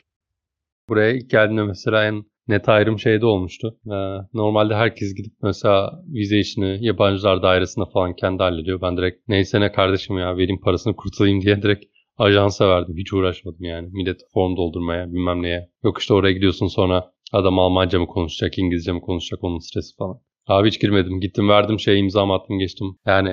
Buraya 0.88 1.12
ilk 1.12 1.30
geldiğimde 1.30 1.62
mesela 1.62 2.04
en 2.04 2.24
net 2.48 2.68
ayrım 2.68 2.98
şeyde 2.98 3.26
olmuştu. 3.26 3.78
Ee, 3.87 3.90
normalde 4.35 4.74
herkes 4.74 5.14
gidip 5.14 5.32
mesela 5.42 6.02
vize 6.06 6.38
işini 6.38 6.87
yabancılar 6.87 7.42
dairesinde 7.42 7.85
falan 7.92 8.16
kendi 8.16 8.42
hallediyor. 8.42 8.80
Ben 8.82 8.96
direkt 8.96 9.28
neyse 9.28 9.61
ne 9.61 9.72
kardeşim 9.72 10.18
ya 10.18 10.37
vereyim 10.37 10.61
parasını 10.61 10.96
kurtulayım 10.96 11.40
diye 11.40 11.62
direkt 11.62 11.85
ajansa 12.18 12.68
verdim. 12.68 12.94
Hiç 12.98 13.12
uğraşmadım 13.12 13.64
yani. 13.64 13.88
Millet 13.92 14.20
form 14.35 14.57
doldurmaya 14.57 15.07
bilmem 15.12 15.42
neye. 15.42 15.70
Yok 15.85 15.98
işte 16.00 16.14
oraya 16.14 16.33
gidiyorsun 16.33 16.66
sonra 16.66 17.12
adam 17.33 17.59
Almanca 17.59 17.98
mı 18.00 18.07
konuşacak, 18.07 18.59
İngilizce 18.59 18.92
mi 18.92 19.00
konuşacak 19.00 19.44
onun 19.44 19.59
stresi 19.59 19.96
falan. 19.96 20.20
Abi 20.46 20.68
hiç 20.68 20.81
girmedim. 20.81 21.20
Gittim 21.20 21.48
verdim 21.48 21.81
şey 21.81 22.00
imza 22.00 22.35
attım 22.35 22.59
geçtim. 22.59 22.87
Yani 23.07 23.29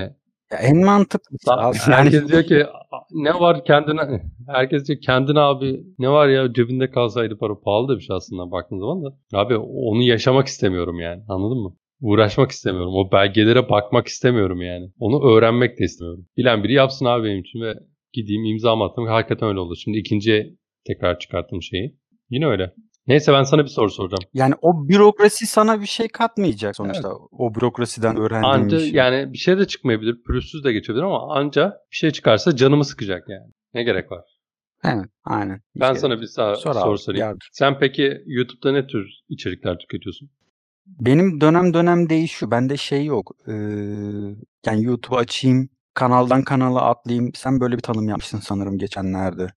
Ya 0.51 0.57
en 0.59 0.85
mantıklısı 0.85 1.49
Sa- 1.49 1.59
abi. 1.61 1.77
Yani 1.77 1.95
Herkes 1.95 2.27
diyor 2.27 2.43
ki 2.43 2.65
ne 3.11 3.33
var 3.39 3.65
kendine 3.65 4.01
herkes 4.47 4.87
diyor 4.87 4.99
kendine 5.01 5.39
abi 5.39 5.83
ne 5.99 6.09
var 6.09 6.27
ya 6.27 6.53
cebinde 6.53 6.89
kalsaydı 6.91 7.37
para 7.37 7.59
pahalı 7.59 7.87
da 7.87 7.95
bir 7.97 8.01
şey 8.01 8.15
aslında 8.15 8.51
baktığın 8.51 8.79
zaman 8.79 9.03
da 9.03 9.17
abi 9.33 9.57
onu 9.57 10.01
yaşamak 10.03 10.47
istemiyorum 10.47 10.99
yani 10.99 11.23
anladın 11.29 11.57
mı? 11.57 11.75
Uğraşmak 12.01 12.51
istemiyorum. 12.51 12.93
O 12.95 13.11
belgelere 13.11 13.69
bakmak 13.69 14.07
istemiyorum 14.07 14.61
yani. 14.61 14.91
Onu 14.99 15.31
öğrenmek 15.31 15.79
de 15.79 15.83
istemiyorum. 15.83 16.25
Bilen 16.37 16.63
biri 16.63 16.73
yapsın 16.73 17.05
abi 17.05 17.23
benim 17.27 17.39
için 17.41 17.61
ve 17.61 17.73
gideyim 18.13 18.45
imza 18.45 18.85
attım. 18.85 19.05
Hakikaten 19.07 19.49
öyle 19.49 19.59
oldu. 19.59 19.75
Şimdi 19.75 19.97
ikinci 19.97 20.57
tekrar 20.87 21.19
çıkarttım 21.19 21.61
şeyi. 21.61 21.97
Yine 22.29 22.47
öyle. 22.47 22.73
Neyse 23.07 23.33
ben 23.33 23.43
sana 23.43 23.63
bir 23.63 23.69
soru 23.69 23.89
soracağım. 23.89 24.23
Yani 24.33 24.53
o 24.61 24.87
bürokrasi 24.89 25.45
sana 25.47 25.81
bir 25.81 25.85
şey 25.85 26.07
katmayacak 26.07 26.75
sonuçta. 26.75 27.09
O 27.31 27.55
bürokrasiden 27.55 28.17
öğrendiğin 28.17 28.53
Anca 28.53 28.77
bir 28.77 28.81
şey. 28.83 28.91
yani 28.93 29.33
bir 29.33 29.37
şey 29.37 29.57
de 29.57 29.67
çıkmayabilir. 29.67 30.23
Pürüzsüz 30.27 30.63
de 30.63 30.73
geçebilir 30.73 31.03
ama 31.03 31.35
anca 31.35 31.73
bir 31.91 31.95
şey 31.95 32.11
çıkarsa 32.11 32.55
canımı 32.55 32.85
sıkacak 32.85 33.29
yani. 33.29 33.51
Ne 33.73 33.83
gerek 33.83 34.11
var? 34.11 34.23
Evet, 34.83 35.05
aynen. 35.25 35.55
Hiç 35.55 35.81
Ben 35.81 35.87
gerek 35.89 36.01
sana 36.01 36.13
yok. 36.13 36.21
bir 36.21 36.27
sa- 36.27 36.55
Sor 36.55 36.73
soru 36.73 36.89
abi, 36.91 36.97
sorayım. 36.97 37.25
yardır. 37.25 37.49
Sen 37.51 37.79
peki 37.79 38.21
YouTube'da 38.25 38.71
ne 38.71 38.87
tür 38.87 39.07
içerikler 39.29 39.77
tüketiyorsun? 39.77 40.29
Benim 40.85 41.41
dönem 41.41 41.73
dönem 41.73 42.09
değişiyor. 42.09 42.51
Bende 42.51 42.77
şey 42.77 43.05
yok. 43.05 43.31
Ee, 43.47 43.51
yani 44.65 44.83
YouTube 44.83 45.15
açayım, 45.15 45.69
kanaldan 45.93 46.43
kanala 46.43 46.81
atlayayım. 46.81 47.31
Sen 47.35 47.59
böyle 47.59 47.75
bir 47.77 47.81
tanım 47.81 48.09
yapmışsın 48.09 48.39
sanırım 48.39 48.77
geçenlerde. 48.77 49.47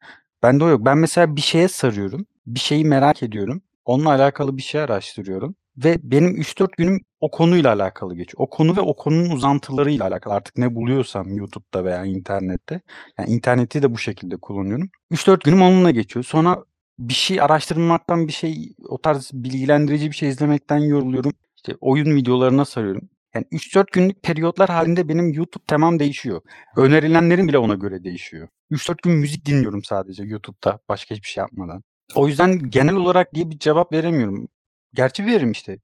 Bende 0.43 0.65
o 0.65 0.69
yok. 0.69 0.85
Ben 0.85 0.99
mesela 0.99 1.37
bir 1.37 1.41
şeye 1.41 1.69
sarıyorum. 1.69 2.27
Bir 2.47 2.61
şeyi 2.61 2.85
merak 2.85 3.23
ediyorum. 3.23 3.63
Onunla 3.85 4.11
alakalı 4.11 4.57
bir 4.57 4.63
şey 4.63 4.81
araştırıyorum. 4.81 5.55
Ve 5.77 5.99
benim 6.03 6.37
3-4 6.41 6.69
günüm 6.77 7.01
o 7.21 7.31
konuyla 7.31 7.73
alakalı 7.73 8.15
geçiyor. 8.15 8.45
O 8.45 8.51
konu 8.51 8.77
ve 8.77 8.81
o 8.81 8.97
konunun 8.97 9.31
uzantılarıyla 9.31 10.07
alakalı. 10.07 10.35
Artık 10.35 10.59
ne 10.59 10.75
buluyorsam 10.75 11.37
YouTube'da 11.37 11.85
veya 11.85 12.05
internette. 12.05 12.81
Yani 13.19 13.31
interneti 13.31 13.83
de 13.83 13.95
bu 13.95 13.99
şekilde 13.99 14.37
kullanıyorum. 14.37 14.91
3-4 15.13 15.45
günüm 15.45 15.63
onunla 15.63 15.91
geçiyor. 15.91 16.25
Sonra 16.25 16.65
bir 16.99 17.15
şey 17.15 17.41
araştırmaktan 17.41 18.29
bir 18.29 18.33
şey 18.33 18.75
o 18.89 18.99
tarz 18.99 19.31
bilgilendirici 19.35 20.11
bir 20.11 20.17
şey 20.17 20.29
izlemekten 20.29 20.79
yoruluyorum. 20.79 21.33
İşte 21.57 21.75
oyun 21.81 22.17
videolarına 22.17 22.65
sarıyorum. 22.65 23.09
Yani 23.37 23.47
3-4 23.53 23.87
günlük 23.93 24.23
periyotlar 24.23 24.69
halinde 24.69 25.09
benim 25.09 25.33
YouTube 25.33 25.65
temam 25.65 25.99
değişiyor. 25.99 26.41
Önerilenlerim 26.77 27.49
bile 27.49 27.59
ona 27.59 27.75
göre 27.75 28.05
değişiyor. 28.05 28.49
3-4 28.71 29.03
gün 29.03 29.13
müzik 29.13 29.47
dinliyorum 29.47 29.85
sadece 29.85 30.23
YouTube'da 30.23 30.79
başka 30.89 31.15
hiçbir 31.15 31.29
şey 31.29 31.41
yapmadan. 31.41 31.83
O 32.15 32.29
yüzden 32.29 32.71
genel 32.71 32.95
olarak 32.95 33.35
diye 33.35 33.51
bir 33.51 33.59
cevap 33.59 33.93
veremiyorum. 33.93 34.49
Gerçi 34.95 35.27
veririm 35.27 35.51
işte. 35.51 35.79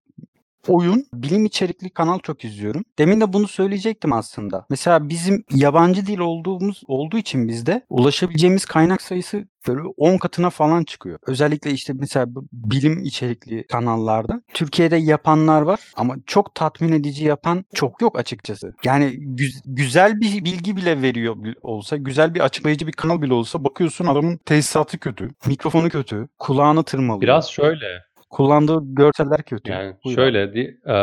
Oyun, 0.68 1.06
bilim 1.14 1.44
içerikli 1.44 1.90
kanal 1.90 2.18
çok 2.18 2.44
izliyorum. 2.44 2.84
Demin 2.98 3.20
de 3.20 3.32
bunu 3.32 3.48
söyleyecektim 3.48 4.12
aslında. 4.12 4.66
Mesela 4.70 5.08
bizim 5.08 5.44
yabancı 5.50 6.06
dil 6.06 6.18
olduğumuz 6.18 6.82
olduğu 6.86 7.18
için 7.18 7.48
bizde 7.48 7.82
ulaşabileceğimiz 7.90 8.64
kaynak 8.64 9.02
sayısı 9.02 9.44
böyle 9.68 9.80
10 9.96 10.18
katına 10.18 10.50
falan 10.50 10.84
çıkıyor. 10.84 11.18
Özellikle 11.26 11.70
işte 11.70 11.92
mesela 11.96 12.26
bilim 12.52 13.02
içerikli 13.04 13.66
kanallarda 13.66 14.42
Türkiye'de 14.54 14.96
yapanlar 14.96 15.62
var 15.62 15.80
ama 15.96 16.16
çok 16.26 16.54
tatmin 16.54 16.92
edici 16.92 17.24
yapan 17.24 17.64
çok 17.74 18.02
yok 18.02 18.18
açıkçası. 18.18 18.74
Yani 18.84 19.04
gü- 19.04 19.62
güzel 19.64 20.20
bir 20.20 20.44
bilgi 20.44 20.76
bile 20.76 21.02
veriyor 21.02 21.36
olsa, 21.62 21.96
güzel 21.96 22.34
bir 22.34 22.40
açıklayıcı 22.40 22.86
bir 22.86 22.92
kanal 22.92 23.22
bile 23.22 23.34
olsa 23.34 23.64
bakıyorsun 23.64 24.06
adamın 24.06 24.36
tesisatı 24.36 24.98
kötü, 24.98 25.28
mikrofonu 25.46 25.88
kötü, 25.88 26.28
kulağını 26.38 26.84
tırmalıyor. 26.84 27.22
Biraz 27.22 27.50
şöyle 27.50 27.86
Kullandığı 28.32 28.78
görseller 28.82 29.42
kötü. 29.42 29.72
yani 29.72 29.94
Buyur 30.04 30.16
şöyle 30.16 30.54
di- 30.54 30.80
e, 30.88 30.94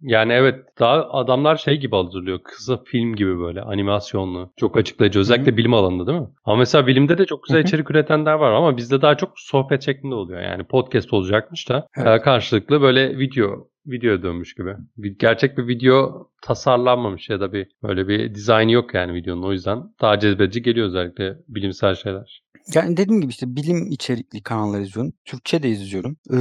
yani 0.00 0.32
evet 0.32 0.54
daha 0.80 1.10
adamlar 1.10 1.56
şey 1.56 1.76
gibi 1.76 1.96
hazırlıyor. 1.96 2.38
Kısa 2.44 2.76
film 2.84 3.14
gibi 3.16 3.38
böyle 3.40 3.60
animasyonlu. 3.62 4.52
Çok 4.56 4.76
açıklayıcı. 4.76 5.18
Özellikle 5.20 5.56
bilim 5.56 5.74
alanında 5.74 6.06
değil 6.06 6.20
mi? 6.20 6.28
Ama 6.44 6.56
mesela 6.56 6.86
bilimde 6.86 7.18
de 7.18 7.24
çok 7.26 7.42
güzel 7.42 7.58
Hı 7.58 7.62
hı. 7.62 7.66
içerik 7.66 7.90
üretenler 7.90 8.32
var 8.34 8.52
ama 8.52 8.76
bizde 8.76 9.02
daha 9.02 9.16
çok 9.16 9.30
sohbet 9.36 9.82
şeklinde 9.82 10.14
oluyor. 10.14 10.40
Yani 10.40 10.64
podcast 10.64 11.12
olacakmış 11.12 11.68
da 11.68 11.86
Evet. 11.96 12.20
e, 12.20 12.22
karşılıklı 12.22 12.80
böyle 12.82 13.18
video 13.18 13.68
video 13.86 14.22
dönmüş 14.22 14.54
gibi. 14.54 14.76
Gerçek 15.18 15.58
bir 15.58 15.68
video 15.68 16.28
tasarlanmamış 16.42 17.30
ya 17.30 17.40
da 17.40 17.52
bir 17.52 17.68
böyle 17.82 18.08
bir 18.08 18.34
dizaynı 18.34 18.72
yok 18.72 18.94
yani 18.94 19.14
videonun. 19.14 19.42
O 19.42 19.52
yüzden 19.52 19.78
daha 20.00 20.18
cezbedici 20.18 20.62
geliyor 20.62 20.86
özellikle 20.86 21.38
bilimsel 21.48 21.94
şeyler. 21.94 22.42
Yani 22.74 22.96
dediğim 22.96 23.20
gibi 23.20 23.30
işte 23.30 23.56
bilim 23.56 23.86
içerikli 23.90 24.42
kanallar 24.42 24.80
izliyorum. 24.80 25.12
Türkçe 25.24 25.62
de 25.62 25.68
izliyorum. 25.68 26.16
Ee, 26.32 26.36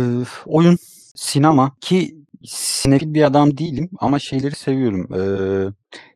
oyun, 0.45 0.77
sinema 1.15 1.75
ki 1.81 2.15
sinefil 2.43 3.13
bir 3.13 3.23
adam 3.23 3.57
değilim 3.57 3.89
ama 3.99 4.19
şeyleri 4.19 4.55
seviyorum. 4.55 5.07
Ee, 5.13 5.71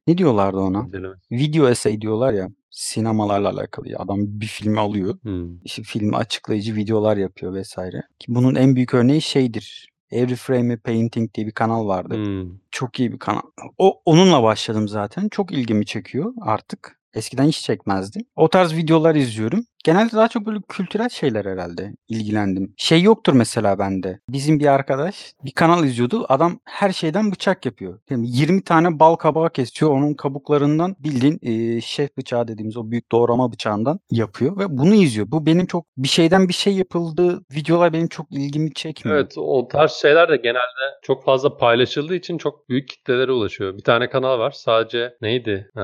ne 0.08 0.18
diyorlardı 0.18 0.58
ona? 0.58 0.84
İnceleme. 0.88 1.16
Video 1.32 1.70
essay 1.70 2.02
diyorlar 2.02 2.34
ya 2.34 2.50
sinemalarla 2.70 3.50
alakalı. 3.50 3.88
Adam 3.98 4.20
bir 4.20 4.46
filmi 4.46 4.80
alıyor. 4.80 5.18
Hmm. 5.22 5.62
işte 5.64 5.84
filmi 5.84 6.16
açıklayıcı 6.16 6.76
videolar 6.76 7.18
yapıyor 7.18 7.54
vesaire. 7.54 8.02
Ki 8.20 8.26
bunun 8.30 8.56
en 8.56 8.76
büyük 8.76 8.94
örneği 8.94 9.22
şeydir. 9.22 9.90
Every 10.12 10.36
Frame 10.36 10.74
a 10.74 10.78
Painting 10.78 11.34
diye 11.34 11.48
bir 11.48 11.52
kanal 11.52 11.88
vardı. 11.88 12.16
Hmm. 12.16 12.52
Çok 12.72 13.00
iyi 13.00 13.12
bir 13.12 13.20
kanal. 13.20 13.42
O 13.78 14.02
onunla 14.06 14.44
başladım 14.44 14.88
zaten. 14.88 15.30
Çok 15.30 15.52
ilgimi 15.52 15.86
çekiyor 15.86 16.34
artık. 16.42 17.00
Eskiden 17.18 17.48
hiç 17.48 17.62
çekmezdi. 17.62 18.20
O 18.36 18.50
tarz 18.50 18.76
videolar 18.76 19.16
izliyorum. 19.16 19.66
Genelde 19.84 20.12
daha 20.12 20.28
çok 20.28 20.46
böyle 20.46 20.60
kültürel 20.70 21.10
şeyler 21.10 21.46
herhalde 21.46 21.94
ilgilendim. 22.08 22.74
Şey 22.78 23.02
yoktur 23.02 23.34
mesela 23.34 23.80
bende. 23.80 24.20
Bizim 24.30 24.60
bir 24.60 24.66
arkadaş 24.66 25.34
bir 25.46 25.52
kanal 25.52 25.84
izliyordu. 25.84 26.26
Adam 26.30 26.60
her 26.66 26.92
şeyden 26.92 27.32
bıçak 27.32 27.66
yapıyor. 27.66 28.00
Yani 28.10 28.28
20 28.30 28.64
tane 28.64 29.00
bal 29.00 29.16
kabağı 29.16 29.50
kesiyor. 29.50 29.92
Onun 29.92 30.14
kabuklarından 30.14 30.96
bildiğin 31.00 31.40
e, 31.42 31.82
şef 31.82 32.18
bıçağı 32.18 32.48
dediğimiz 32.48 32.78
o 32.78 32.92
büyük 32.92 33.12
doğrama 33.12 33.52
bıçağından 33.52 34.00
yapıyor 34.12 34.58
ve 34.60 34.78
bunu 34.78 34.94
izliyor. 34.94 35.32
Bu 35.32 35.46
benim 35.46 35.66
çok 35.66 35.86
bir 35.98 36.08
şeyden 36.08 36.48
bir 36.48 36.54
şey 36.54 36.74
yapıldığı 36.74 37.42
videolar 37.52 37.94
benim 37.94 38.08
çok 38.08 38.32
ilgimi 38.32 38.74
çekmiyor. 38.74 39.18
Evet 39.18 39.34
o 39.38 39.68
tarz 39.68 39.92
şeyler 39.92 40.30
de 40.30 40.38
genelde 40.38 40.98
çok 41.04 41.24
fazla 41.26 41.58
paylaşıldığı 41.58 42.16
için 42.16 42.38
çok 42.38 42.70
büyük 42.70 42.88
kitlelere 42.88 43.32
ulaşıyor. 43.32 43.78
Bir 43.78 43.84
tane 43.84 44.10
kanal 44.10 44.40
var 44.40 44.52
sadece 44.52 45.14
neydi? 45.22 45.72
Ee, 45.78 45.82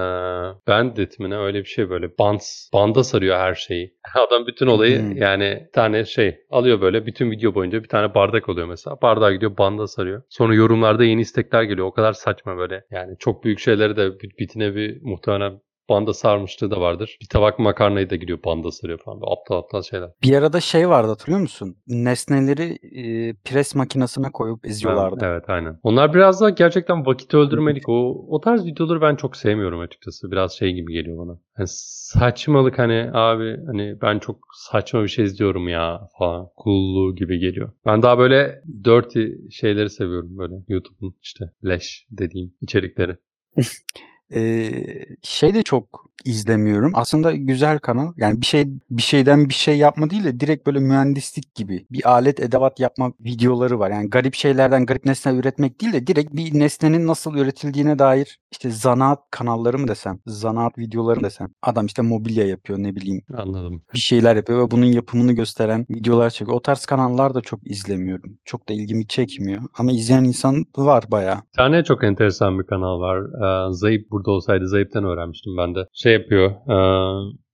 Bandit 0.68 1.20
mi 1.24 1.30
ne 1.30 1.38
öyle 1.38 1.60
bir 1.60 1.66
şey 1.66 1.90
böyle. 1.90 2.18
Bands, 2.18 2.70
banda 2.74 3.04
sarıyor 3.04 3.38
her 3.38 3.54
şeyi. 3.56 3.94
Adam 4.28 4.48
bütün 4.48 4.68
olayı 4.68 5.00
Hmm. 5.00 5.18
yani 5.18 5.64
bir 5.68 5.72
tane 5.72 6.06
şey 6.06 6.38
alıyor 6.50 6.82
böyle 6.82 7.06
bütün 7.06 7.32
video 7.32 7.56
boyunca 7.56 7.84
bir 7.84 7.88
tane 7.88 8.16
bardak 8.16 8.50
oluyor 8.50 8.68
mesela. 8.68 9.02
Bardağa 9.02 9.32
gidiyor 9.34 9.58
banda 9.58 9.88
sarıyor. 9.88 10.24
Sonra 10.30 10.56
yorumlarda 10.56 11.04
yeni 11.04 11.22
istekler 11.22 11.64
geliyor. 11.64 11.88
O 11.88 11.92
kadar 11.92 12.14
saçma 12.14 12.58
böyle. 12.58 12.84
Yani 12.92 13.16
çok 13.20 13.44
büyük 13.44 13.60
şeyleri 13.60 13.96
de 13.98 14.20
bit- 14.20 14.40
bitine 14.40 14.76
bir 14.76 15.02
muhtemelen 15.02 15.60
banda 15.90 16.14
sarmışlığı 16.14 16.72
da 16.72 16.82
vardır. 16.82 17.18
Bir 17.22 17.28
tabak 17.28 17.60
makarnayı 17.60 18.10
da 18.10 18.16
gidiyor 18.16 18.40
banda 18.46 18.72
sarıyor 18.72 19.00
falan. 19.00 19.22
Böyle 19.22 19.32
aptal 19.32 19.58
aptal 19.58 19.82
şeyler. 19.82 20.10
Bir 20.24 20.36
arada 20.36 20.60
şey 20.60 20.90
vardı 20.90 21.08
hatırlıyor 21.10 21.42
musun? 21.42 21.76
Nesneleri 21.88 22.80
e, 22.82 23.34
pres 23.34 23.76
makinesine 23.76 24.32
koyup 24.32 24.66
eziyorlardı. 24.66 25.26
Evet 25.26 25.50
aynen. 25.50 25.80
Onlar 25.84 26.14
biraz 26.14 26.42
da 26.42 26.50
gerçekten 26.50 27.06
vakit 27.06 27.34
öldürmelik. 27.34 27.90
O, 27.90 28.26
o 28.30 28.42
tarz 28.42 28.66
videoları 28.66 29.02
ben 29.02 29.16
çok 29.16 29.36
sevmiyorum 29.36 29.80
açıkçası. 29.80 30.32
Biraz 30.32 30.54
şey 30.54 30.74
gibi 30.74 30.94
geliyor 30.94 31.18
bana. 31.18 31.40
Yani 31.58 31.68
saçmalık 31.70 32.80
hani 32.80 33.10
abi 33.14 33.58
hani 33.66 34.02
ben 34.02 34.20
çok 34.20 34.38
saçma 34.54 35.04
bir 35.04 35.08
şey 35.08 35.26
izliyorum 35.26 35.68
ya 35.68 36.02
falan. 36.20 36.50
Coolluğu 36.64 37.16
gibi 37.16 37.40
geliyor. 37.40 37.72
Ben 37.86 38.02
daha 38.02 38.18
böyle 38.18 38.62
dirty 38.86 39.26
şeyleri 39.52 39.90
seviyorum 39.90 40.38
böyle. 40.38 40.54
YouTube'un 40.68 41.16
işte 41.22 41.46
leş 41.66 42.08
dediğim 42.12 42.54
içerikleri. 42.62 43.18
Ee, 44.34 45.06
şey 45.22 45.54
de 45.54 45.64
çok 45.64 46.14
izlemiyorum. 46.26 46.92
Aslında 46.96 47.32
güzel 47.32 47.80
kanal. 47.80 48.14
Yani 48.18 48.42
bir 48.42 48.46
şey 48.46 48.68
bir 48.92 49.02
şeyden 49.02 49.50
bir 49.50 49.54
şey 49.54 49.78
yapma 49.78 50.10
değil 50.10 50.24
de 50.24 50.40
direkt 50.40 50.68
böyle 50.68 50.80
mühendislik 50.80 51.56
gibi 51.56 51.86
bir 51.92 52.10
alet 52.12 52.40
edevat 52.40 52.80
yapma 52.80 53.14
videoları 53.20 53.80
var. 53.80 53.92
Yani 53.92 54.10
garip 54.10 54.36
şeylerden 54.36 54.86
garip 54.86 55.06
nesne 55.06 55.34
üretmek 55.34 55.82
değil 55.82 55.94
de 55.94 56.08
direkt 56.08 56.34
bir 56.34 56.60
nesnenin 56.60 57.08
nasıl 57.08 57.36
üretildiğine 57.36 58.00
dair 58.00 58.40
işte 58.54 58.70
zanaat 58.70 59.20
kanalları 59.32 59.80
mı 59.80 59.88
desem, 59.88 60.20
zanaat 60.26 60.78
videoları 60.78 61.20
mı 61.20 61.26
desem. 61.26 61.50
Adam 61.62 61.86
işte 61.86 62.02
mobilya 62.02 62.48
yapıyor 62.48 62.80
ne 62.80 62.96
bileyim 62.96 63.22
Anladım. 63.38 63.84
bir 63.94 64.00
şeyler 64.00 64.36
yapıyor 64.36 64.68
ve 64.68 64.72
bunun 64.72 64.86
yapımını 64.86 65.34
gösteren 65.34 65.86
videolar 65.90 66.30
çekiyor. 66.30 66.58
O 66.58 66.62
tarz 66.62 66.86
kanallar 66.86 67.34
da 67.34 67.42
çok 67.42 67.60
izlemiyorum. 67.72 68.38
Çok 68.46 68.70
da 68.70 68.74
ilgimi 68.74 69.08
çekmiyor. 69.08 69.62
Ama 69.78 69.92
izleyen 69.92 70.24
insan 70.24 70.66
var 70.78 71.04
bayağı. 71.12 71.36
Bir 71.38 71.58
tane 71.58 71.84
çok 71.84 72.04
enteresan 72.04 72.60
bir 72.60 72.64
kanal 72.64 73.00
var. 73.00 73.22
Zayıp 73.72 74.12
burada 74.12 74.32
olsaydı 74.32 74.68
Zayıp'tan 74.68 75.04
öğrenmiştim 75.04 75.58
ben 75.58 75.76
de. 75.76 75.80
Şey 75.94 76.14
yapıyor. 76.14 76.52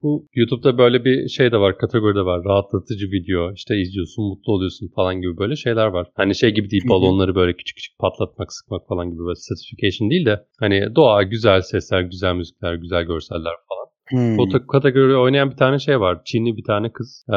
Bu 0.04 0.28
YouTube'da 0.34 0.78
böyle 0.78 1.06
bir 1.06 1.28
şey 1.28 1.52
de 1.52 1.58
var, 1.58 1.78
kategori 1.78 2.16
de 2.16 2.22
var. 2.22 2.43
Rahatlatıcı 2.45 3.06
video. 3.06 3.54
işte 3.54 3.82
izliyorsun, 3.82 4.26
mutlu 4.26 4.54
oluyorsun 4.54 4.88
falan 4.95 5.22
gibi 5.22 5.38
böyle 5.38 5.56
şeyler 5.56 5.88
var. 5.88 6.08
Hani 6.16 6.36
şey 6.36 6.52
gibi 6.52 6.70
değil, 6.72 6.84
balonları 6.89 7.36
böyle 7.36 7.54
küçük 7.54 7.76
küçük 7.78 8.00
patlatmak, 8.00 8.54
sıkmak 8.54 8.88
falan 8.88 9.10
gibi 9.12 9.20
böyle 9.20 9.39
certification 9.50 10.10
değil 10.10 10.26
de 10.26 10.45
hani 10.60 10.95
doğa, 10.95 11.24
güzel 11.24 11.62
sesler, 11.62 12.02
güzel 12.02 12.36
müzikler, 12.36 12.76
güzel 12.76 13.04
görseller 13.04 13.54
falan. 13.70 13.89
Hmm. 14.10 14.39
O 14.39 14.68
kategori 14.68 15.18
oynayan 15.18 15.52
bir 15.52 15.56
tane 15.58 15.80
şey 15.80 16.00
var. 16.00 16.22
Çinli 16.26 16.58
bir 16.58 16.64
tane 16.64 16.91
kız. 16.91 17.26
Ee, 17.30 17.34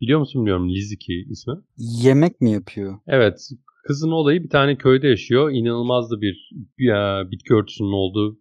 biliyor 0.00 0.18
musun 0.18 0.40
bilmiyorum. 0.40 0.68
Lizuki 0.68 1.26
ismi. 1.30 1.54
Yemek 1.76 2.40
mi 2.40 2.50
yapıyor? 2.50 2.98
Evet. 3.06 3.38
Kızın 3.86 4.10
olayı 4.10 4.42
bir 4.42 4.48
tane 4.48 4.76
köyde 4.76 5.08
yaşıyor. 5.08 5.50
İnanılmaz 5.50 6.10
da 6.10 6.20
bir, 6.20 6.50
bir 6.78 6.90
bitki 7.30 7.54
örtüsünün 7.54 7.92
olduğu 7.92 8.38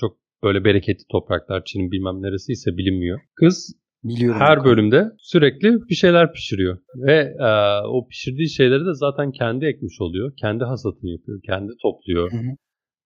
çok 0.00 0.21
böyle 0.42 0.64
bereketli 0.64 1.04
topraklar. 1.10 1.64
Çin'in 1.64 1.90
bilmem 1.90 2.22
neresi 2.22 2.52
ise 2.52 2.76
bilinmiyor. 2.76 3.20
Kız 3.34 3.76
Biliyorum. 4.04 4.40
her 4.40 4.64
bölümde 4.64 5.04
sürekli 5.18 5.68
bir 5.90 5.94
şeyler 5.94 6.32
pişiriyor. 6.32 6.78
Ve 7.06 7.34
e, 7.38 7.48
o 7.86 8.08
pişirdiği 8.08 8.50
şeyleri 8.50 8.86
de 8.86 8.94
zaten 8.94 9.32
kendi 9.32 9.64
ekmiş 9.64 10.00
oluyor. 10.00 10.32
Kendi 10.40 10.64
hasatını 10.64 11.10
yapıyor. 11.10 11.40
Kendi 11.46 11.72
topluyor. 11.82 12.32
Hı 12.32 12.36
hı. 12.36 12.56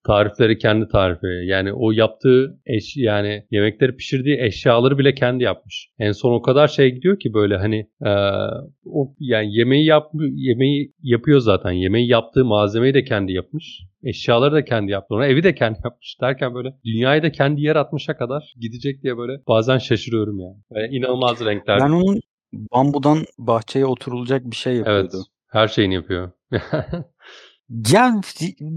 Tarifleri 0.06 0.58
kendi 0.58 0.88
tarifi. 0.88 1.26
Yani 1.44 1.72
o 1.72 1.90
yaptığı 1.90 2.60
eş 2.66 2.96
yani 2.96 3.46
yemekleri 3.50 3.96
pişirdiği 3.96 4.36
eşyaları 4.40 4.98
bile 4.98 5.14
kendi 5.14 5.44
yapmış. 5.44 5.88
En 5.98 6.12
son 6.12 6.32
o 6.32 6.42
kadar 6.42 6.68
şey 6.68 6.90
gidiyor 6.90 7.18
ki 7.18 7.34
böyle 7.34 7.56
hani 7.56 7.76
e, 8.06 8.12
o 8.86 9.14
yani 9.20 9.56
yemeği 9.56 9.86
yap 9.86 10.10
yemeği 10.34 10.92
yapıyor 11.02 11.40
zaten. 11.40 11.70
Yemeği 11.70 12.08
yaptığı 12.08 12.44
malzemeyi 12.44 12.94
de 12.94 13.04
kendi 13.04 13.32
yapmış. 13.32 13.82
Eşyaları 14.02 14.52
da 14.54 14.64
kendi 14.64 14.92
yaptı. 14.92 15.14
Ona 15.14 15.26
evi 15.26 15.42
de 15.42 15.54
kendi 15.54 15.78
yapmış 15.84 16.20
derken 16.20 16.54
böyle 16.54 16.74
dünyayı 16.84 17.22
da 17.22 17.32
kendi 17.32 17.60
yer 17.60 17.76
atmışa 17.76 18.16
kadar 18.16 18.54
gidecek 18.60 19.02
diye 19.02 19.18
böyle 19.18 19.32
bazen 19.48 19.78
şaşırıyorum 19.78 20.40
yani. 20.40 20.56
yani 20.74 20.96
inanılmaz 20.96 21.44
renkler. 21.44 21.80
Ben 21.80 21.90
onun 21.90 22.20
bambudan 22.52 23.18
bahçeye 23.38 23.86
oturulacak 23.86 24.44
bir 24.44 24.56
şey 24.56 24.76
yapıyordu. 24.76 25.08
Evet. 25.14 25.24
Her 25.50 25.68
şeyini 25.68 25.94
yapıyor. 25.94 26.30
Ya 27.68 28.20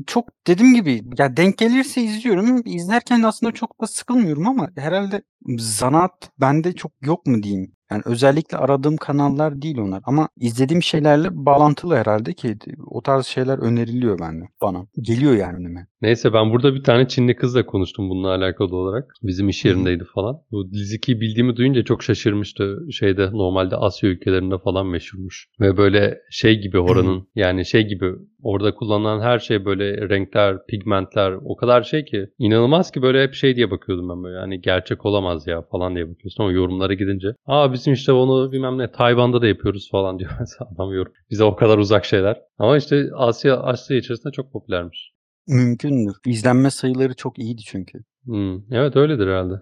çok 0.08 0.30
dediğim 0.48 0.74
gibi 0.74 1.02
ya 1.18 1.38
denk 1.38 1.58
gelirse 1.58 2.02
izliyorum. 2.02 2.62
İzlerken 2.66 3.24
aslında 3.24 3.52
çok 3.52 3.82
da 3.82 3.88
sıkılmıyorum 3.88 4.48
ama 4.48 4.70
herhalde 4.78 5.22
zanaat 5.58 6.32
bende 6.42 6.74
çok 6.74 6.92
yok 7.02 7.26
mu 7.26 7.44
diyeyim. 7.44 7.72
Yani 7.92 8.02
özellikle 8.06 8.58
aradığım 8.58 8.98
kanallar 8.98 9.62
değil 9.62 9.78
onlar 9.78 10.02
ama 10.06 10.30
izlediğim 10.38 10.84
şeylerle 10.84 11.28
bağlantılı 11.32 11.96
herhalde 11.96 12.34
ki 12.34 12.58
o 12.88 13.02
tarz 13.02 13.26
şeyler 13.26 13.58
öneriliyor 13.58 14.20
bende 14.20 14.46
bana. 14.62 14.86
Geliyor 15.02 15.34
yani 15.34 15.58
önüme. 15.58 15.88
Neyse 16.02 16.34
ben 16.34 16.52
burada 16.52 16.76
bir 16.76 16.84
tane 16.84 17.08
Çinli 17.08 17.36
kızla 17.36 17.66
konuştum 17.66 18.10
bununla 18.10 18.36
alakalı 18.36 18.76
olarak. 18.76 19.14
Bizim 19.24 19.50
iş 19.50 19.66
yerindeydi 19.66 20.04
falan. 20.16 20.42
Bu 20.52 20.72
Liziki'yi 20.72 21.22
bildiğimi 21.22 21.56
duyunca 21.56 21.84
çok 21.84 22.04
şaşırmıştı. 22.04 22.80
Şeyde 22.92 23.32
normalde 23.32 23.76
Asya 23.76 24.10
ülkelerinde 24.10 24.58
falan 24.58 24.88
meşhurmuş. 24.88 25.48
Ve 25.60 25.78
böyle 25.78 26.18
şey 26.32 26.62
gibi 26.62 26.80
oranın 26.80 27.28
yani 27.36 27.66
şey 27.66 27.88
gibi 27.88 28.12
orada 28.44 28.76
kullanılan 28.76 29.22
her 29.22 29.40
şey 29.40 29.66
böyle 29.66 30.10
renkler, 30.10 30.66
pigmentler 30.68 31.32
o 31.46 31.56
kadar 31.56 31.84
şey 31.84 32.06
ki 32.06 32.26
inanılmaz 32.38 32.92
ki 32.92 33.02
böyle 33.02 33.24
hep 33.24 33.34
şey 33.34 33.56
diye 33.56 33.72
bakıyordum 33.72 34.10
ben 34.10 34.24
böyle 34.24 34.40
hani 34.40 34.62
gerçek 34.62 35.06
olamaz 35.06 35.29
ya 35.48 35.62
falan 35.62 35.96
diye 35.96 36.10
bakıyorsun 36.10 36.44
ama 36.44 36.52
yorumlara 36.52 36.94
gidince 36.94 37.28
aa 37.46 37.74
bizim 37.74 37.94
işte 37.94 38.12
onu 38.12 38.52
bilmem 38.52 38.78
ne 38.78 38.92
Tayvan'da 38.92 39.42
da 39.42 39.48
yapıyoruz 39.48 39.90
falan 39.92 40.20
diyor 40.20 40.32
mesela 40.40 40.70
adam 40.76 40.94
yorum. 40.94 41.14
Bize 41.30 41.44
o 41.44 41.56
kadar 41.56 41.78
uzak 41.78 42.06
şeyler. 42.06 42.42
Ama 42.58 42.78
işte 42.78 43.10
Asya 43.16 43.58
Asya 43.58 43.98
içerisinde 43.98 44.32
çok 44.32 44.52
popülermiş. 44.52 45.12
Mümkündür. 45.48 46.16
İzlenme 46.26 46.70
sayıları 46.70 47.16
çok 47.16 47.40
iyiydi 47.40 47.62
çünkü. 47.66 48.00
Hmm, 48.26 48.74
evet 48.74 48.96
öyledir 48.96 49.28
herhalde. 49.28 49.54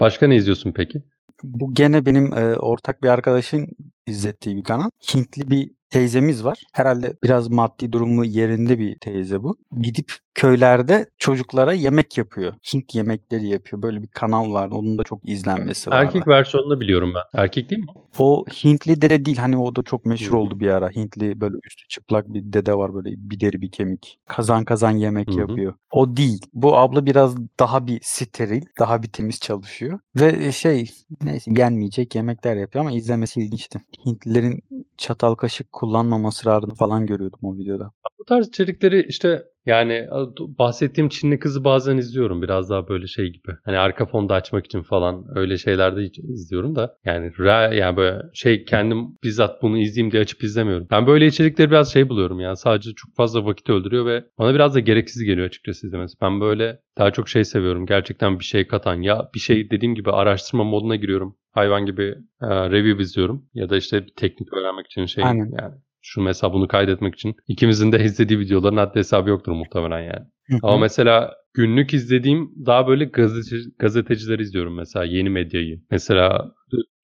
Başka 0.00 0.26
ne 0.26 0.36
izliyorsun 0.36 0.72
peki? 0.72 1.02
Bu 1.42 1.74
gene 1.74 2.06
benim 2.06 2.32
e, 2.34 2.56
ortak 2.56 3.02
bir 3.02 3.08
arkadaşın 3.08 3.66
izlettiği 4.06 4.56
bir 4.56 4.64
kanal. 4.64 4.90
Hintli 5.14 5.50
bir 5.50 5.70
teyzemiz 5.94 6.44
var. 6.44 6.62
Herhalde 6.72 7.16
biraz 7.22 7.48
maddi 7.48 7.92
durumu 7.92 8.24
yerinde 8.24 8.78
bir 8.78 8.98
teyze 8.98 9.42
bu. 9.42 9.56
Gidip 9.80 10.12
köylerde 10.34 11.06
çocuklara 11.18 11.72
yemek 11.72 12.18
yapıyor. 12.18 12.54
Hint 12.74 12.94
yemekleri 12.94 13.46
yapıyor. 13.48 13.82
Böyle 13.82 14.02
bir 14.02 14.08
kanal 14.08 14.52
var. 14.52 14.68
Onun 14.70 14.98
da 14.98 15.02
çok 15.02 15.28
izlenmesi 15.28 15.90
var. 15.90 16.02
Erkek 16.04 16.28
versiyonunu 16.28 16.80
biliyorum 16.80 17.12
ben. 17.14 17.40
Erkek 17.40 17.70
değil 17.70 17.80
mi? 17.80 17.86
O 18.18 18.44
Hintli 18.64 19.02
dede 19.02 19.24
değil. 19.24 19.36
Hani 19.36 19.56
o 19.56 19.76
da 19.76 19.82
çok 19.82 20.06
meşhur 20.06 20.36
oldu 20.36 20.60
bir 20.60 20.68
ara. 20.68 20.90
Hintli 20.90 21.40
böyle 21.40 21.56
üstü 21.64 21.88
çıplak 21.88 22.34
bir 22.34 22.52
dede 22.52 22.74
var 22.74 22.94
böyle 22.94 23.10
bir 23.16 23.40
deri 23.40 23.60
bir 23.60 23.70
kemik. 23.70 24.18
Kazan 24.28 24.64
kazan 24.64 24.90
yemek 24.90 25.28
Hı 25.28 25.32
hı. 25.32 25.38
yapıyor. 25.40 25.74
O 25.90 26.16
değil. 26.16 26.40
Bu 26.52 26.76
abla 26.76 27.06
biraz 27.06 27.36
daha 27.60 27.86
bir 27.86 28.00
steril, 28.02 28.62
daha 28.78 29.02
bir 29.02 29.08
temiz 29.08 29.40
çalışıyor. 29.40 29.98
Ve 30.16 30.52
şey 30.52 30.90
neyse 31.22 31.50
yenmeyecek 31.56 32.14
yemekler 32.14 32.56
yapıyor 32.56 32.84
ama 32.84 32.96
izlemesi 32.96 33.40
ilginçti. 33.40 33.80
Hintlilerin 34.06 34.62
çatal 34.96 35.34
kaşık 35.34 35.72
kullanmama 35.72 36.28
ısrarını 36.28 36.74
falan 36.74 37.06
görüyordum 37.06 37.40
o 37.42 37.56
videoda. 37.56 37.92
Bu 38.18 38.24
tarz 38.24 38.48
içerikleri 38.48 39.06
işte 39.08 39.44
yani 39.66 40.08
bahsettiğim 40.38 41.08
Çinli 41.08 41.38
kızı 41.38 41.64
bazen 41.64 41.96
izliyorum. 41.96 42.42
Biraz 42.42 42.70
daha 42.70 42.88
böyle 42.88 43.06
şey 43.06 43.26
gibi. 43.32 43.52
Hani 43.64 43.78
arka 43.78 44.06
fonda 44.06 44.34
açmak 44.34 44.66
için 44.66 44.82
falan 44.82 45.24
öyle 45.34 45.58
şeylerde 45.58 46.04
izliyorum 46.04 46.76
da. 46.76 46.96
Yani 47.04 47.32
re, 47.38 47.76
yani 47.76 47.96
böyle 47.96 48.22
şey 48.34 48.64
kendim 48.64 49.06
bizzat 49.24 49.62
bunu 49.62 49.78
izleyeyim 49.78 50.12
diye 50.12 50.22
açıp 50.22 50.44
izlemiyorum. 50.44 50.86
Ben 50.90 51.06
böyle 51.06 51.26
içerikleri 51.26 51.70
biraz 51.70 51.92
şey 51.92 52.08
buluyorum 52.08 52.40
yani 52.40 52.56
sadece 52.56 52.94
çok 52.94 53.14
fazla 53.16 53.44
vakit 53.44 53.70
öldürüyor 53.70 54.06
ve 54.06 54.24
bana 54.38 54.54
biraz 54.54 54.74
da 54.74 54.80
gereksiz 54.80 55.24
geliyor 55.24 55.46
açıkçası 55.46 55.86
izlemesi. 55.86 56.14
Ben 56.20 56.40
böyle 56.40 56.78
daha 56.98 57.10
çok 57.10 57.28
şey 57.28 57.44
seviyorum. 57.44 57.86
Gerçekten 57.86 58.38
bir 58.38 58.44
şey 58.44 58.66
katan 58.66 59.02
ya 59.02 59.30
bir 59.34 59.40
şey 59.40 59.70
dediğim 59.70 59.94
gibi 59.94 60.10
araştırma 60.10 60.64
moduna 60.64 60.96
giriyorum. 60.96 61.36
Hayvan 61.52 61.86
gibi 61.86 62.14
e, 62.42 62.46
review 62.48 63.02
izliyorum 63.02 63.46
ya 63.54 63.70
da 63.70 63.76
işte 63.76 64.06
bir 64.06 64.12
teknik 64.16 64.52
öğrenmek 64.52 64.86
için 64.86 65.06
şey 65.06 65.24
Aynen. 65.24 65.50
yani 65.60 65.74
şu 66.04 66.20
mesela 66.20 66.52
bunu 66.52 66.68
kaydetmek 66.68 67.14
için. 67.14 67.36
ikimizin 67.48 67.92
de 67.92 68.04
izlediği 68.04 68.38
videoların 68.38 68.76
haddi 68.76 68.98
hesabı 68.98 69.30
yoktur 69.30 69.52
muhtemelen 69.52 70.00
yani. 70.00 70.26
Ama 70.62 70.78
mesela 70.78 71.34
günlük 71.54 71.94
izlediğim 71.94 72.52
daha 72.66 72.86
böyle 72.86 73.04
gazeteci, 73.04 73.70
gazetecileri 73.78 74.42
izliyorum 74.42 74.74
mesela 74.74 75.04
yeni 75.04 75.30
medyayı. 75.30 75.80
Mesela 75.90 76.52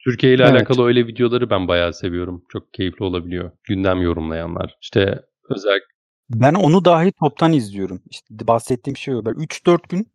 Türkiye 0.04 0.34
ile 0.34 0.42
Evet. 0.42 0.52
alakalı 0.52 0.86
öyle 0.86 1.06
videoları 1.06 1.50
ben 1.50 1.68
bayağı 1.68 1.92
seviyorum. 1.92 2.44
Çok 2.48 2.74
keyifli 2.74 3.04
olabiliyor. 3.04 3.50
Gündem 3.64 4.02
yorumlayanlar. 4.02 4.76
İşte 4.82 5.22
özellikle 5.50 5.86
Ben 6.30 6.54
onu 6.54 6.84
dahi 6.84 7.12
toptan 7.12 7.52
izliyorum. 7.52 8.02
İşte 8.10 8.26
bahsettiğim 8.46 8.96
şey 8.96 9.14
o. 9.14 9.24
Böyle 9.24 9.38
3-4 9.38 9.88
gün 9.88 10.06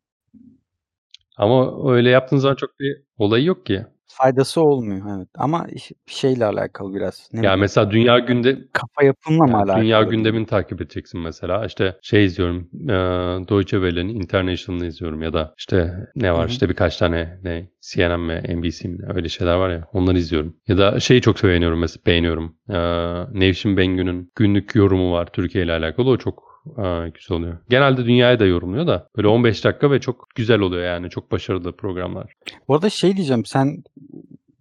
ama 1.38 1.92
öyle 1.94 2.10
yaptığın 2.10 2.38
zaman 2.38 2.56
çok 2.56 2.80
bir 2.80 2.98
olayı 3.18 3.46
yok 3.46 3.66
ki. 3.66 3.86
Faydası 4.08 4.62
olmuyor. 4.62 5.18
Evet. 5.18 5.28
Ama 5.36 5.68
iş- 5.72 5.92
şeyle 6.08 6.46
alakalı 6.46 6.96
biraz. 6.96 7.30
Ne 7.34 7.40
Ya 7.40 7.44
bileyim, 7.44 7.60
mesela 7.60 7.92
dünya 7.92 8.20
günde 8.20 8.58
kafa 8.74 9.04
yapımla 9.04 9.48
mı 9.48 9.52
Yani 9.52 9.64
alakalı? 9.64 9.82
dünya 9.84 10.04
gündemini 10.04 10.46
takip 10.46 10.82
edeceksin 10.82 11.20
mesela. 11.22 11.66
İşte 11.66 11.98
şey 12.02 12.26
izliyorum. 12.26 12.70
E, 12.90 12.94
Deutsche 13.50 13.78
Welle'nin 13.78 14.16
International'ını 14.16 14.86
izliyorum 14.88 15.22
ya 15.22 15.34
da 15.34 15.54
işte 15.58 16.08
ne 16.16 16.34
var 16.34 16.44
Hı 16.46 16.52
işte 16.52 16.70
birkaç 16.70 16.98
tane 16.98 17.40
ne 17.44 17.70
CNN 17.82 18.20
mi 18.20 18.42
NBC 18.50 18.88
mi 18.88 18.98
ne, 19.02 19.14
öyle 19.16 19.30
şeyler 19.30 19.56
var 19.56 19.70
ya 19.70 19.88
onları 19.94 20.18
izliyorum. 20.18 20.56
Ya 20.68 20.78
da 20.78 21.00
şeyi 21.00 21.22
çok 21.22 21.44
beğeniyorum 21.44 21.80
mesela 21.80 22.02
beğeniyorum. 22.06 22.56
E, 22.70 22.76
Nevşin 23.40 23.78
Bengü'nün 23.78 24.32
günlük 24.36 24.76
yorumu 24.76 25.12
var 25.12 25.26
Türkiye 25.34 25.64
ile 25.64 25.72
alakalı. 25.74 26.10
O 26.10 26.18
çok 26.18 26.55
güzel 27.14 27.38
oluyor. 27.38 27.58
Genelde 27.70 28.06
dünyaya 28.06 28.40
da 28.40 28.46
yorumluyor 28.46 28.88
da 28.88 29.10
böyle 29.18 29.28
15 29.28 29.64
dakika 29.66 29.92
ve 29.92 30.00
çok 30.00 30.28
güzel 30.36 30.60
oluyor 30.60 30.84
yani. 30.84 31.10
Çok 31.10 31.32
başarılı 31.32 31.72
programlar. 31.76 32.34
Bu 32.68 32.76
arada 32.76 32.90
şey 32.90 33.16
diyeceğim 33.16 33.46
sen 33.46 33.84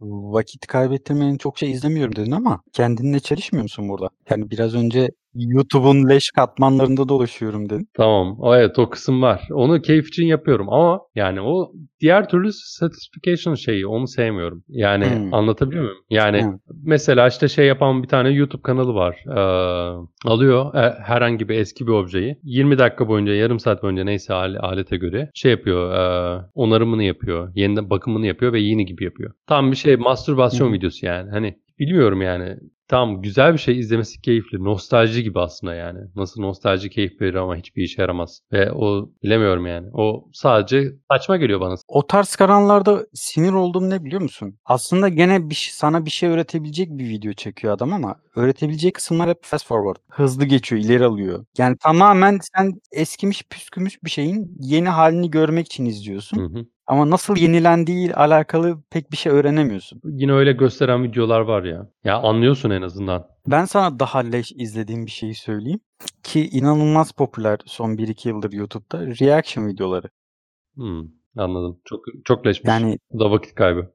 vakit 0.00 0.66
kaybettirmenin 0.66 1.38
çok 1.38 1.58
şey 1.58 1.70
izlemiyorum 1.70 2.16
dedin 2.16 2.30
ama 2.32 2.62
kendinle 2.72 3.20
çelişmiyor 3.20 3.62
musun 3.62 3.88
burada? 3.88 4.08
Yani 4.30 4.50
biraz 4.50 4.74
önce 4.74 5.08
YouTube'un 5.34 6.08
leş 6.08 6.30
katmanlarında 6.30 7.08
dolaşıyorum 7.08 7.70
dedin. 7.70 7.88
Tamam. 7.94 8.36
O 8.40 8.56
evet 8.56 8.78
o 8.78 8.90
kısım 8.90 9.22
var. 9.22 9.48
Onu 9.52 9.82
keyif 9.82 10.08
için 10.08 10.26
yapıyorum 10.26 10.68
ama 10.72 11.00
yani 11.14 11.40
o 11.40 11.72
diğer 12.00 12.28
türlü 12.28 12.50
satisfaction 12.52 13.54
şeyi 13.54 13.86
onu 13.86 14.08
sevmiyorum. 14.08 14.64
Yani 14.68 15.04
Hmm. 15.16 15.34
anlatabiliyor 15.34 15.82
muyum? 15.84 15.98
Yani 16.10 16.42
Hmm. 16.42 16.58
mesela 16.82 17.28
işte 17.28 17.48
şey 17.48 17.66
yapan 17.66 18.02
bir 18.02 18.08
tane 18.08 18.30
YouTube 18.30 18.62
kanalı 18.62 18.94
var. 18.94 19.16
Ee, 19.28 19.94
alıyor 20.24 20.74
e, 20.74 20.94
herhangi 21.02 21.48
bir 21.48 21.58
eski 21.58 21.86
bir 21.86 21.92
objeyi 21.92 22.38
20 22.42 22.78
dakika 22.78 23.08
boyunca 23.08 23.32
yarım 23.34 23.60
saat 23.60 23.82
boyunca 23.82 24.04
neyse 24.04 24.34
al- 24.34 24.56
alete 24.60 24.96
göre 24.96 25.30
şey 25.34 25.50
yapıyor 25.50 25.92
e, 25.94 26.40
onarımını 26.54 27.02
yapıyor. 27.04 27.52
Yeniden 27.54 27.90
bakımını 27.90 28.26
yapıyor 28.26 28.52
ve 28.52 28.60
yeni 28.60 28.86
gibi 28.86 29.04
yapıyor. 29.04 29.32
Tam 29.46 29.70
bir 29.70 29.76
şey 29.76 29.96
mastürbasyon 29.96 30.68
hı. 30.68 30.72
videosu 30.72 31.06
yani. 31.06 31.30
Hani 31.30 31.54
bilmiyorum 31.78 32.22
yani. 32.22 32.56
Tamam 32.88 33.22
güzel 33.22 33.52
bir 33.52 33.58
şey 33.58 33.78
izlemesi 33.78 34.20
keyifli. 34.20 34.64
Nostalji 34.64 35.22
gibi 35.22 35.40
aslında 35.40 35.74
yani. 35.74 35.98
Nasıl 36.16 36.40
nostalji 36.40 36.90
keyif 36.90 37.20
verir 37.20 37.34
ama 37.34 37.56
hiçbir 37.56 37.82
işe 37.82 38.02
yaramaz. 38.02 38.40
Ve 38.52 38.72
o 38.72 39.10
bilemiyorum 39.22 39.66
yani. 39.66 39.88
O 39.92 40.28
sadece 40.32 40.92
saçma 41.12 41.36
geliyor 41.36 41.60
bana. 41.60 41.74
O 41.88 42.06
tarz 42.06 42.36
kanallarda 42.36 43.06
sinir 43.14 43.52
olduğum 43.52 43.90
ne 43.90 44.04
biliyor 44.04 44.22
musun? 44.22 44.58
Aslında 44.64 45.08
gene 45.08 45.50
bir, 45.50 45.68
sana 45.72 46.04
bir 46.04 46.10
şey 46.10 46.28
öğretebilecek 46.28 46.88
bir 46.90 47.08
video 47.08 47.32
çekiyor 47.32 47.74
adam 47.74 47.92
ama 47.92 48.16
öğretebileceği 48.36 48.92
kısımlar 48.92 49.28
hep 49.28 49.38
fast 49.42 49.66
forward. 49.66 49.96
Hızlı 50.08 50.44
geçiyor, 50.44 50.82
ileri 50.82 51.04
alıyor. 51.04 51.44
Yani 51.58 51.76
tamamen 51.76 52.38
sen 52.56 52.72
eskimiş 52.92 53.42
püskümüş 53.50 54.04
bir 54.04 54.10
şeyin 54.10 54.56
yeni 54.60 54.88
halini 54.88 55.30
görmek 55.30 55.66
için 55.66 55.86
izliyorsun. 55.86 56.38
Hı 56.38 56.58
hı. 56.58 56.66
Ama 56.86 57.10
nasıl 57.10 57.36
yenilendiği 57.36 58.06
ile 58.06 58.14
alakalı 58.14 58.82
pek 58.90 59.12
bir 59.12 59.16
şey 59.16 59.32
öğrenemiyorsun. 59.32 60.00
Yine 60.04 60.32
öyle 60.32 60.52
gösteren 60.52 61.02
videolar 61.04 61.40
var 61.40 61.64
ya. 61.64 61.88
Ya 62.04 62.16
anlıyorsun 62.18 62.70
en 62.70 62.82
azından. 62.82 63.26
Ben 63.46 63.64
sana 63.64 64.00
daha 64.00 64.18
leş 64.18 64.52
izlediğim 64.52 65.06
bir 65.06 65.10
şeyi 65.10 65.34
söyleyeyim. 65.34 65.80
Ki 66.22 66.48
inanılmaz 66.48 67.12
popüler 67.12 67.58
son 67.64 67.96
1-2 67.96 68.28
yıldır 68.28 68.52
YouTube'da 68.52 69.06
reaction 69.06 69.66
videoları. 69.66 70.08
Hmm, 70.74 71.02
anladım. 71.36 71.80
Çok 71.84 72.04
çok 72.24 72.46
leşmiş. 72.46 72.68
Yani 72.68 72.98
Bu 73.12 73.20
da 73.20 73.30
vakit 73.30 73.54
kaybı. 73.54 73.90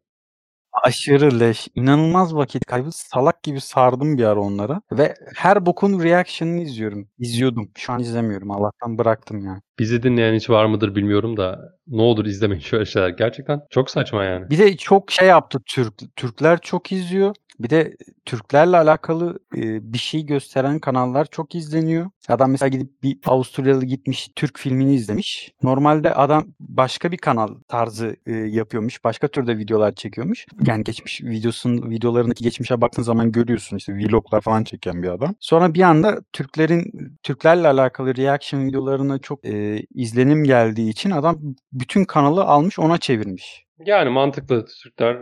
Aşırı 0.73 1.39
leş, 1.39 1.67
inanılmaz 1.75 2.35
vakit 2.35 2.65
kaybı. 2.65 2.91
Salak 2.91 3.43
gibi 3.43 3.61
sardım 3.61 4.17
bir 4.17 4.23
ara 4.23 4.39
onlara. 4.39 4.81
Ve 4.91 5.13
her 5.35 5.65
bokun 5.65 6.03
reaction'ını 6.03 6.61
izliyorum. 6.61 7.07
İzliyordum. 7.19 7.71
Şu 7.77 7.93
an 7.93 7.99
izlemiyorum. 7.99 8.51
Allah'tan 8.51 8.97
bıraktım 8.97 9.45
yani. 9.45 9.61
Bizi 9.79 10.03
dinleyen 10.03 10.35
hiç 10.35 10.49
var 10.49 10.65
mıdır 10.65 10.95
bilmiyorum 10.95 11.37
da 11.37 11.59
ne 11.87 12.01
olur 12.01 12.25
izlemeyin 12.25 12.61
şöyle 12.61 12.85
şeyler. 12.85 13.09
Gerçekten 13.09 13.61
çok 13.69 13.89
saçma 13.89 14.23
yani. 14.23 14.49
Bir 14.49 14.57
de 14.57 14.77
çok 14.77 15.11
şey 15.11 15.27
yaptı 15.27 15.59
Türk. 15.65 15.93
Türkler 16.15 16.59
çok 16.61 16.91
izliyor. 16.91 17.35
Bir 17.59 17.69
de 17.69 17.97
Türklerle 18.25 18.77
alakalı 18.77 19.39
e, 19.57 19.93
bir 19.93 19.97
şey 19.97 20.25
gösteren 20.25 20.79
kanallar 20.79 21.25
çok 21.25 21.55
izleniyor. 21.55 22.09
Adam 22.27 22.51
mesela 22.51 22.69
gidip 22.69 23.03
bir 23.03 23.17
Avusturyalı 23.25 23.85
gitmiş 23.85 24.29
Türk 24.35 24.59
filmini 24.59 24.95
izlemiş. 24.95 25.53
Normalde 25.63 26.13
adam 26.13 26.47
başka 26.59 27.11
bir 27.11 27.17
kanal 27.17 27.47
tarzı 27.67 28.15
e, 28.25 28.31
yapıyormuş. 28.31 29.03
Başka 29.03 29.27
türde 29.27 29.57
videolar 29.57 29.95
çekiyormuş. 29.95 30.45
Yani 30.67 30.83
geçmiş 30.83 31.21
videosun 31.21 31.89
videolarındaki 31.89 32.43
geçmişe 32.43 32.81
baktığın 32.81 33.03
zaman 33.03 33.31
görüyorsun 33.31 33.77
işte 33.77 33.93
vloglar 33.93 34.41
falan 34.41 34.63
çeken 34.63 35.03
bir 35.03 35.07
adam. 35.07 35.35
Sonra 35.39 35.73
bir 35.73 35.81
anda 35.81 36.21
Türklerin 36.33 36.91
Türklerle 37.23 37.67
alakalı 37.67 38.17
reaction 38.17 38.65
videolarına 38.65 39.19
çok 39.19 39.45
e, 39.45 39.83
izlenim 39.95 40.43
geldiği 40.43 40.89
için 40.89 41.11
adam 41.11 41.39
bütün 41.73 42.05
kanalı 42.05 42.43
almış 42.43 42.79
ona 42.79 42.97
çevirmiş. 42.97 43.65
Yani 43.85 44.09
mantıklı. 44.09 44.65
Türkler 44.83 45.17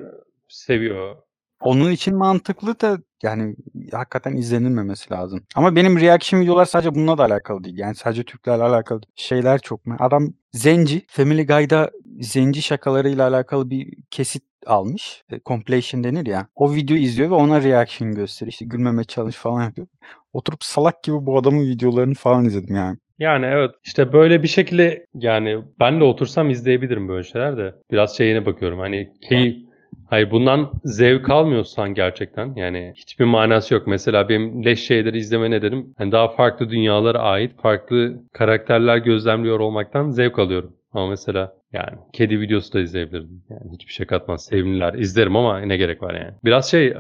seviyor. 0.48 1.16
Onun 1.62 1.92
için 1.92 2.16
mantıklı 2.16 2.80
da 2.80 2.98
yani 3.24 3.56
hakikaten 3.92 4.36
izlenilmemesi 4.36 5.14
lazım. 5.14 5.44
Ama 5.56 5.76
benim 5.76 6.00
reaction 6.00 6.42
videolar 6.42 6.66
sadece 6.66 6.96
bununla 6.96 7.18
da 7.18 7.24
alakalı 7.26 7.64
değil. 7.64 7.78
Yani 7.78 7.96
sadece 7.96 8.24
Türklerle 8.24 8.64
alakalı 8.64 9.02
şeyler 9.16 9.60
çok. 9.60 9.82
Adam 10.00 10.34
Zenci, 10.52 11.06
Family 11.08 11.46
Guy'da 11.46 11.92
Zenci 12.20 12.62
şakalarıyla 12.62 13.28
alakalı 13.28 13.70
bir 13.70 13.94
kesit 14.12 14.44
almış. 14.66 15.24
E, 15.32 15.40
compilation 15.46 16.04
denir 16.04 16.26
ya. 16.26 16.48
O 16.56 16.76
videoyu 16.76 17.02
izliyor 17.02 17.30
ve 17.30 17.34
ona 17.34 17.64
reaction 17.64 18.16
gösteriyor. 18.16 18.52
İşte 18.52 18.66
gülmeme 18.66 19.04
challenge 19.04 19.38
falan 19.38 19.64
yapıyor. 19.64 19.88
Oturup 20.34 20.64
salak 20.64 21.04
gibi 21.04 21.16
bu 21.26 21.38
adamın 21.38 21.62
videolarını 21.62 22.14
falan 22.14 22.46
izledim 22.46 22.76
yani. 22.76 22.98
Yani 23.20 23.46
evet 23.46 23.72
işte 23.84 24.14
böyle 24.14 24.44
bir 24.44 24.48
şekilde 24.48 25.06
yani 25.14 25.64
ben 25.80 26.00
de 26.00 26.04
otursam 26.04 26.50
izleyebilirim 26.50 27.08
böyle 27.08 27.24
şeyler 27.24 27.58
de 27.58 27.76
biraz 27.92 28.18
şeyine 28.18 28.46
bakıyorum 28.46 28.80
hani 28.80 29.12
keyif 29.30 29.67
Hayır 30.10 30.32
bundan 30.32 30.72
zevk 30.84 31.30
almıyorsan 31.30 31.94
gerçekten 31.94 32.54
yani 32.56 32.94
hiçbir 32.96 33.26
manası 33.26 33.74
yok. 33.74 33.88
Mesela 33.88 34.30
benim 34.30 34.66
leş 34.66 34.80
şeyleri 34.88 35.18
izleme 35.18 35.52
nedenim 35.52 35.94
hani 35.98 36.12
daha 36.12 36.28
farklı 36.28 36.70
dünyalara 36.70 37.20
ait 37.20 37.62
farklı 37.62 38.24
karakterler 38.34 38.98
gözlemliyor 38.98 39.60
olmaktan 39.60 40.10
zevk 40.10 40.40
alıyorum. 40.40 40.74
Ama 40.94 41.08
mesela 41.08 41.57
yani 41.74 41.98
kedi 42.14 42.42
videosu 42.42 42.74
da 42.74 42.80
izleyebilirdim. 42.80 43.44
Yani 43.50 43.72
hiçbir 43.74 43.94
şey 43.94 44.06
katmaz. 44.06 44.46
Sevimliler 44.46 44.94
izlerim 44.94 45.36
ama 45.36 45.60
ne 45.60 45.78
gerek 45.78 46.04
var 46.04 46.14
yani. 46.14 46.34
Biraz 46.46 46.72
şey 46.72 46.94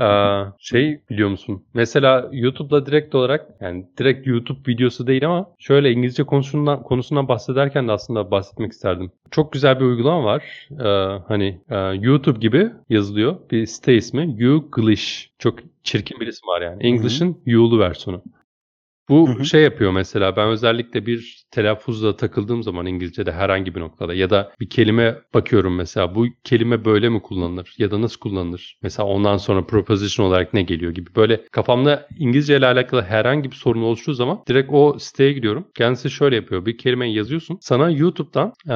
şey 0.59 1.01
biliyor 1.09 1.30
musun? 1.30 1.63
Mesela 1.74 2.30
YouTube'da 2.32 2.86
direkt 2.86 3.15
olarak 3.15 3.47
yani 3.61 3.86
direkt 3.97 4.28
YouTube 4.28 4.59
videosu 4.68 5.07
değil 5.07 5.26
ama 5.26 5.49
şöyle 5.59 5.91
İngilizce 5.91 6.24
konusundan 6.24 6.84
konusundan 6.84 7.28
bahsederken 7.28 7.88
de 7.88 7.91
aslında 7.91 8.32
bahsetmek 8.32 8.72
isterdim. 8.72 9.11
Çok 9.32 9.51
güzel 9.53 9.80
bir 9.80 9.86
uygulama 9.86 10.24
var. 10.24 10.70
Hani 11.28 11.61
YouTube 12.01 12.39
gibi 12.39 12.70
yazılıyor. 12.89 13.36
Bir 13.51 13.65
site 13.65 13.95
ismi 13.95 14.36
Youglish. 14.38 15.30
Çok 15.39 15.59
çirkin 15.84 16.20
bir 16.20 16.28
isim 16.28 16.47
var 16.47 16.61
yani. 16.61 16.84
English'in 16.84 17.41
You'lu 17.45 17.80
versiyonu. 17.80 18.22
Bu 19.09 19.29
hı 19.29 19.33
hı. 19.33 19.45
şey 19.45 19.63
yapıyor 19.63 19.91
mesela 19.91 20.35
ben 20.35 20.47
özellikle 20.47 21.05
bir 21.05 21.45
telaffuzla 21.51 22.15
takıldığım 22.15 22.63
zaman 22.63 22.85
İngilizce'de 22.85 23.31
herhangi 23.31 23.75
bir 23.75 23.79
noktada 23.79 24.13
ya 24.13 24.29
da 24.29 24.51
bir 24.59 24.69
kelime 24.69 25.17
bakıyorum 25.33 25.75
mesela 25.75 26.15
bu 26.15 26.25
kelime 26.43 26.85
böyle 26.85 27.09
mi 27.09 27.21
kullanılır 27.21 27.75
ya 27.77 27.91
da 27.91 28.01
nasıl 28.01 28.19
kullanılır? 28.19 28.77
Mesela 28.83 29.07
ondan 29.07 29.37
sonra 29.37 29.65
proposition 29.65 30.27
olarak 30.27 30.53
ne 30.53 30.61
geliyor 30.61 30.91
gibi 30.91 31.15
böyle 31.15 31.45
kafamda 31.51 32.07
İngilizce 32.17 32.57
ile 32.57 32.65
alakalı 32.65 33.01
herhangi 33.01 33.51
bir 33.51 33.55
sorun 33.55 33.81
oluştuğu 33.81 34.13
zaman 34.13 34.43
direkt 34.47 34.69
o 34.73 34.99
siteye 34.99 35.33
gidiyorum. 35.33 35.67
Kendisi 35.75 36.09
şöyle 36.09 36.35
yapıyor 36.35 36.65
bir 36.65 36.77
kelimeyi 36.77 37.15
yazıyorsun 37.15 37.57
sana 37.61 37.89
YouTube'dan 37.89 38.53
ee, 38.69 38.73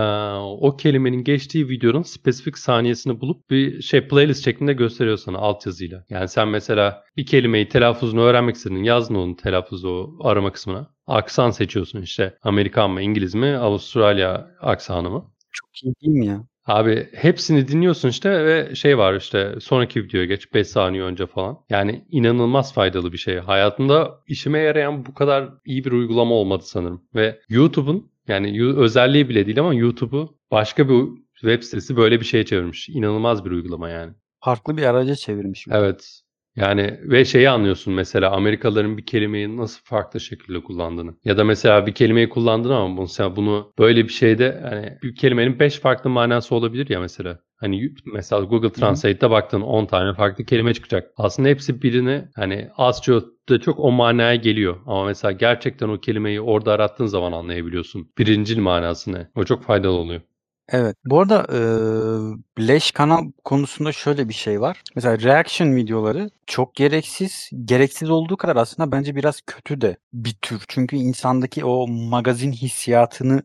o 0.62 0.78
kelimenin 0.78 1.24
geçtiği 1.24 1.70
videonun 1.70 2.02
spesifik 2.02 2.58
saniyesini 2.58 3.22
bulup 3.22 3.50
bir 3.50 3.82
şey 3.82 4.08
playlist 4.08 4.46
şeklinde 4.46 4.74
gösteriyor 4.74 5.18
sana 5.18 5.38
altyazıyla. 5.38 6.04
Yani 6.10 6.28
sen 6.28 6.48
mesela 6.48 7.04
bir 7.18 7.26
kelimeyi 7.26 7.70
telaffuzunu 7.70 8.22
öğrenmek 8.22 8.56
istedin 8.56 8.84
yazdın 8.84 9.16
onun 9.16 9.34
telaffuzu 9.34 10.21
arama 10.30 10.52
kısmına. 10.52 10.88
Aksan 11.08 11.52
seçiyorsun 11.52 12.02
işte. 12.02 12.38
Amerikan 12.44 12.92
mı, 12.92 13.02
İngiliz 13.02 13.36
mi, 13.36 13.48
Avustralya 13.58 14.48
aksanı 14.62 15.10
mı? 15.10 15.32
Çok 15.52 15.84
iyi 15.84 15.94
değil 16.02 16.14
mi 16.14 16.26
ya? 16.26 16.44
Abi 16.66 17.10
hepsini 17.14 17.68
dinliyorsun 17.68 18.10
işte 18.10 18.46
ve 18.46 18.76
şey 18.76 18.98
var 18.98 19.16
işte 19.16 19.56
sonraki 19.62 20.04
videoya 20.04 20.26
geç 20.26 20.54
5 20.54 20.68
saniye 20.68 21.04
önce 21.04 21.26
falan. 21.26 21.58
Yani 21.70 22.06
inanılmaz 22.12 22.74
faydalı 22.74 23.14
bir 23.14 23.18
şey. 23.18 23.38
Hayatımda 23.38 24.20
işime 24.28 24.60
yarayan 24.60 25.06
bu 25.06 25.14
kadar 25.14 25.50
iyi 25.66 25.86
bir 25.86 25.92
uygulama 25.92 26.36
olmadı 26.36 26.64
sanırım. 26.66 27.02
Ve 27.16 27.40
YouTube'un 27.50 28.12
yani 28.28 28.66
özelliği 28.76 29.30
bile 29.30 29.46
değil 29.46 29.60
ama 29.60 29.74
YouTube'u 29.74 30.38
başka 30.52 30.90
bir 30.90 31.06
web 31.34 31.64
sitesi 31.64 31.98
böyle 31.98 32.20
bir 32.20 32.26
şeye 32.26 32.46
çevirmiş. 32.46 32.90
İnanılmaz 32.90 33.46
bir 33.46 33.52
uygulama 33.52 33.90
yani. 33.90 34.14
Farklı 34.44 34.78
bir 34.78 34.84
araca 34.84 35.16
çevirmiş. 35.16 35.66
Evet. 35.72 36.22
Yani 36.56 37.00
ve 37.04 37.26
şeyi 37.26 37.50
anlıyorsun 37.50 37.94
mesela 37.94 38.32
Amerikalıların 38.32 38.98
bir 38.98 39.06
kelimeyi 39.06 39.58
nasıl 39.58 39.80
farklı 39.84 40.20
şekilde 40.20 40.64
kullandığını. 40.64 41.16
Ya 41.26 41.38
da 41.38 41.44
mesela 41.44 41.88
bir 41.88 41.94
kelimeyi 41.94 42.30
kullandın 42.30 42.70
ama 42.70 43.02
mesela 43.02 43.36
bunu 43.36 43.74
böyle 43.80 44.04
bir 44.04 44.14
şeyde 44.14 44.60
hani 44.70 44.98
bir 45.04 45.16
kelimenin 45.16 45.60
5 45.60 45.80
farklı 45.80 46.10
manası 46.10 46.56
olabilir 46.56 46.90
ya 46.90 47.00
mesela. 47.00 47.40
Hani 47.58 47.94
mesela 48.14 48.44
Google 48.44 48.72
Translate'te 48.72 49.30
baktın 49.30 49.62
10 49.62 49.86
tane 49.86 50.14
farklı 50.14 50.46
kelime 50.46 50.74
çıkacak. 50.74 51.12
Aslında 51.18 51.50
hepsi 51.50 51.82
birini 51.82 52.24
hani 52.36 52.70
az 52.78 53.02
çok 53.02 53.24
da 53.50 53.60
çok 53.60 53.80
o 53.80 53.92
manaya 53.92 54.36
geliyor. 54.36 54.78
Ama 54.86 55.06
mesela 55.06 55.32
gerçekten 55.32 55.90
o 55.90 56.00
kelimeyi 56.00 56.42
orada 56.42 56.74
arattığın 56.74 57.06
zaman 57.06 57.32
anlayabiliyorsun. 57.32 58.12
Birincil 58.18 58.60
manası 58.60 59.14
ne? 59.14 59.28
O 59.36 59.44
çok 59.44 59.64
faydalı 59.64 59.92
oluyor. 59.98 60.22
Evet. 60.70 60.96
Bu 61.06 61.20
arada, 61.20 61.46
eee, 61.52 62.68
leş 62.68 62.92
kanal 62.92 63.32
konusunda 63.44 63.92
şöyle 63.92 64.30
bir 64.30 64.34
şey 64.34 64.62
var. 64.62 64.82
Mesela 64.96 65.20
reaction 65.20 65.76
videoları 65.76 66.30
çok 66.48 66.76
gereksiz. 66.76 67.50
Gereksiz 67.66 68.10
olduğu 68.10 68.38
kadar 68.38 68.56
aslında 68.56 68.92
bence 68.92 69.16
biraz 69.16 69.42
kötü 69.48 69.82
de 69.82 69.98
bir 70.14 70.34
tür. 70.42 70.64
Çünkü 70.68 70.96
insandaki 70.96 71.66
o 71.66 71.88
magazin 71.88 72.52
hissiyatını 72.52 73.44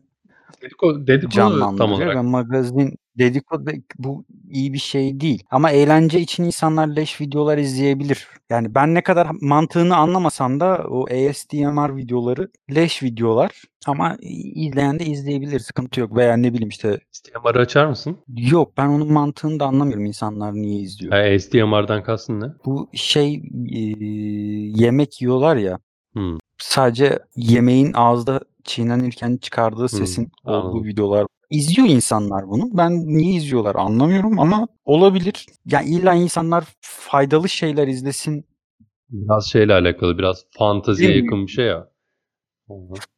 Dedikodu 0.61 1.07
dedikodu 1.07 1.29
tam 1.35 1.49
canlandırıyor 1.51 1.97
olarak. 1.97 2.15
ve 2.15 2.21
magazin 2.21 2.95
dedikodu 3.17 3.71
bu 3.97 4.25
iyi 4.49 4.73
bir 4.73 4.77
şey 4.77 5.19
değil. 5.19 5.43
Ama 5.51 5.71
eğlence 5.71 6.19
için 6.19 6.43
insanlar 6.43 6.87
leş 6.87 7.21
videolar 7.21 7.57
izleyebilir. 7.57 8.27
Yani 8.49 8.75
ben 8.75 8.93
ne 8.93 9.01
kadar 9.03 9.27
mantığını 9.41 9.95
anlamasam 9.95 10.59
da 10.59 10.85
o 10.89 11.05
ASMR 11.05 11.95
videoları 11.95 12.49
leş 12.75 13.03
videolar 13.03 13.51
ama 13.87 14.17
izleyen 14.55 14.99
de 14.99 15.05
izleyebilir. 15.05 15.59
Sıkıntı 15.59 15.99
yok. 15.99 16.15
Veya 16.15 16.37
ne 16.37 16.53
bileyim 16.53 16.69
işte 16.69 16.99
SDMR'ı 17.11 17.59
açar 17.59 17.85
mısın? 17.85 18.17
Yok 18.37 18.77
ben 18.77 18.87
onun 18.87 19.11
mantığını 19.13 19.59
da 19.59 19.65
anlamıyorum 19.65 20.05
insanlar 20.05 20.53
niye 20.53 20.81
izliyor. 20.81 21.13
Ha, 21.13 21.39
SDMR'dan 21.39 22.03
kastın 22.03 22.41
ne? 22.41 22.45
Bu 22.65 22.89
şey 22.93 23.33
eee, 23.65 23.97
yemek 24.75 25.21
yiyorlar 25.21 25.55
ya. 25.55 25.79
Hımm. 26.13 26.37
Sadece 26.57 27.19
yemeğin 27.35 27.93
ağızda 27.93 28.39
çiğnenirken 28.63 29.37
çıkardığı 29.37 29.89
sesin 29.89 30.31
Hımm, 30.45 30.55
olduğu 30.55 30.83
videolar. 30.83 31.27
İzliyor 31.49 31.87
insanlar 31.87 32.49
bunu. 32.49 32.69
Ben 32.73 33.07
niye 33.07 33.33
izliyorlar 33.35 33.75
anlamıyorum 33.75 34.39
ama 34.39 34.67
olabilir. 34.85 35.45
Ya 35.65 35.81
illa 35.81 36.13
insanlar 36.13 36.63
faydalı 36.81 37.49
şeyler 37.49 37.87
izlesin. 37.87 38.45
Biraz 39.09 39.47
şeyle 39.49 39.73
alakalı, 39.73 40.17
biraz 40.17 40.45
fanteziye 40.51 41.15
yakın 41.15 41.47
bir 41.47 41.51
şey 41.51 41.65
ya. 41.65 41.87
Hı. 42.67 42.73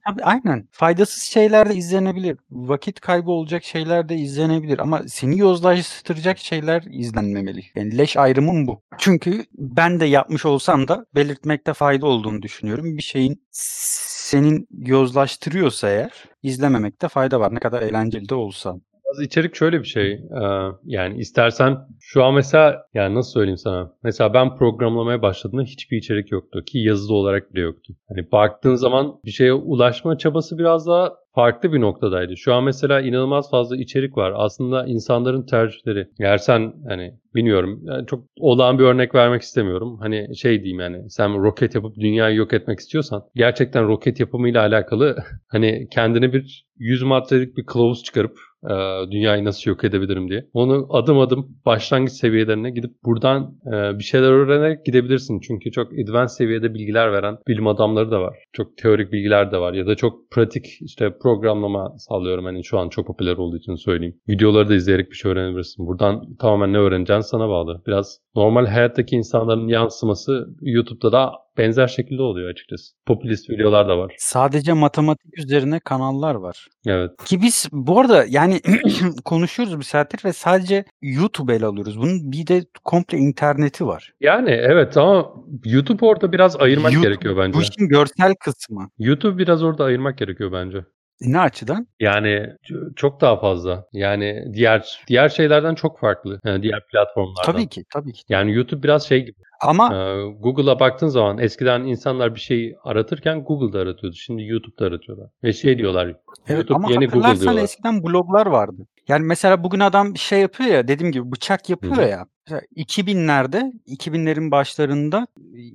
Tabii 0.08 0.24
aynen. 0.24 0.68
Faydasız 0.72 1.24
şeyler 1.24 1.70
de 1.70 1.76
izlenebilir. 1.76 2.38
Vakit 2.52 3.00
kaybı 3.00 3.32
olacak 3.32 3.64
şeyler 3.64 4.10
de 4.10 4.16
izlenebilir 4.16 4.80
ama 4.80 5.02
seni 5.08 5.40
yozlaştıracak 5.40 6.38
şeyler 6.38 6.84
izlenmemeli. 6.92 7.62
Yani 7.76 7.98
leş 7.98 8.18
ayrımım 8.18 8.68
bu. 8.68 8.82
Çünkü 8.98 9.46
ben 9.54 10.00
de 10.00 10.06
yapmış 10.06 10.46
olsam 10.46 10.88
da 10.88 11.06
belirtmekte 11.16 11.74
fayda 11.74 12.06
olduğunu 12.08 12.42
düşünüyorum. 12.42 12.98
Bir 12.98 13.02
şeyin 13.04 13.44
senin 13.52 14.68
yozlaştırıyorsa 14.72 15.90
eğer 15.90 16.12
izlememekte 16.44 17.08
fayda 17.08 17.40
var. 17.40 17.56
Ne 17.56 17.60
kadar 17.60 17.82
eğlenceli 17.82 18.30
de 18.30 18.36
olsa. 18.36 18.76
Biraz 19.10 19.26
içerik 19.26 19.56
şöyle 19.56 19.80
bir 19.80 19.86
şey. 19.88 20.12
eee, 20.12 20.72
yani 20.86 21.20
istersen 21.20 21.78
şu 22.00 22.24
an 22.24 22.34
mesela 22.34 22.84
yani 22.94 23.16
nasıl 23.16 23.32
söyleyeyim 23.32 23.58
sana? 23.58 23.92
Mesela 24.04 24.34
ben 24.34 24.56
programlamaya 24.56 25.22
başladığımda 25.22 25.64
hiçbir 25.64 25.98
içerik 25.98 26.32
yoktu 26.32 26.64
ki 26.66 26.80
yazılı 26.80 27.16
olarak 27.16 27.54
bile 27.54 27.62
yoktu. 27.62 27.94
Hani 28.10 28.32
baktığın 28.32 28.76
zaman 28.76 29.16
bir 29.26 29.32
şeye 29.32 29.54
ulaşma 29.54 30.18
çabası 30.18 30.58
biraz 30.58 30.88
daha 30.88 31.14
farklı 31.36 31.74
bir 31.74 31.82
noktadaydı. 31.82 32.38
Şu 32.38 32.54
an 32.54 32.64
mesela 32.64 33.02
inanılmaz 33.02 33.52
fazla 33.52 33.78
içerik 33.78 34.18
var. 34.18 34.34
Aslında 34.36 34.86
insanların 34.86 35.46
tercihleri. 35.46 36.08
Eğer 36.20 36.38
sen 36.38 36.74
hani 36.88 37.14
bilmiyorum 37.36 37.80
yani 37.84 38.08
çok 38.08 38.24
olağan 38.40 38.80
bir 38.80 38.84
örnek 38.84 39.16
vermek 39.16 39.42
istemiyorum. 39.42 39.98
Hani 40.00 40.36
şey 40.38 40.58
diyeyim 40.64 40.80
yani 40.80 41.10
sen 41.10 41.44
roket 41.44 41.76
yapıp 41.76 41.96
dünyayı 41.96 42.36
yok 42.36 42.54
etmek 42.54 42.80
istiyorsan 42.80 43.24
gerçekten 43.36 43.88
roket 43.88 44.20
yapımıyla 44.20 44.62
alakalı 44.62 45.18
hani 45.48 45.88
kendine 45.92 46.34
bir 46.34 46.66
100 46.78 47.04
maddelik 47.04 47.58
bir 47.58 47.66
kılavuz 47.66 48.04
çıkarıp 48.04 48.49
Ee, 48.64 49.12
dünyayı 49.12 49.46
nasıl 49.46 49.72
yok 49.72 49.84
edebilirim 49.84 50.30
diye. 50.30 50.46
Onu 50.54 50.88
adım 50.90 51.20
adım 51.20 51.48
başlangıç 51.66 52.14
seviyelerine 52.14 52.70
gidip 52.72 52.92
buradan 53.06 53.56
e, 53.68 54.00
bir 54.00 54.04
şeyler 54.04 54.32
öğrenerek 54.32 54.86
gidebilirsin. 54.86 55.40
Çünkü 55.40 55.72
çok 55.72 55.88
advanced 55.94 56.36
seviyede 56.36 56.74
bilgiler 56.74 57.12
veren 57.12 57.38
bilim 57.48 57.68
adamları 57.68 58.12
da 58.12 58.22
var. 58.22 58.38
Çok 58.54 58.78
teorik 58.78 59.12
bilgiler 59.12 59.52
de 59.52 59.58
var. 59.58 59.74
Ya 59.74 59.88
da 59.88 59.96
çok 59.96 60.32
pratik 60.32 60.66
işte 60.82 61.18
programlama 61.22 61.94
sağlıyorum. 61.98 62.46
Hani 62.46 62.64
şu 62.64 62.80
an 62.80 62.90
çok 62.90 63.08
popüler 63.08 63.38
olduğu 63.38 63.58
için 63.58 63.76
söyleyeyim. 63.76 64.16
Videoları 64.30 64.70
da 64.70 64.76
izleyerek 64.76 65.12
bir 65.12 65.16
şey 65.16 65.32
öğrenebilirsin. 65.32 65.88
Buradan 65.88 66.36
tamamen 66.40 66.74
ne 66.74 66.78
öğreneceğin 66.78 67.22
sana 67.22 67.50
bağlı. 67.50 67.82
Biraz 67.88 68.20
normal 68.36 68.66
hayattaki 68.66 69.16
insanların 69.16 69.68
yansıması 69.68 70.48
YouTube'da 70.62 71.12
da 71.12 71.32
benzer 71.60 71.88
şekilde 71.88 72.22
oluyor 72.22 72.50
açıkçası. 72.50 72.94
Popülist 73.06 73.50
videolar 73.50 73.88
da 73.88 73.98
var. 73.98 74.16
Sadece 74.18 74.74
matematik 74.74 75.38
üzerine 75.38 75.80
kanallar 75.80 76.36
var. 76.36 76.68
Evet. 76.88 77.12
Ki 77.26 77.42
biz 77.42 77.68
bu 77.72 78.00
arada 78.00 78.26
yani 78.30 78.62
konuşuyoruz 79.26 79.80
bir 79.80 79.84
saattir 79.84 80.26
ve 80.26 80.34
sadece 80.34 80.86
YouTube 81.02 81.56
ele 81.56 81.66
alıyoruz. 81.66 81.98
Bunun 81.98 82.32
bir 82.32 82.48
de 82.48 82.66
komple 82.84 83.18
interneti 83.18 83.88
var. 83.88 84.14
Yani 84.20 84.50
evet 84.50 84.98
ama 84.98 85.34
YouTube 85.66 86.06
orada 86.06 86.32
biraz 86.32 86.56
ayırmak 86.62 86.94
YouTube- 86.94 87.02
gerekiyor 87.04 87.38
bence. 87.38 87.58
Bu 87.58 87.62
işin 87.62 87.88
görsel 87.88 88.34
kısmı. 88.40 88.90
YouTube 88.98 89.38
biraz 89.38 89.64
orada 89.64 89.84
ayırmak 89.84 90.18
gerekiyor 90.18 90.52
bence. 90.52 90.86
Ne 91.22 91.40
açıdan? 91.40 91.88
Yani 92.00 92.48
çok 92.96 93.22
daha 93.22 93.40
fazla. 93.40 93.86
Yani 93.94 94.46
diğer 94.54 95.04
diğer 95.08 95.30
şeylerden 95.30 95.76
çok 95.76 96.00
farklı. 96.00 96.40
Yani 96.46 96.64
diğer 96.64 96.88
platformlardan. 96.88 97.52
Tabii 97.52 97.68
ki, 97.68 97.84
tabii 97.94 98.14
ki. 98.14 98.24
Yani 98.30 98.54
YouTube 98.54 98.84
biraz 98.84 99.08
şey 99.08 99.26
gibi. 99.26 99.36
Ama 99.62 99.96
Ee, 99.96 100.32
Google'a 100.40 100.80
baktığın 100.80 101.08
zaman 101.08 101.38
eskiden 101.38 101.82
insanlar 101.84 102.36
bir 102.36 102.40
şeyi 102.40 102.78
aratırken 102.84 103.44
Google'da 103.44 103.80
aratıyordu. 103.80 104.16
Şimdi 104.16 104.44
YouTube'da 104.44 104.86
aratıyorlar. 104.86 105.30
Ve 105.44 105.54
şey 105.54 105.78
diyorlar. 105.78 106.06
evet 106.06 106.18
YouTube 106.48 106.76
ama 106.76 106.92
yeni 106.92 107.08
Google 107.08 107.40
diyorlar. 107.40 107.64
eskiden 107.64 108.04
bloglar 108.04 108.46
vardı. 108.46 108.88
Yani 109.08 109.26
mesela 109.26 109.64
bugün 109.64 109.80
adam 109.80 110.14
bir 110.14 110.20
şey 110.20 110.40
yapıyor 110.42 110.70
ya 110.70 110.88
dediğim 110.88 111.12
gibi 111.12 111.32
bıçak 111.32 111.70
yapıyor 111.70 111.98
Hı 111.98 112.02
hı. 112.02 112.10
ya. 112.10 112.26
Mesela 112.50 112.62
2000'lerde, 112.76 113.72
2000'lerin 113.88 114.52
başlarında, 114.52 115.28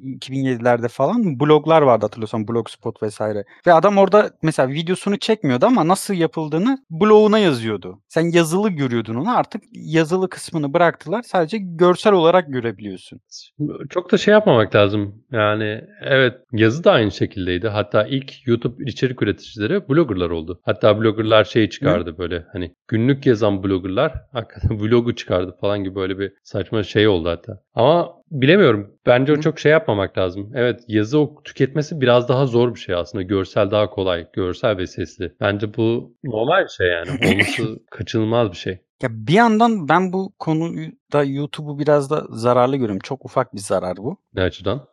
2007'lerde 0.04 0.88
falan 0.88 1.40
bloglar 1.40 1.82
vardı 1.82 2.04
hatırlıyorsan 2.04 2.48
Blogspot 2.48 3.02
vesaire. 3.02 3.44
Ve 3.66 3.72
adam 3.72 3.98
orada 3.98 4.30
mesela 4.42 4.68
videosunu 4.68 5.18
çekmiyordu 5.18 5.66
ama 5.66 5.88
nasıl 5.88 6.14
yapıldığını 6.14 6.78
bloguna 6.90 7.38
yazıyordu. 7.38 8.00
Sen 8.08 8.30
yazılı 8.32 8.70
görüyordun 8.70 9.14
onu 9.14 9.36
artık 9.36 9.62
yazılı 9.72 10.28
kısmını 10.28 10.74
bıraktılar. 10.74 11.22
Sadece 11.22 11.58
görsel 11.58 12.12
olarak 12.12 12.48
görebiliyorsun. 12.48 13.20
Çok 13.90 14.12
da 14.12 14.18
şey 14.18 14.32
yapmamak 14.32 14.74
lazım. 14.74 15.24
Yani 15.32 15.84
evet 16.02 16.34
yazı 16.52 16.84
da 16.84 16.92
aynı 16.92 17.10
şekildeydi. 17.10 17.68
Hatta 17.68 18.06
ilk 18.06 18.46
YouTube 18.46 18.84
içerik 18.84 19.22
üreticileri 19.22 19.88
bloggerlar 19.88 20.30
oldu. 20.30 20.60
Hatta 20.64 21.00
bloggerlar 21.00 21.44
şeyi 21.44 21.70
çıkardı 21.70 22.18
böyle 22.18 22.44
hani 22.52 22.74
günlük 22.88 23.26
yazan 23.26 23.62
bloggerlar 23.62 24.14
hakikaten 24.32 24.80
vlogu 24.80 25.14
çıkardı 25.14 25.56
falan 25.60 25.84
gibi 25.84 25.94
böyle 25.94 26.18
bir 26.18 26.32
saçma 26.64 26.82
şey 26.82 27.08
oldu 27.08 27.28
hatta. 27.28 27.60
Ama 27.74 28.14
bilemiyorum. 28.30 28.94
Bence 29.06 29.32
o 29.32 29.40
çok 29.40 29.58
şey 29.58 29.72
yapmamak 29.72 30.18
lazım. 30.18 30.52
Evet 30.54 30.80
yazı 30.88 31.26
tüketmesi 31.44 32.00
biraz 32.00 32.28
daha 32.28 32.46
zor 32.46 32.74
bir 32.74 32.80
şey 32.80 32.94
aslında. 32.94 33.22
Görsel 33.22 33.70
daha 33.70 33.90
kolay. 33.90 34.26
Görsel 34.32 34.78
ve 34.78 34.86
sesli. 34.86 35.32
Bence 35.40 35.74
bu 35.76 36.14
normal 36.24 36.64
bir 36.64 36.68
şey 36.68 36.86
yani. 36.86 37.10
Olması 37.32 37.78
kaçınılmaz 37.90 38.50
bir 38.50 38.56
şey. 38.56 38.78
Ya 39.02 39.08
bir 39.10 39.32
yandan 39.32 39.88
ben 39.88 40.12
bu 40.12 40.32
konuda 40.38 41.24
YouTube'u 41.24 41.78
biraz 41.78 42.10
da 42.10 42.24
zararlı 42.30 42.76
görüyorum. 42.76 43.00
Çok 43.04 43.24
ufak 43.24 43.54
bir 43.54 43.60
zarar 43.60 43.96
bu. 43.96 44.16
Ne 44.34 44.42
açıdan? 44.42 44.86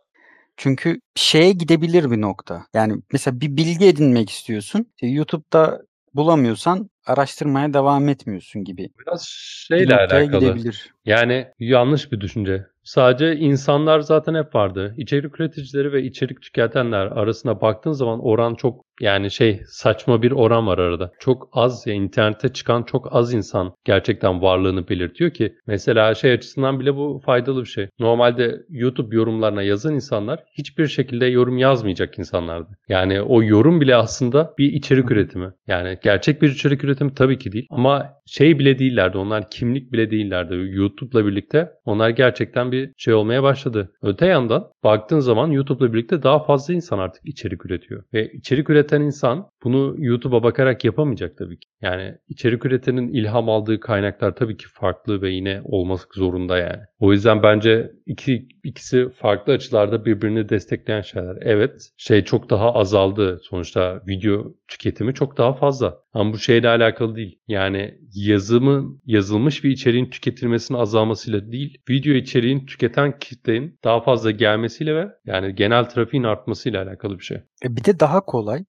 Çünkü 0.57 1.01
şeye 1.15 1.51
gidebilir 1.51 2.11
bir 2.11 2.21
nokta. 2.21 2.65
Yani 2.73 3.01
mesela 3.13 3.41
bir 3.41 3.57
bilgi 3.57 3.85
edinmek 3.85 4.29
istiyorsun. 4.29 4.85
İşte 4.95 5.07
YouTube'da 5.07 5.81
bulamıyorsan 6.13 6.89
araştırmaya 7.05 7.73
devam 7.73 8.09
etmiyorsun 8.09 8.63
gibi. 8.63 8.89
Biraz 8.99 9.21
Bir 9.21 9.75
şeyle 9.77 9.97
noktaya 9.97 10.23
alakalı. 10.23 10.53
gidebilir. 10.53 10.93
Yani 11.05 11.47
yanlış 11.59 12.11
bir 12.11 12.21
düşünce. 12.21 12.65
Sadece 12.93 13.35
insanlar 13.35 13.99
zaten 13.99 14.35
hep 14.35 14.55
vardı. 14.55 14.93
İçerik 14.97 15.39
üreticileri 15.39 15.93
ve 15.93 16.03
içerik 16.03 16.41
tüketenler 16.41 17.05
arasına 17.05 17.61
baktığın 17.61 17.91
zaman 17.91 18.19
oran 18.25 18.55
çok 18.55 18.85
yani 19.01 19.31
şey 19.31 19.61
saçma 19.65 20.21
bir 20.21 20.31
oran 20.31 20.67
var 20.67 20.77
arada. 20.77 21.11
Çok 21.19 21.49
az 21.51 21.87
ya 21.87 21.93
internete 21.93 22.49
çıkan 22.49 22.83
çok 22.83 23.15
az 23.15 23.33
insan 23.33 23.73
gerçekten 23.85 24.41
varlığını 24.41 24.87
belirtiyor 24.89 25.31
ki 25.31 25.55
mesela 25.67 26.15
şey 26.15 26.31
açısından 26.31 26.79
bile 26.79 26.95
bu 26.95 27.21
faydalı 27.25 27.61
bir 27.61 27.69
şey. 27.69 27.87
Normalde 27.99 28.61
YouTube 28.69 29.15
yorumlarına 29.15 29.63
yazan 29.63 29.95
insanlar 29.95 30.43
hiçbir 30.57 30.87
şekilde 30.87 31.25
yorum 31.25 31.57
yazmayacak 31.57 32.19
insanlardı. 32.19 32.69
Yani 32.89 33.21
o 33.21 33.43
yorum 33.43 33.81
bile 33.81 33.95
aslında 33.95 34.53
bir 34.57 34.73
içerik 34.73 35.11
üretimi. 35.11 35.51
Yani 35.67 35.97
gerçek 36.03 36.41
bir 36.41 36.49
içerik 36.49 36.83
üretimi 36.83 37.13
tabii 37.13 37.37
ki 37.37 37.51
değil 37.51 37.67
ama 37.69 38.09
şey 38.25 38.59
bile 38.59 38.79
değillerdi. 38.79 39.17
Onlar 39.17 39.49
kimlik 39.49 39.91
bile 39.91 40.11
değillerdi. 40.11 40.55
YouTube'la 40.71 41.25
birlikte 41.25 41.69
onlar 41.85 42.09
gerçekten 42.09 42.71
bir 42.71 42.80
şey 42.97 43.13
olmaya 43.13 43.43
başladı. 43.43 43.91
Öte 44.01 44.25
yandan 44.25 44.70
baktığın 44.83 45.19
zaman 45.19 45.51
YouTube'la 45.51 45.93
birlikte 45.93 46.23
daha 46.23 46.43
fazla 46.43 46.73
insan 46.73 46.99
artık 46.99 47.25
içerik 47.25 47.65
üretiyor. 47.65 48.03
Ve 48.13 48.31
içerik 48.31 48.69
üreten 48.69 49.01
insan 49.01 49.49
bunu 49.63 49.95
YouTube'a 49.97 50.43
bakarak 50.43 50.85
yapamayacak 50.85 51.37
tabii 51.37 51.59
ki. 51.59 51.67
Yani 51.81 52.15
içerik 52.29 52.65
üretenin 52.65 53.13
ilham 53.13 53.49
aldığı 53.49 53.79
kaynaklar 53.79 54.35
tabii 54.35 54.57
ki 54.57 54.65
farklı 54.73 55.21
ve 55.21 55.29
yine 55.29 55.61
olması 55.63 56.07
zorunda 56.15 56.57
yani. 56.57 56.81
O 56.99 57.11
yüzden 57.11 57.43
bence 57.43 57.91
iki, 58.05 58.47
ikisi 58.63 59.09
farklı 59.09 59.53
açılarda 59.53 60.05
birbirini 60.05 60.49
destekleyen 60.49 61.01
şeyler. 61.01 61.37
Evet 61.41 61.89
şey 61.97 62.23
çok 62.23 62.49
daha 62.49 62.73
azaldı. 62.73 63.39
Sonuçta 63.43 64.01
video 64.07 64.53
tüketimi 64.67 65.13
çok 65.13 65.37
daha 65.37 65.53
fazla. 65.53 65.97
Ama 66.13 66.33
bu 66.33 66.37
şeyle 66.37 66.69
alakalı 66.69 67.15
değil. 67.15 67.39
Yani 67.47 67.97
yazımın 68.15 69.01
yazılmış 69.05 69.63
bir 69.63 69.69
içeriğin 69.69 70.09
tüketilmesinin 70.09 70.77
azalmasıyla 70.77 71.51
değil, 71.51 71.77
video 71.89 72.13
içeriğin 72.13 72.65
tüketen 72.65 73.19
kitlenin 73.19 73.79
daha 73.83 74.01
fazla 74.01 74.31
gelmesiyle 74.71 74.95
ve 74.95 75.07
yani 75.25 75.55
genel 75.55 75.85
trafiğin 75.85 76.23
artmasıyla 76.23 76.83
alakalı 76.83 77.19
bir 77.19 77.23
şey. 77.23 77.37
E 77.65 77.75
bir 77.75 77.83
de 77.83 77.99
daha 77.99 78.25
kolay 78.25 78.65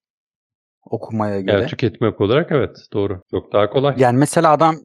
okumaya 0.85 1.41
göre. 1.41 1.57
Yani 1.57 1.67
tüketmek 1.67 2.21
olarak 2.21 2.51
evet 2.51 2.77
doğru. 2.93 3.21
Çok 3.31 3.53
daha 3.53 3.69
kolay. 3.69 3.95
Yani 3.97 4.17
mesela 4.17 4.51
adam 4.51 4.75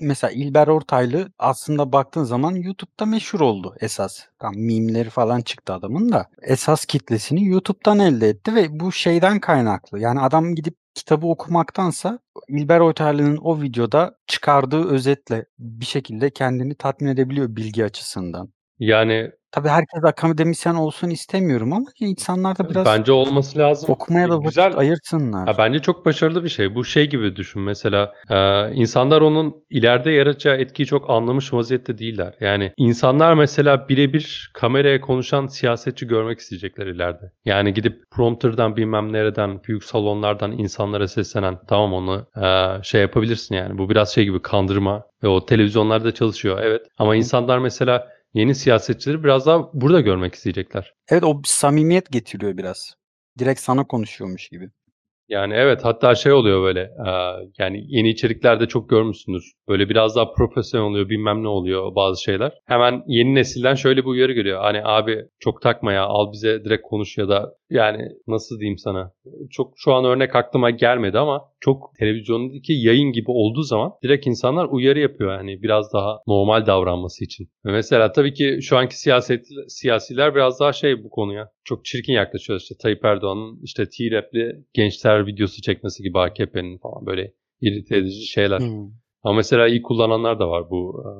mesela 0.00 0.30
İlber 0.30 0.66
Ortaylı 0.68 1.28
aslında 1.38 1.92
baktığın 1.92 2.24
zaman 2.24 2.54
YouTube'da 2.54 3.06
meşhur 3.06 3.40
oldu 3.40 3.74
esas. 3.80 4.26
Tam 4.38 4.54
mimleri 4.56 5.10
falan 5.10 5.40
çıktı 5.40 5.72
adamın 5.72 6.12
da. 6.12 6.26
Esas 6.42 6.84
kitlesini 6.84 7.46
YouTube'dan 7.46 7.98
elde 7.98 8.28
etti 8.28 8.54
ve 8.54 8.66
bu 8.70 8.92
şeyden 8.92 9.40
kaynaklı. 9.40 10.00
Yani 10.00 10.20
adam 10.20 10.54
gidip 10.54 10.74
kitabı 10.94 11.26
okumaktansa 11.26 12.18
İlber 12.48 12.80
Ortaylı'nın 12.80 13.36
o 13.36 13.60
videoda 13.60 14.16
çıkardığı 14.26 14.88
özetle 14.90 15.44
bir 15.58 15.86
şekilde 15.86 16.30
kendini 16.30 16.74
tatmin 16.74 17.08
edebiliyor 17.08 17.56
bilgi 17.56 17.84
açısından. 17.84 18.55
Yani 18.78 19.30
Tabii 19.56 19.68
herkes 19.68 20.04
akademisyen 20.04 20.74
olsun 20.74 21.10
istemiyorum 21.10 21.72
ama 21.72 21.86
insanlar 22.00 22.58
da 22.58 22.70
biraz 22.70 22.86
bence 22.86 23.12
olması 23.12 23.58
lazım. 23.58 23.90
okumaya 23.90 24.28
da 24.28 24.34
vakit 24.34 24.48
Güzel 24.48 24.76
ayırsınlar. 24.76 25.46
Ha, 25.46 25.58
bence 25.58 25.78
çok 25.78 26.06
başarılı 26.06 26.44
bir 26.44 26.48
şey. 26.48 26.74
Bu 26.74 26.84
şey 26.84 27.08
gibi 27.10 27.36
düşün 27.36 27.62
mesela 27.62 28.12
e, 28.30 28.72
insanlar 28.74 29.20
onun 29.20 29.54
ileride 29.70 30.10
yaratacağı 30.10 30.56
etkiyi 30.56 30.86
çok 30.86 31.10
anlamış 31.10 31.52
vaziyette 31.52 31.98
değiller. 31.98 32.34
Yani 32.40 32.72
insanlar 32.76 33.34
mesela 33.34 33.88
birebir 33.88 34.50
kameraya 34.54 35.00
konuşan 35.00 35.46
siyasetçi 35.46 36.06
görmek 36.06 36.38
isteyecekler 36.38 36.86
ileride. 36.86 37.32
Yani 37.44 37.74
gidip 37.74 38.02
prompterdan 38.10 38.76
bilmem 38.76 39.12
nereden 39.12 39.62
büyük 39.64 39.84
salonlardan 39.84 40.52
insanlara 40.52 41.08
seslenen 41.08 41.58
tamam 41.68 41.92
onu 41.92 42.26
e, 42.42 42.82
şey 42.82 43.00
yapabilirsin 43.00 43.54
yani. 43.54 43.78
Bu 43.78 43.90
biraz 43.90 44.14
şey 44.14 44.24
gibi 44.24 44.42
kandırma 44.42 45.02
ve 45.22 45.28
o 45.28 45.46
televizyonlarda 45.46 46.14
çalışıyor 46.14 46.58
evet. 46.62 46.82
Ama 46.98 47.16
insanlar 47.16 47.58
mesela 47.58 48.15
yeni 48.36 48.54
siyasetçileri 48.54 49.24
biraz 49.24 49.46
daha 49.46 49.70
burada 49.72 50.00
görmek 50.00 50.34
isteyecekler. 50.34 50.92
Evet 51.10 51.24
o 51.24 51.40
samimiyet 51.44 52.12
getiriyor 52.12 52.56
biraz. 52.56 52.94
Direkt 53.38 53.60
sana 53.60 53.86
konuşuyormuş 53.86 54.48
gibi. 54.48 54.70
Yani 55.28 55.54
evet 55.54 55.84
hatta 55.84 56.14
şey 56.14 56.32
oluyor 56.32 56.62
böyle 56.62 56.80
e, 56.80 57.10
yani 57.58 57.84
yeni 57.86 58.10
içeriklerde 58.10 58.66
çok 58.68 58.90
görmüşsündür. 58.90 59.52
Böyle 59.68 59.88
biraz 59.88 60.16
daha 60.16 60.32
profesyonel 60.32 60.86
oluyor 60.86 61.08
bilmem 61.08 61.42
ne 61.42 61.48
oluyor 61.48 61.94
bazı 61.94 62.22
şeyler. 62.22 62.52
Hemen 62.66 63.02
yeni 63.06 63.34
nesilden 63.34 63.74
şöyle 63.74 64.00
bir 64.00 64.06
uyarı 64.08 64.32
geliyor. 64.32 64.60
Hani 64.60 64.80
abi 64.84 65.24
çok 65.38 65.62
takma 65.62 65.92
ya 65.92 66.04
al 66.04 66.32
bize 66.32 66.64
direkt 66.64 66.82
konuş 66.82 67.18
ya 67.18 67.28
da 67.28 67.52
yani 67.70 68.08
nasıl 68.26 68.60
diyeyim 68.60 68.78
sana. 68.78 69.12
Çok 69.50 69.72
şu 69.76 69.92
an 69.92 70.04
örnek 70.04 70.36
aklıma 70.36 70.70
gelmedi 70.70 71.18
ama 71.18 71.44
çok 71.60 71.94
televizyondaki 71.98 72.72
yayın 72.72 73.12
gibi 73.12 73.30
olduğu 73.30 73.62
zaman 73.62 73.92
direkt 74.02 74.26
insanlar 74.26 74.64
uyarı 74.70 74.98
yapıyor. 74.98 75.32
Yani 75.32 75.62
biraz 75.62 75.92
daha 75.92 76.18
normal 76.26 76.66
davranması 76.66 77.24
için. 77.24 77.48
Ve 77.66 77.72
mesela 77.72 78.12
tabii 78.12 78.34
ki 78.34 78.58
şu 78.62 78.76
anki 78.76 78.98
siyaset 79.00 79.46
siyasiler 79.68 80.34
biraz 80.34 80.60
daha 80.60 80.72
şey 80.72 81.04
bu 81.04 81.10
konuya. 81.10 81.48
Çok 81.64 81.84
çirkin 81.84 82.12
yaklaşıyor 82.12 82.60
işte 82.60 82.74
Tayyip 82.82 83.04
Erdoğan'ın 83.04 83.60
işte 83.62 83.84
T-Rap'li 83.88 84.64
gençler 84.74 85.26
videosu 85.26 85.62
çekmesi 85.62 86.02
gibi 86.02 86.18
AKP'nin 86.18 86.78
falan 86.78 87.06
böyle 87.06 87.32
irite 87.60 87.96
edici 87.96 88.26
şeyler. 88.26 88.58
Hmm. 88.60 88.90
Ama 89.22 89.36
mesela 89.36 89.68
iyi 89.68 89.82
kullananlar 89.82 90.38
da 90.38 90.48
var 90.50 90.70
bu. 90.70 91.04
e, 91.04 91.10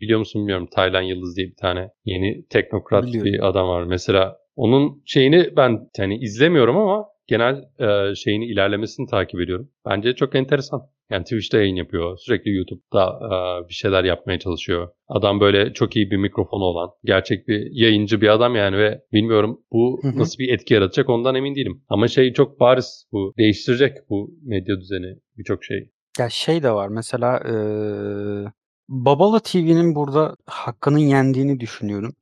Biliyor 0.00 0.18
musun 0.18 0.40
bilmiyorum. 0.40 0.68
Taylan 0.74 1.02
Yıldız 1.02 1.36
diye 1.36 1.46
bir 1.46 1.56
tane 1.56 1.90
yeni 2.04 2.46
teknokrat 2.46 3.06
Biliyorum. 3.06 3.32
bir 3.32 3.48
adam 3.48 3.68
var. 3.68 3.84
Mesela 3.84 4.36
onun 4.56 5.02
şeyini 5.04 5.56
ben 5.56 5.88
yani 5.98 6.18
izlemiyorum 6.18 6.76
ama 6.76 7.04
genel 7.26 7.64
e, 7.78 8.14
şeyini 8.14 8.46
ilerlemesini 8.46 9.06
takip 9.06 9.40
ediyorum. 9.40 9.70
Bence 9.86 10.14
çok 10.14 10.34
enteresan. 10.34 10.80
Yani 11.10 11.22
Twitch'te 11.24 11.58
yayın 11.58 11.76
yapıyor. 11.76 12.18
Sürekli 12.18 12.50
YouTube'da 12.50 13.18
e, 13.26 13.68
bir 13.68 13.74
şeyler 13.74 14.04
yapmaya 14.04 14.38
çalışıyor. 14.38 14.88
Adam 15.08 15.40
böyle 15.40 15.72
çok 15.72 15.96
iyi 15.96 16.10
bir 16.10 16.16
mikrofonu 16.16 16.64
olan, 16.64 16.90
gerçek 17.04 17.48
bir 17.48 17.68
yayıncı 17.72 18.20
bir 18.20 18.28
adam 18.28 18.54
yani 18.54 18.78
ve 18.78 19.00
bilmiyorum 19.12 19.60
bu 19.72 20.00
nasıl 20.14 20.38
bir 20.38 20.52
etki 20.54 20.74
yaratacak 20.74 21.08
ondan 21.08 21.34
emin 21.34 21.54
değilim. 21.54 21.84
Ama 21.88 22.08
şey 22.08 22.32
çok 22.32 22.60
bariz 22.60 23.06
bu 23.12 23.32
değiştirecek 23.38 23.96
bu 24.10 24.30
medya 24.42 24.80
düzeni 24.80 25.16
birçok 25.38 25.64
şey. 25.64 25.90
Ya 26.18 26.28
şey 26.28 26.62
de 26.62 26.70
var 26.70 26.88
mesela 26.88 27.40
eee 27.44 28.52
Babala 28.88 29.40
TV'nin 29.40 29.94
burada 29.94 30.36
hakkının 30.46 30.98
yendiğini 30.98 31.60
düşünüyorum. 31.60 32.12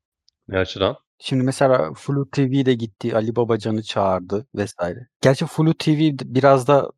Ne 0.47 0.57
açıdan? 0.57 0.95
Şimdi 1.19 1.43
mesela 1.43 1.93
Flu 1.93 2.29
TV 2.29 2.65
de 2.65 2.73
gitti, 2.73 3.15
Ali 3.15 3.35
Babacan'ı 3.35 3.83
çağırdı 3.83 4.47
vesaire. 4.55 5.07
Gerçi 5.21 5.45
Flu 5.45 5.73
TV 5.73 5.99
d- 6.19 6.35
biraz 6.35 6.67
da 6.67 6.91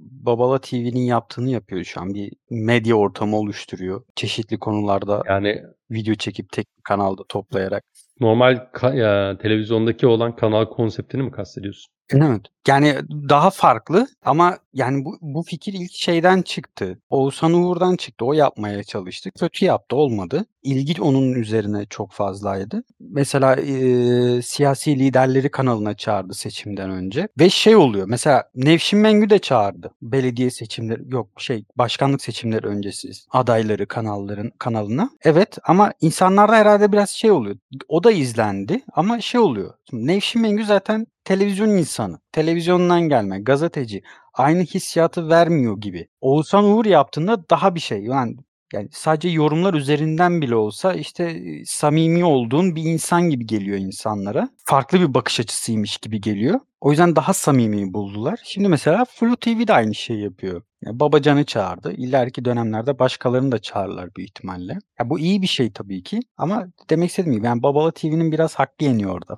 Babala 0.00 0.60
TV'nin 0.60 1.00
yaptığını 1.00 1.50
yapıyor 1.50 1.84
şu 1.84 2.00
an. 2.00 2.14
Bir 2.14 2.32
medya 2.50 2.94
ortamı 2.94 3.36
oluşturuyor. 3.36 4.04
Çeşitli 4.16 4.58
konularda 4.58 5.22
Yani 5.28 5.62
video 5.90 6.14
çekip 6.14 6.52
tek 6.52 6.66
bir 6.78 6.82
kanalda 6.82 7.22
toplayarak. 7.28 7.84
normal 8.20 8.54
ka- 8.72 8.96
ya, 8.96 9.38
televizyondaki 9.38 10.06
olan 10.06 10.36
kanal 10.36 10.64
konseptini 10.64 11.22
mi 11.22 11.30
kastediyorsun? 11.30 11.92
Evet. 12.12 12.40
Yani 12.68 12.94
daha 13.28 13.50
farklı 13.50 14.06
ama 14.24 14.58
yani 14.74 15.04
bu, 15.04 15.18
bu 15.20 15.42
fikir 15.42 15.72
ilk 15.72 15.92
şeyden 15.92 16.42
çıktı. 16.42 16.98
Oğuzhan 17.10 17.52
Uğur'dan 17.52 17.96
çıktı. 17.96 18.24
O 18.24 18.32
yapmaya 18.32 18.82
çalıştı. 18.84 19.30
Kötü 19.40 19.64
yaptı 19.64 19.96
olmadı. 19.96 20.44
İlgi 20.62 21.02
onun 21.02 21.32
üzerine 21.32 21.86
çok 21.90 22.12
fazlaydı. 22.12 22.82
Mesela 23.00 23.56
eee, 23.56 24.42
siyasi 24.42 24.98
liderleri 24.98 25.50
kanalına 25.50 25.94
çağırdı 25.94 26.34
seçimden 26.34 26.90
önce. 26.90 27.28
Ve 27.40 27.50
şey 27.50 27.76
oluyor. 27.76 28.06
Mesela 28.08 28.44
Nevşin 28.54 28.98
Mengü 28.98 29.30
de 29.30 29.38
çağırdı. 29.38 29.90
Belediye 30.02 30.50
seçimleri 30.50 31.02
yok 31.06 31.28
şey 31.38 31.64
başkanlık 31.76 32.22
seçimleri 32.22 32.66
öncesi 32.66 33.10
adayları 33.30 33.86
kanalların 33.86 34.52
kanalına. 34.58 35.10
Evet 35.24 35.58
ama 35.64 35.92
insanlarda 36.00 36.56
herhalde 36.56 36.92
biraz 36.92 37.10
şey 37.10 37.30
oluyor. 37.30 37.56
O 37.88 38.04
da 38.04 38.12
izlendi 38.12 38.80
ama 38.92 39.20
şey 39.20 39.40
oluyor. 39.40 39.74
Şimdi 39.90 40.06
Nevşin 40.06 40.42
Mengü 40.42 40.64
zaten 40.64 41.06
televizyon 41.24 41.68
insanı. 41.68 42.18
Televizyondan 42.50 43.00
gelme, 43.08 43.40
gazeteci. 43.40 44.02
Aynı 44.34 44.62
hissiyatı 44.62 45.28
vermiyor 45.28 45.80
gibi. 45.80 46.08
Oğuzhan 46.20 46.64
Uğur 46.64 46.84
yaptığında 46.84 47.50
daha 47.50 47.74
bir 47.74 47.80
şey. 47.80 48.04
Yani 48.04 48.36
yani 48.72 48.88
sadece 48.92 49.28
yorumlar 49.28 49.74
üzerinden 49.74 50.42
bile 50.42 50.54
olsa 50.54 50.94
işte 50.94 51.42
samimi 51.64 52.24
olduğun 52.24 52.76
bir 52.76 52.82
insan 52.82 53.30
gibi 53.30 53.46
geliyor 53.46 53.78
insanlara. 53.78 54.48
Farklı 54.64 55.00
bir 55.00 55.14
bakış 55.14 55.40
açısıymış 55.40 55.96
gibi 55.96 56.20
geliyor. 56.20 56.60
O 56.80 56.90
yüzden 56.90 57.16
daha 57.16 57.32
samimi 57.32 57.94
buldular. 57.94 58.40
Şimdi 58.44 58.68
mesela 58.68 59.04
Flu 59.04 59.36
TV 59.36 59.66
de 59.66 59.72
aynı 59.72 59.94
şeyi 59.94 60.22
yapıyor. 60.22 60.62
Yani 60.82 61.00
Babacan'ı 61.00 61.44
çağırdı. 61.44 61.92
İleriki 61.92 62.44
dönemlerde 62.44 62.98
başkalarını 62.98 63.52
da 63.52 63.58
çağırırlar 63.58 64.14
büyük 64.16 64.30
ihtimalle. 64.30 64.78
Ya 64.98 65.10
bu 65.10 65.18
iyi 65.18 65.42
bir 65.42 65.46
şey 65.46 65.72
tabii 65.72 66.02
ki 66.02 66.20
ama 66.36 66.66
demek 66.90 67.10
istediğim 67.10 67.36
gibi 67.36 67.46
yani 67.46 67.62
Babala 67.62 67.90
TV'nin 67.90 68.32
biraz 68.32 68.54
hakkı 68.54 68.84
yeniyor 68.84 69.14
orada. 69.14 69.36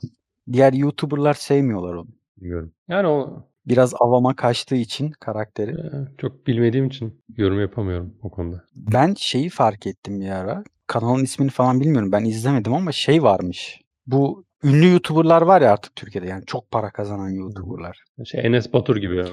Diğer 0.53 0.73
YouTuber'lar 0.73 1.35
sevmiyorlar 1.35 1.95
onu. 1.95 2.22
Bilmiyorum. 2.41 2.73
Yani 2.89 3.07
o 3.09 3.47
Biraz 3.67 3.95
avama 4.01 4.37
kaçtığı 4.37 4.75
için 4.77 5.11
karakteri. 5.11 5.77
çok 6.19 6.47
bilmediğim 6.47 6.87
için 6.87 7.23
yorum 7.37 7.61
yapamıyorum 7.61 8.15
o 8.23 8.31
konuda. 8.31 8.65
Ben 8.77 9.15
şeyi 9.19 9.49
fark 9.49 9.87
ettim 9.87 10.21
bir 10.21 10.29
ara. 10.31 10.65
Kanalın 10.87 11.25
ismini 11.25 11.51
falan 11.51 11.81
bilmiyorum. 11.81 12.13
Ben 12.13 12.25
izlemedim 12.25 12.75
ama 12.75 12.93
şey 12.93 13.23
varmış. 13.23 13.81
Bu 14.07 14.45
ünlü 14.65 14.91
YouTuber'lar 14.91 15.43
var 15.43 15.63
ya 15.63 15.73
artık 15.73 15.97
Türkiye'de 15.97 16.29
yani 16.29 16.45
çok 16.47 16.71
para 16.71 16.91
kazanan 16.91 17.29
YouTuber'lar. 17.29 18.05
Şey 18.25 18.47
Enes 18.47 18.73
Batur 18.73 18.97
gibi. 18.97 19.17
ya. 19.17 19.25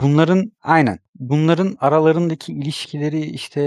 Bunların 0.00 0.52
aynen. 0.62 0.98
Bunların 1.18 1.76
aralarındaki 1.80 2.52
ilişkileri 2.52 3.20
işte 3.20 3.60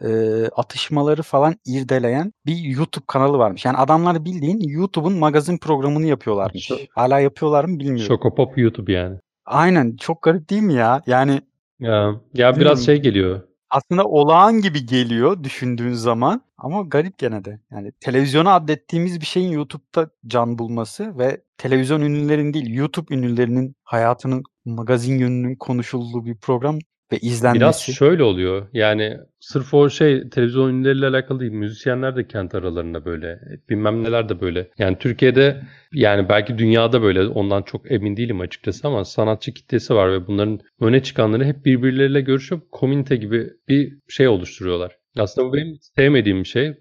e, 0.00 0.08
atışmaları 0.56 1.22
falan 1.22 1.56
irdeleyen 1.66 2.32
bir 2.46 2.56
YouTube 2.56 3.04
kanalı 3.06 3.38
varmış. 3.38 3.64
Yani 3.64 3.76
adamlar 3.76 4.24
bildiğin 4.24 4.60
YouTube'un 4.68 5.12
magazin 5.12 5.58
programını 5.58 6.06
yapıyorlarmış. 6.06 6.70
Şo- 6.70 6.88
Hala 6.90 7.20
yapıyorlar 7.20 7.64
mı 7.64 7.78
bilmiyorum. 7.78 8.06
Şokopop 8.06 8.58
YouTube 8.58 8.92
yani. 8.92 9.16
Aynen 9.44 9.96
çok 9.96 10.22
garip 10.22 10.50
değil 10.50 10.62
mi 10.62 10.74
ya? 10.74 11.02
Yani 11.06 11.40
Ya, 11.80 11.92
ya 11.92 12.20
biraz 12.34 12.56
Bilmiyorum. 12.56 12.78
şey 12.82 12.96
geliyor. 13.02 13.40
Aslında 13.70 14.04
olağan 14.08 14.60
gibi 14.60 14.86
geliyor 14.86 15.44
düşündüğün 15.44 15.92
zaman 15.92 16.42
ama 16.58 16.82
garip 16.82 17.18
gene 17.18 17.44
de. 17.44 17.60
Yani 17.70 17.92
televizyona 18.00 18.54
adettiğimiz 18.54 19.20
bir 19.20 19.26
şeyin 19.26 19.52
YouTube'da 19.52 20.10
can 20.26 20.58
bulması 20.58 21.18
ve 21.18 21.42
televizyon 21.58 22.00
ünlülerin 22.00 22.54
değil 22.54 22.74
YouTube 22.74 23.14
ünlülerinin 23.14 23.76
hayatının 23.84 24.42
magazin 24.64 25.18
yönünün 25.18 25.56
konuşulduğu 25.56 26.24
bir 26.26 26.36
program 26.36 26.78
ve 27.14 27.20
Biraz 27.22 27.32
izlenmesi. 27.32 27.92
şöyle 27.92 28.22
oluyor. 28.22 28.66
Yani 28.72 29.16
sırf 29.40 29.74
o 29.74 29.90
şey 29.90 30.28
televizyon 30.28 30.70
ünlüleriyle 30.70 31.06
alakalı 31.06 31.40
değil. 31.40 31.52
Müzisyenler 31.52 32.16
de 32.16 32.26
kendi 32.26 32.56
aralarında 32.56 33.04
böyle. 33.04 33.40
Bilmem 33.70 34.04
neler 34.04 34.28
de 34.28 34.40
böyle. 34.40 34.68
Yani 34.78 34.98
Türkiye'de 34.98 35.62
yani 35.92 36.28
belki 36.28 36.58
dünyada 36.58 37.02
böyle 37.02 37.26
ondan 37.26 37.62
çok 37.62 37.92
emin 37.92 38.16
değilim 38.16 38.40
açıkçası 38.40 38.88
ama 38.88 39.04
sanatçı 39.04 39.54
kitlesi 39.54 39.94
var 39.94 40.12
ve 40.12 40.26
bunların 40.26 40.60
öne 40.80 41.02
çıkanları 41.02 41.44
hep 41.44 41.64
birbirleriyle 41.64 42.20
görüşüp 42.20 42.72
komünite 42.72 43.16
gibi 43.16 43.50
bir 43.68 43.98
şey 44.08 44.28
oluşturuyorlar. 44.28 44.96
Aslında 45.18 45.48
bu 45.48 45.54
benim 45.54 45.76
sevmediğim 45.96 46.38
bir 46.38 46.48
şey. 46.48 46.74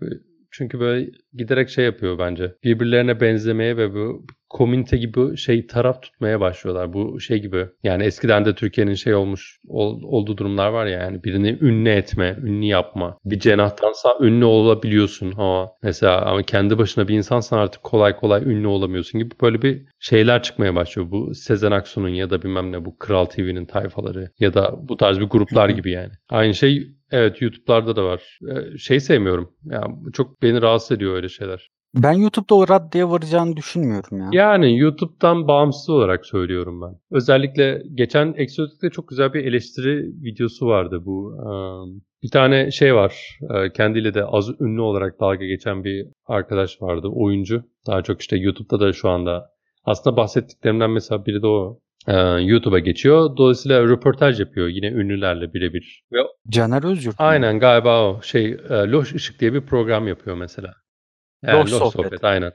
Çünkü 0.52 0.80
böyle 0.80 1.10
giderek 1.34 1.70
şey 1.70 1.86
yapıyor 1.86 2.20
bence. 2.20 2.54
Birbirlerine 2.64 3.22
benzemeye 3.22 3.78
ve 3.78 3.94
bu 3.94 4.26
komünite 4.54 4.98
gibi 4.98 5.38
şey 5.38 5.68
taraf 5.68 6.02
tutmaya 6.02 6.40
başlıyorlar. 6.40 6.94
Bu 6.94 7.20
şey 7.20 7.40
gibi 7.42 7.66
yani 7.84 8.04
eskiden 8.04 8.46
de 8.46 8.56
Türkiye'nin 8.56 8.94
şey 8.94 9.16
olmuş 9.16 9.60
ol- 9.68 10.02
olduğu 10.04 10.38
durumlar 10.38 10.70
var 10.70 10.86
ya 10.86 11.00
yani 11.00 11.24
birini 11.24 11.58
ünlü 11.62 11.90
etme, 11.90 12.38
ünlü 12.44 12.66
yapma. 12.66 13.18
Bir 13.26 13.40
cenahtansa 13.40 14.18
ünlü 14.22 14.46
olabiliyorsun 14.46 15.34
ama 15.38 15.72
mesela 15.84 16.22
ama 16.26 16.44
kendi 16.44 16.78
başına 16.78 17.08
bir 17.08 17.16
insansan 17.18 17.58
artık 17.58 17.84
kolay 17.84 18.16
kolay 18.16 18.44
ünlü 18.44 18.68
olamıyorsun 18.68 19.20
gibi 19.20 19.36
böyle 19.42 19.62
bir 19.62 19.86
şeyler 20.00 20.44
çıkmaya 20.44 20.76
başlıyor. 20.76 21.12
Bu 21.12 21.36
Sezen 21.36 21.72
Aksu'nun 21.72 22.10
ya 22.10 22.30
da 22.30 22.42
bilmem 22.42 22.72
ne 22.72 22.86
bu 22.86 22.98
Kral 22.98 23.26
TV'nin 23.26 23.66
tayfaları 23.66 24.30
ya 24.40 24.54
da 24.54 24.76
bu 24.90 24.98
tarz 24.98 25.20
bir 25.20 25.26
gruplar 25.26 25.70
gibi 25.70 25.92
yani. 25.92 26.12
Aynı 26.30 26.54
şey 26.54 26.88
evet 27.12 27.42
YouTube'larda 27.42 27.96
da 27.96 28.04
var. 28.06 28.40
Ee, 28.52 28.78
Şey 28.78 29.00
sevmiyorum. 29.00 29.52
Ya 29.66 29.84
çok 30.14 30.42
beni 30.42 30.62
rahatsız 30.62 30.92
ediyor 30.98 31.16
öyle 31.16 31.30
şeyler. 31.30 31.70
Ben 31.96 32.14
YouTube'da 32.14 32.56
o 32.56 32.68
raddeye 32.68 33.10
varacağını 33.10 33.58
düşünmüyorum 33.58 34.20
ya. 34.20 34.30
Yani 34.32 34.80
YouTube'dan 34.80 35.48
bağımsız 35.48 35.90
olarak 35.90 36.26
söylüyorum 36.26 36.82
ben. 36.82 36.96
Özellikle 37.12 37.84
geçen 37.94 38.34
Exotic'te 38.38 38.90
çok 38.90 39.08
güzel 39.08 39.34
bir 39.34 39.46
eleştiri 39.46 40.06
videosu 40.24 40.68
vardı 40.68 41.02
bu. 41.06 41.38
Bir 42.24 42.30
tane 42.30 42.72
şey 42.72 42.96
var. 42.96 43.40
Kendiyle 43.76 44.14
de 44.14 44.26
az 44.26 44.62
ünlü 44.62 44.82
olarak 44.82 45.20
dalga 45.20 45.46
geçen 45.46 45.84
bir 45.84 46.08
arkadaş 46.26 46.82
vardı. 46.82 47.08
Oyuncu. 47.08 47.64
Daha 47.88 48.02
çok 48.02 48.22
işte 48.22 48.38
YouTube'da 48.38 48.80
da 48.80 48.94
şu 48.94 49.10
anda. 49.10 49.50
Aslında 49.86 50.18
bahsettiklerimden 50.18 50.90
mesela 50.90 51.26
biri 51.26 51.42
de 51.42 51.48
o. 51.48 51.80
YouTube'a 52.40 52.80
geçiyor. 52.80 53.38
Dolayısıyla 53.38 53.84
röportaj 53.84 54.40
yapıyor 54.40 54.68
yine 54.68 54.88
ünlülerle 54.88 55.54
birebir. 55.54 56.04
Caner 56.50 56.84
mu? 56.84 56.96
aynen 57.18 57.60
galiba 57.60 58.10
o 58.10 58.22
şey 58.22 58.58
Loş 58.70 59.14
Işık 59.14 59.40
diye 59.40 59.54
bir 59.54 59.62
program 59.62 60.08
yapıyor 60.08 60.36
mesela. 60.38 60.74
Yani 61.44 61.60
Loş 61.60 61.70
Sohbet. 61.70 62.24
aynen. 62.24 62.52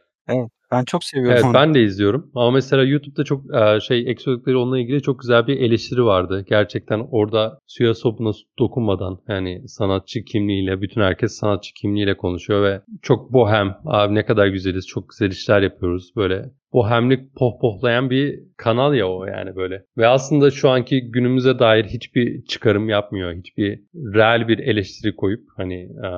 Ben 0.73 0.85
çok 0.85 1.05
seviyorum 1.05 1.33
Evet 1.35 1.45
onu. 1.45 1.55
ben 1.55 1.75
de 1.75 1.83
izliyorum 1.83 2.31
ama 2.35 2.51
mesela 2.51 2.83
YouTube'da 2.85 3.25
çok 3.25 3.55
e, 3.55 3.81
şey 3.81 4.11
eksodikleri 4.11 4.57
onunla 4.57 4.79
ilgili 4.79 5.03
çok 5.03 5.21
güzel 5.21 5.47
bir 5.47 5.61
eleştiri 5.61 6.05
vardı. 6.05 6.45
Gerçekten 6.49 7.07
orada 7.11 7.59
suya 7.67 7.95
sopuna 7.95 8.33
dokunmadan 8.59 9.19
yani 9.29 9.69
sanatçı 9.69 10.25
kimliğiyle 10.25 10.81
bütün 10.81 11.01
herkes 11.01 11.33
sanatçı 11.33 11.75
kimliğiyle 11.75 12.17
konuşuyor 12.17 12.63
ve 12.63 12.81
çok 13.03 13.33
bohem 13.33 13.77
abi 13.85 14.15
ne 14.15 14.25
kadar 14.25 14.47
güzeliz 14.47 14.87
çok 14.87 15.09
güzel 15.09 15.31
işler 15.31 15.63
yapıyoruz 15.63 16.11
böyle 16.17 16.45
bohemlik 16.73 17.35
pohpohlayan 17.37 18.11
bir 18.11 18.41
kanal 18.57 18.95
ya 18.95 19.09
o 19.09 19.25
yani 19.25 19.57
böyle. 19.57 19.85
Ve 19.99 20.07
aslında 20.07 20.51
şu 20.51 20.71
anki 20.71 21.11
günümüze 21.11 21.59
dair 21.59 21.85
hiçbir 21.85 22.45
çıkarım 22.45 22.89
yapmıyor. 22.89 23.35
Hiçbir 23.35 23.81
reel 23.95 24.49
bir 24.49 24.59
eleştiri 24.59 25.17
koyup 25.17 25.45
hani 25.57 25.75
e, 25.75 26.09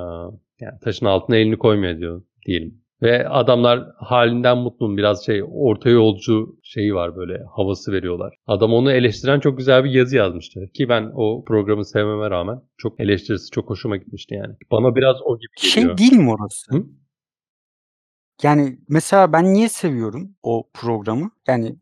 yani 0.60 0.78
taşın 0.84 1.06
altına 1.06 1.36
elini 1.36 1.58
koymuyor 1.58 1.98
diyor 1.98 2.22
diyelim. 2.46 2.80
Ve 3.02 3.28
adamlar 3.28 3.86
halinden 3.96 4.58
mutlu 4.58 4.96
biraz 4.96 5.26
şey 5.26 5.42
orta 5.52 5.90
yolcu 5.90 6.56
şeyi 6.62 6.94
var 6.94 7.16
böyle 7.16 7.42
havası 7.56 7.92
veriyorlar. 7.92 8.34
Adam 8.46 8.72
onu 8.72 8.92
eleştiren 8.92 9.40
çok 9.40 9.58
güzel 9.58 9.84
bir 9.84 9.90
yazı 9.90 10.16
yazmıştı. 10.16 10.60
Ki 10.74 10.88
ben 10.88 11.10
o 11.14 11.44
programı 11.44 11.84
sevmeme 11.84 12.30
rağmen 12.30 12.58
çok 12.78 13.00
eleştirisi 13.00 13.50
çok 13.50 13.70
hoşuma 13.70 13.96
gitmişti 13.96 14.34
yani. 14.34 14.54
Bana 14.70 14.96
biraz 14.96 15.16
o 15.24 15.38
gibi 15.38 15.72
geliyor. 15.74 15.98
Şey 15.98 16.10
değil 16.10 16.22
mi 16.22 16.30
orası? 16.30 16.76
Hı? 16.76 16.84
Yani 18.42 18.78
mesela 18.88 19.32
ben 19.32 19.54
niye 19.54 19.68
seviyorum 19.68 20.36
o 20.42 20.68
programı? 20.74 21.30
Yani 21.46 21.76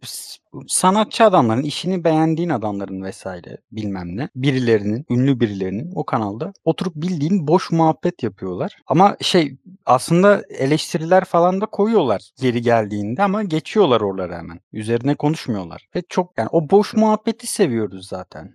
sanatçı 0.69 1.25
adamların, 1.25 1.63
işini 1.63 2.05
beğendiğin 2.05 2.49
adamların 2.49 3.03
vesaire 3.03 3.59
bilmem 3.73 4.17
ne, 4.17 4.29
birilerinin, 4.37 5.07
ünlü 5.11 5.41
birilerinin 5.41 5.93
o 5.95 6.05
kanalda 6.05 6.53
oturup 6.65 6.95
bildiğin 6.95 7.49
boş 7.49 7.71
muhabbet 7.71 8.23
yapıyorlar. 8.23 8.79
Ama 8.87 9.17
şey 9.21 9.57
aslında 9.87 10.43
eleştiriler 10.49 11.25
falan 11.25 11.61
da 11.61 11.67
koyuyorlar 11.67 12.31
geri 12.41 12.63
geldiğinde 12.63 13.23
ama 13.23 13.43
geçiyorlar 13.43 14.01
oralara 14.01 14.39
hemen. 14.39 14.61
Üzerine 14.73 15.15
konuşmuyorlar. 15.15 15.89
Ve 15.97 16.03
çok 16.09 16.39
yani 16.39 16.49
o 16.53 16.71
boş 16.71 16.95
muhabbeti 16.95 17.47
seviyoruz 17.47 18.09
zaten. 18.09 18.55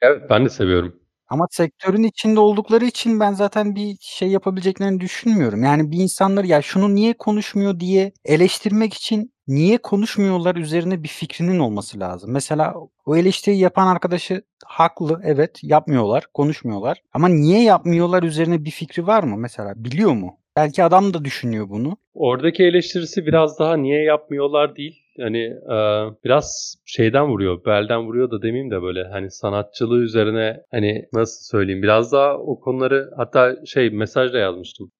Evet 0.00 0.22
ben 0.30 0.44
de 0.44 0.48
seviyorum. 0.48 1.01
Ama 1.32 1.46
sektörün 1.50 2.02
içinde 2.02 2.40
oldukları 2.40 2.84
için 2.84 3.20
ben 3.20 3.32
zaten 3.32 3.74
bir 3.74 3.96
şey 4.00 4.28
yapabileceklerini 4.28 5.00
düşünmüyorum. 5.00 5.64
Yani 5.64 5.90
bir 5.90 5.98
insanları 5.98 6.46
ya 6.46 6.62
şunu 6.62 6.94
niye 6.94 7.12
konuşmuyor 7.12 7.80
diye 7.80 8.12
eleştirmek 8.24 8.94
için 8.94 9.32
niye 9.48 9.78
konuşmuyorlar 9.78 10.56
üzerine 10.56 11.02
bir 11.02 11.08
fikrinin 11.08 11.58
olması 11.58 12.00
lazım. 12.00 12.32
Mesela 12.32 12.74
o 13.06 13.16
eleştiriyi 13.16 13.60
yapan 13.60 13.86
arkadaşı 13.86 14.42
haklı 14.66 15.20
evet 15.24 15.58
yapmıyorlar 15.62 16.26
konuşmuyorlar 16.34 17.02
ama 17.12 17.28
niye 17.28 17.62
yapmıyorlar 17.62 18.22
üzerine 18.22 18.64
bir 18.64 18.70
fikri 18.70 19.06
var 19.06 19.22
mı 19.22 19.36
mesela 19.36 19.72
biliyor 19.76 20.12
mu? 20.12 20.38
Belki 20.56 20.84
adam 20.84 21.14
da 21.14 21.24
düşünüyor 21.24 21.68
bunu. 21.68 21.96
Oradaki 22.14 22.62
eleştirisi 22.62 23.26
biraz 23.26 23.58
daha 23.58 23.76
niye 23.76 24.02
yapmıyorlar 24.02 24.76
değil. 24.76 25.01
Hani 25.20 25.38
e, 25.38 25.76
biraz 26.24 26.76
şeyden 26.86 27.28
vuruyor, 27.28 27.64
belden 27.64 28.06
vuruyor 28.06 28.30
da 28.30 28.42
demeyeyim 28.42 28.70
de 28.70 28.82
böyle 28.82 29.04
hani 29.04 29.30
sanatçılığı 29.30 29.98
üzerine 30.02 30.62
hani 30.70 31.08
nasıl 31.12 31.44
söyleyeyim 31.58 31.82
biraz 31.82 32.12
daha 32.12 32.38
o 32.38 32.60
konuları 32.60 33.10
hatta 33.16 33.56
şey 33.66 33.90
mesajla 33.90 34.38
yazmıştım. 34.38 34.92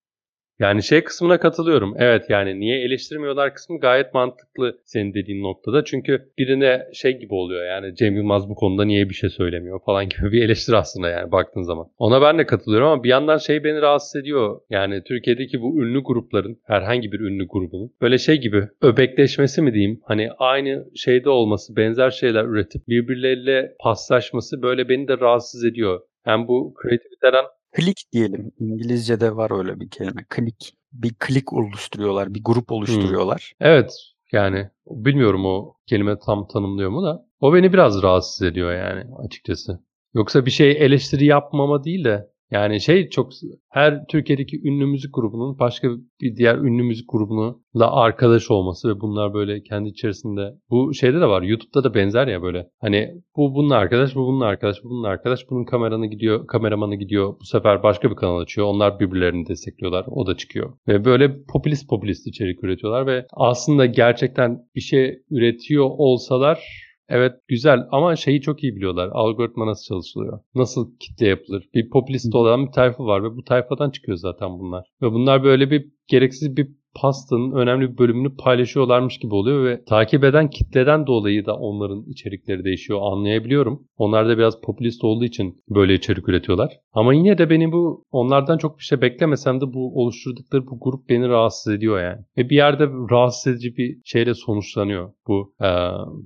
Yani 0.58 0.82
şey 0.82 1.04
kısmına 1.04 1.40
katılıyorum. 1.40 1.94
Evet 1.98 2.24
yani 2.28 2.60
niye 2.60 2.80
eleştirmiyorlar 2.80 3.54
kısmı 3.54 3.80
gayet 3.80 4.14
mantıklı 4.14 4.78
senin 4.84 5.14
dediğin 5.14 5.42
noktada. 5.42 5.84
Çünkü 5.84 6.32
birine 6.38 6.86
şey 6.92 7.18
gibi 7.18 7.34
oluyor 7.34 7.66
yani 7.66 7.94
Cem 7.94 8.16
Yılmaz 8.16 8.48
bu 8.48 8.54
konuda 8.54 8.84
niye 8.84 9.08
bir 9.08 9.14
şey 9.14 9.30
söylemiyor 9.30 9.80
falan 9.86 10.08
gibi 10.08 10.32
bir 10.32 10.42
eleştiri 10.42 10.76
aslında 10.76 11.08
yani 11.08 11.32
baktığın 11.32 11.62
zaman. 11.62 11.86
Ona 11.98 12.22
ben 12.22 12.38
de 12.38 12.46
katılıyorum 12.46 12.88
ama 12.88 13.04
bir 13.04 13.08
yandan 13.08 13.38
şey 13.38 13.64
beni 13.64 13.80
rahatsız 13.80 14.22
ediyor. 14.22 14.60
Yani 14.70 15.02
Türkiye'deki 15.04 15.60
bu 15.60 15.82
ünlü 15.82 16.02
grupların 16.02 16.58
herhangi 16.64 17.12
bir 17.12 17.20
ünlü 17.20 17.46
grubunun 17.48 17.92
böyle 18.00 18.18
şey 18.18 18.36
gibi 18.36 18.68
öbekleşmesi 18.82 19.62
mi 19.62 19.74
diyeyim? 19.74 20.00
Hani 20.04 20.28
aynı 20.38 20.84
şeyde 20.96 21.30
olması, 21.30 21.76
benzer 21.76 22.10
şeyler 22.10 22.44
üretip 22.44 22.88
birbirleriyle 22.88 23.74
paslaşması 23.80 24.62
böyle 24.62 24.88
beni 24.88 25.08
de 25.08 25.18
rahatsız 25.18 25.64
ediyor. 25.64 26.00
Hem 26.24 26.48
bu 26.48 26.74
kreativiteden 26.74 27.44
Klik 27.72 28.04
diyelim. 28.12 28.52
İngilizce'de 28.58 29.36
var 29.36 29.58
öyle 29.58 29.80
bir 29.80 29.90
kelime. 29.90 30.24
Klik. 30.28 30.74
Bir 30.92 31.14
klik 31.14 31.52
oluşturuyorlar, 31.52 32.34
bir 32.34 32.44
grup 32.44 32.72
oluşturuyorlar. 32.72 33.52
Evet 33.60 33.92
yani 34.32 34.68
bilmiyorum 34.86 35.46
o 35.46 35.76
kelime 35.86 36.18
tam 36.18 36.48
tanımlıyor 36.48 36.90
mu 36.90 37.02
da 37.02 37.26
o 37.40 37.54
beni 37.54 37.72
biraz 37.72 38.02
rahatsız 38.02 38.42
ediyor 38.42 38.72
yani 38.72 39.04
açıkçası. 39.24 39.80
Yoksa 40.14 40.46
bir 40.46 40.50
şey 40.50 40.70
eleştiri 40.70 41.24
yapmama 41.24 41.84
değil 41.84 42.04
de 42.04 42.31
yani 42.52 42.80
şey 42.80 43.08
çok 43.08 43.30
her 43.70 44.06
Türkiye'deki 44.06 44.60
ünlü 44.64 44.86
müzik 44.86 45.14
grubunun 45.14 45.58
başka 45.58 45.88
bir 46.20 46.36
diğer 46.36 46.54
ünlü 46.54 46.82
müzik 46.82 47.04
grubununla 47.08 47.92
arkadaş 47.92 48.50
olması 48.50 48.88
ve 48.88 49.00
bunlar 49.00 49.34
böyle 49.34 49.62
kendi 49.62 49.88
içerisinde 49.88 50.54
bu 50.70 50.94
şeyde 50.94 51.20
de 51.20 51.26
var 51.26 51.42
YouTube'da 51.42 51.84
da 51.84 51.94
benzer 51.94 52.26
ya 52.26 52.42
böyle. 52.42 52.68
Hani 52.80 53.10
bu 53.36 53.54
bunun 53.54 53.70
arkadaş 53.70 54.14
bu 54.14 54.26
bunun 54.26 54.40
arkadaş 54.40 54.84
bu 54.84 54.90
bunun 54.90 55.04
arkadaş 55.04 55.40
bunun 55.50 55.64
kameranı 55.64 56.06
gidiyor 56.06 56.46
kameramanı 56.46 56.94
gidiyor 56.94 57.34
bu 57.40 57.44
sefer 57.44 57.82
başka 57.82 58.10
bir 58.10 58.16
kanal 58.16 58.38
açıyor 58.38 58.66
onlar 58.66 59.00
birbirlerini 59.00 59.46
destekliyorlar 59.48 60.04
o 60.08 60.26
da 60.26 60.36
çıkıyor. 60.36 60.72
Ve 60.88 61.04
böyle 61.04 61.42
popülist 61.52 61.88
popülist 61.88 62.26
içerik 62.26 62.64
üretiyorlar 62.64 63.06
ve 63.06 63.26
aslında 63.32 63.86
gerçekten 63.86 64.58
bir 64.74 64.80
şey 64.80 65.18
üretiyor 65.30 65.86
olsalar 65.90 66.91
Evet 67.14 67.32
güzel 67.48 67.86
ama 67.90 68.16
şeyi 68.16 68.40
çok 68.40 68.62
iyi 68.62 68.76
biliyorlar. 68.76 69.08
Algoritma 69.12 69.66
nasıl 69.66 69.84
çalışılıyor? 69.84 70.40
Nasıl 70.54 70.98
kitle 71.00 71.26
yapılır? 71.26 71.68
Bir 71.74 71.90
popülist 71.90 72.34
olan 72.34 72.66
bir 72.66 72.72
tayfa 72.72 73.04
var 73.04 73.24
ve 73.24 73.36
bu 73.36 73.44
tayfadan 73.44 73.90
çıkıyor 73.90 74.18
zaten 74.18 74.58
bunlar. 74.58 74.86
Ve 75.02 75.12
bunlar 75.12 75.44
böyle 75.44 75.70
bir 75.70 75.88
gereksiz 76.06 76.56
bir 76.56 76.68
pastanın 76.94 77.52
önemli 77.52 77.92
bir 77.92 77.98
bölümünü 77.98 78.36
paylaşıyorlarmış 78.36 79.18
gibi 79.18 79.34
oluyor 79.34 79.64
ve 79.64 79.84
takip 79.84 80.24
eden 80.24 80.50
kitleden 80.50 81.06
dolayı 81.06 81.46
da 81.46 81.56
onların 81.56 82.04
içerikleri 82.06 82.64
değişiyor 82.64 83.00
anlayabiliyorum. 83.02 83.82
Onlar 83.96 84.28
da 84.28 84.38
biraz 84.38 84.60
popülist 84.60 85.04
olduğu 85.04 85.24
için 85.24 85.62
böyle 85.70 85.94
içerik 85.94 86.28
üretiyorlar. 86.28 86.78
Ama 86.92 87.14
yine 87.14 87.38
de 87.38 87.50
beni 87.50 87.72
bu 87.72 88.04
onlardan 88.10 88.58
çok 88.58 88.78
bir 88.78 88.84
şey 88.84 89.00
beklemesem 89.00 89.60
de 89.60 89.72
bu 89.72 90.02
oluşturdukları 90.02 90.66
bu 90.66 90.78
grup 90.80 91.08
beni 91.08 91.28
rahatsız 91.28 91.72
ediyor 91.72 92.02
yani. 92.02 92.20
Ve 92.38 92.50
bir 92.50 92.56
yerde 92.56 92.84
rahatsız 93.10 93.52
edici 93.52 93.76
bir 93.76 93.98
şeyle 94.04 94.34
sonuçlanıyor 94.34 95.12
bu 95.28 95.54
e, 95.60 95.68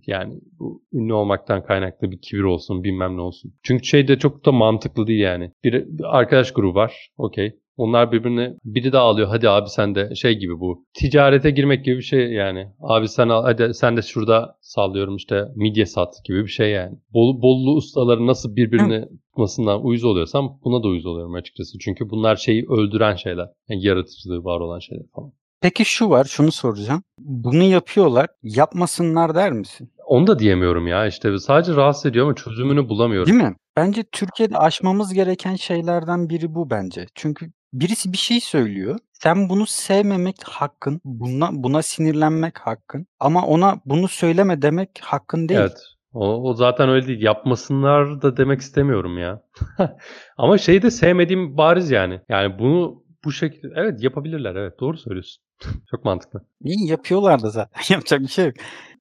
yani 0.07 0.41
bu 0.59 0.83
ünlü 0.93 1.13
olmaktan 1.13 1.65
kaynaklı 1.65 2.11
bir 2.11 2.21
kibir 2.21 2.43
olsun 2.43 2.85
bilmem 2.85 3.17
ne 3.17 3.21
olsun. 3.21 3.53
Çünkü 3.63 3.85
şey 3.85 4.09
de 4.09 4.19
çok 4.19 4.47
da 4.47 4.53
mantıklı 4.53 5.07
değil 5.07 5.21
yani. 5.21 5.53
Bir, 5.65 5.73
bir 5.73 6.19
arkadaş 6.19 6.53
grubu 6.53 6.75
var 6.75 7.09
okey 7.19 7.59
onlar 7.77 8.13
birbirine 8.13 8.55
biri 8.65 8.93
de 8.93 8.99
alıyor 8.99 9.29
hadi 9.29 9.49
abi 9.49 9.69
sen 9.69 9.95
de 9.95 10.15
şey 10.15 10.39
gibi 10.39 10.61
bu 10.61 10.85
ticarete 10.95 11.51
girmek 11.51 11.85
gibi 11.85 11.97
bir 11.97 12.03
şey 12.03 12.33
yani. 12.33 12.69
Abi 12.81 13.09
sen 13.09 13.29
al 13.29 13.43
hadi 13.43 13.75
sen 13.75 13.97
de 13.97 14.03
şurada 14.03 14.57
sallıyorum 14.61 15.17
işte 15.17 15.45
midye 15.57 15.87
sat 15.87 16.15
gibi 16.25 16.43
bir 16.45 16.51
şey 16.51 16.71
yani. 16.71 16.99
Bol, 17.13 17.43
bollu 17.43 17.77
ustaları 17.77 18.27
nasıl 18.27 18.57
birbirine 18.57 19.05
tutmasından 19.29 19.85
uyuz 19.85 20.05
oluyorsam 20.05 20.59
buna 20.65 20.83
da 20.83 20.89
uyuz 20.89 21.07
oluyorum 21.07 21.35
açıkçası. 21.35 21.79
Çünkü 21.79 22.11
bunlar 22.11 22.37
şeyi 22.37 22.67
öldüren 22.69 23.17
şeyler. 23.17 23.49
Yani 23.69 23.87
yaratıcılığı 23.87 24.45
var 24.45 24.61
olan 24.61 24.79
şeyler 24.79 25.07
falan. 25.15 25.33
Peki 25.61 25.85
şu 25.85 26.11
var, 26.11 26.25
şunu 26.25 26.53
soracağım. 26.53 27.03
Bunu 27.19 27.63
yapıyorlar, 27.63 28.27
yapmasınlar 28.43 29.35
der 29.35 29.53
misin? 29.53 29.93
Onu 30.07 30.27
da 30.27 30.39
diyemiyorum 30.39 30.87
ya 30.87 31.07
işte 31.07 31.39
sadece 31.39 31.77
rahatsız 31.77 32.07
ediyor 32.07 32.27
ama 32.27 32.35
çözümünü 32.35 32.89
bulamıyorum. 32.89 33.33
Değil 33.33 33.43
mi? 33.43 33.57
Bence 33.77 34.05
Türkiye'de 34.13 34.59
aşmamız 34.59 35.15
gereken 35.15 35.55
şeylerden 35.55 36.29
biri 36.29 36.55
bu 36.55 36.71
bence. 36.71 37.07
Çünkü 37.15 37.47
birisi 37.81 38.13
bir 38.13 38.19
şey 38.19 38.41
söylüyor. 38.41 38.99
Sen 39.13 39.49
bunu 39.49 39.67
sevmemek 39.67 40.37
hakkın, 40.45 41.01
buna, 41.05 41.49
buna 41.53 41.83
sinirlenmek 41.83 42.59
hakkın. 42.59 43.07
Ama 43.21 43.47
ona 43.47 43.81
bunu 43.87 44.09
söyleme 44.09 44.63
demek 44.63 44.91
hakkın 45.01 45.49
değil. 45.49 45.61
Evet. 45.61 45.79
O, 46.13 46.51
o 46.51 46.55
zaten 46.55 46.89
öyle 46.89 47.07
değil. 47.07 47.23
Yapmasınlar 47.23 48.23
da 48.23 48.37
demek 48.37 48.61
istemiyorum 48.61 49.19
ya. 49.19 49.43
Ama 50.37 50.59
şeyi 50.59 50.83
de 50.83 50.91
sevmediğim 50.91 51.57
bariz 51.57 51.91
yani. 51.91 52.21
Yani 52.29 52.59
bunu 52.59 53.05
bu 53.25 53.33
şekilde 53.33 53.69
evet 53.77 54.03
yapabilirler. 54.03 54.57
Evet 54.57 54.81
doğru 54.81 54.99
söylüyorsun. 54.99 55.45
Çok 55.91 56.05
mantıklı. 56.05 56.41
İyi 56.61 56.91
yapıyorlar 56.91 57.43
da 57.43 57.51
zaten. 57.51 57.81
Yapacak 57.95 58.21
bir 58.21 58.29
şey 58.29 58.45
yok. 58.45 58.55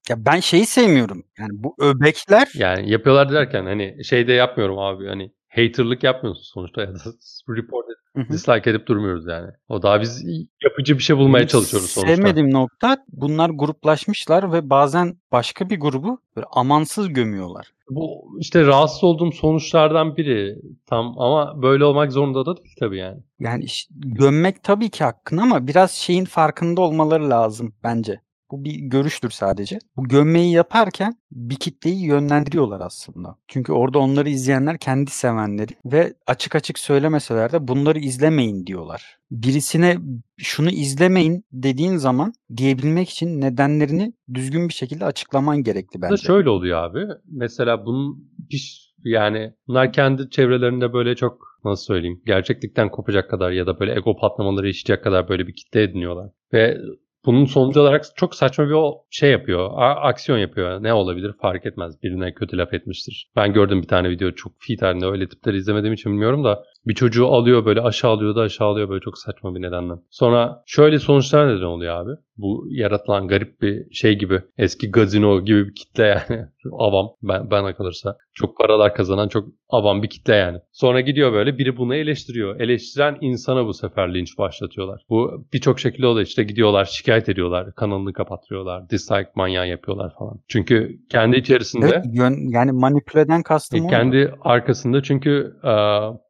Ya 0.08 0.24
ben 0.26 0.40
şeyi 0.40 0.66
sevmiyorum. 0.66 1.24
Yani 1.38 1.50
bu 1.52 1.74
öbekler 1.80 2.48
Yani 2.54 2.90
yapıyorlar 2.90 3.32
derken 3.32 3.64
hani 3.64 4.04
şey 4.04 4.28
de 4.28 4.32
yapmıyorum 4.32 4.78
abi 4.78 5.08
hani 5.08 5.32
haterlık 5.56 6.04
yapmıyorsun 6.04 6.42
sonuçta 6.42 6.80
ya 6.80 6.94
da 6.94 6.98
report 7.48 7.86
edip, 7.86 8.30
dislike 8.30 8.70
edip 8.70 8.86
durmuyoruz 8.86 9.26
yani. 9.26 9.50
O 9.68 9.82
daha 9.82 10.00
biz 10.00 10.24
yapıcı 10.64 10.98
bir 10.98 11.02
şey 11.02 11.16
bulmaya 11.16 11.38
Benim 11.38 11.48
çalışıyoruz 11.48 11.90
sonuçta. 11.90 12.14
Sevmediğim 12.16 12.52
nokta 12.52 13.04
bunlar 13.08 13.50
gruplaşmışlar 13.50 14.52
ve 14.52 14.70
bazen 14.70 15.16
başka 15.32 15.70
bir 15.70 15.80
grubu 15.80 16.20
böyle 16.36 16.46
amansız 16.50 17.08
gömüyorlar. 17.08 17.72
Bu 17.90 18.24
işte 18.40 18.66
rahatsız 18.66 19.04
olduğum 19.04 19.32
sonuçlardan 19.32 20.16
biri 20.16 20.58
tam 20.86 21.18
ama 21.18 21.62
böyle 21.62 21.84
olmak 21.84 22.12
zorunda 22.12 22.46
da 22.46 22.56
değil 22.56 22.74
tabii 22.80 22.98
yani. 22.98 23.18
Yani 23.40 23.64
iş- 23.64 23.88
gömmek 23.90 24.62
tabii 24.62 24.90
ki 24.90 25.04
hakkın 25.04 25.36
ama 25.36 25.66
biraz 25.66 25.90
şeyin 25.90 26.24
farkında 26.24 26.80
olmaları 26.80 27.30
lazım 27.30 27.74
bence. 27.84 28.20
Bu 28.50 28.64
bir 28.64 28.74
görüştür 28.74 29.30
sadece. 29.30 29.78
Bu 29.96 30.08
gömmeyi 30.08 30.52
yaparken 30.52 31.14
bir 31.32 31.56
kitleyi 31.56 32.06
yönlendiriyorlar 32.06 32.80
aslında. 32.80 33.36
Çünkü 33.48 33.72
orada 33.72 33.98
onları 33.98 34.28
izleyenler 34.28 34.78
kendi 34.78 35.10
sevenleri 35.10 35.72
ve 35.84 36.14
açık 36.26 36.54
açık 36.56 36.78
söylemeseler 36.78 37.52
de 37.52 37.68
bunları 37.68 37.98
izlemeyin 37.98 38.66
diyorlar. 38.66 39.16
Birisine 39.30 39.98
şunu 40.38 40.70
izlemeyin 40.70 41.44
dediğin 41.52 41.96
zaman 41.96 42.32
diyebilmek 42.56 43.10
için 43.10 43.40
nedenlerini 43.40 44.12
düzgün 44.34 44.68
bir 44.68 44.74
şekilde 44.74 45.04
açıklaman 45.04 45.62
gerekli 45.62 46.02
bence. 46.02 46.16
şöyle 46.16 46.50
oluyor 46.50 46.78
abi. 46.78 47.06
Mesela 47.32 47.86
bunun 47.86 48.30
bir 48.50 48.94
yani 49.04 49.52
bunlar 49.68 49.92
kendi 49.92 50.30
çevrelerinde 50.30 50.92
böyle 50.92 51.14
çok 51.14 51.46
nasıl 51.64 51.84
söyleyeyim 51.84 52.22
gerçeklikten 52.26 52.90
kopacak 52.90 53.30
kadar 53.30 53.50
ya 53.50 53.66
da 53.66 53.80
böyle 53.80 53.92
ego 53.92 54.16
patlamaları 54.16 54.66
yaşayacak 54.66 55.04
kadar 55.04 55.28
böyle 55.28 55.46
bir 55.46 55.54
kitle 55.54 55.82
ediniyorlar. 55.82 56.30
Ve 56.52 56.78
bunun 57.26 57.44
sonucu 57.44 57.80
olarak 57.80 58.04
çok 58.16 58.34
saçma 58.34 58.68
bir 58.68 58.76
şey 59.10 59.30
yapıyor. 59.30 59.70
a- 59.74 60.00
aksiyon 60.08 60.38
yapıyor. 60.38 60.82
Ne 60.82 60.92
olabilir 60.92 61.32
fark 61.40 61.66
etmez. 61.66 62.02
Birine 62.02 62.34
kötü 62.34 62.58
laf 62.58 62.74
etmiştir. 62.74 63.30
Ben 63.36 63.52
gördüm 63.52 63.82
bir 63.82 63.88
tane 63.88 64.10
video 64.10 64.30
çok 64.32 64.52
feed 64.58 64.82
halinde 64.82 65.06
öyle 65.06 65.28
tipleri 65.28 65.56
izlemediğim 65.56 65.94
için 65.94 66.12
bilmiyorum 66.12 66.44
da 66.44 66.64
Bir 66.86 66.94
çocuğu 66.94 67.26
alıyor 67.26 67.64
böyle 67.64 67.80
aşağılıyor 67.80 68.36
da 68.36 68.40
aşağılıyor 68.40 68.88
böyle 68.88 69.00
çok 69.00 69.18
saçma 69.18 69.54
bir 69.54 69.62
nedenden. 69.62 69.98
Sonra 70.10 70.62
şöyle 70.66 70.98
sonuçlar 70.98 71.48
neden 71.48 71.66
oluyor 71.66 71.94
abi? 71.94 72.10
Bu 72.36 72.66
yaratılan 72.70 73.28
garip 73.28 73.62
bir 73.62 73.94
şey 73.94 74.18
gibi. 74.18 74.42
Eski 74.58 74.90
gazino 74.90 75.44
gibi 75.44 75.68
bir 75.68 75.74
kitle 75.74 76.04
yani. 76.04 76.46
avam 76.72 77.08
ben, 77.22 77.50
bana 77.50 77.74
kalırsa. 77.74 78.16
Çok 78.34 78.58
paralar 78.58 78.94
kazanan 78.94 79.28
çok 79.28 79.48
avam 79.68 80.02
bir 80.02 80.08
kitle 80.08 80.34
yani. 80.34 80.58
Sonra 80.72 81.00
gidiyor 81.00 81.32
böyle 81.32 81.58
biri 81.58 81.76
bunu 81.76 81.94
eleştiriyor. 81.94 82.60
Eleştiren 82.60 83.18
insana 83.20 83.66
bu 83.66 83.74
sefer 83.74 84.14
linç 84.14 84.38
başlatıyorlar. 84.38 85.02
Bu 85.10 85.46
birçok 85.52 85.80
şekilde 85.80 86.06
oluyor 86.06 86.26
işte 86.26 86.42
gidiyorlar 86.42 86.84
şikayet 86.84 87.28
ediyorlar. 87.28 87.74
Kanalını 87.74 88.12
kapattırıyorlar. 88.12 88.90
Dislike 88.90 89.30
manyağı 89.34 89.68
yapıyorlar 89.68 90.14
falan. 90.18 90.40
Çünkü 90.48 90.98
kendi 91.10 91.36
içerisinde 91.36 91.86
Evet, 91.86 92.04
yön, 92.12 92.52
yani 92.52 92.72
manipüleden 92.72 93.42
kastım 93.42 93.86
e, 93.86 93.88
kendi 93.88 94.34
arkasında 94.40 95.02
çünkü 95.02 95.56
e, 95.64 95.72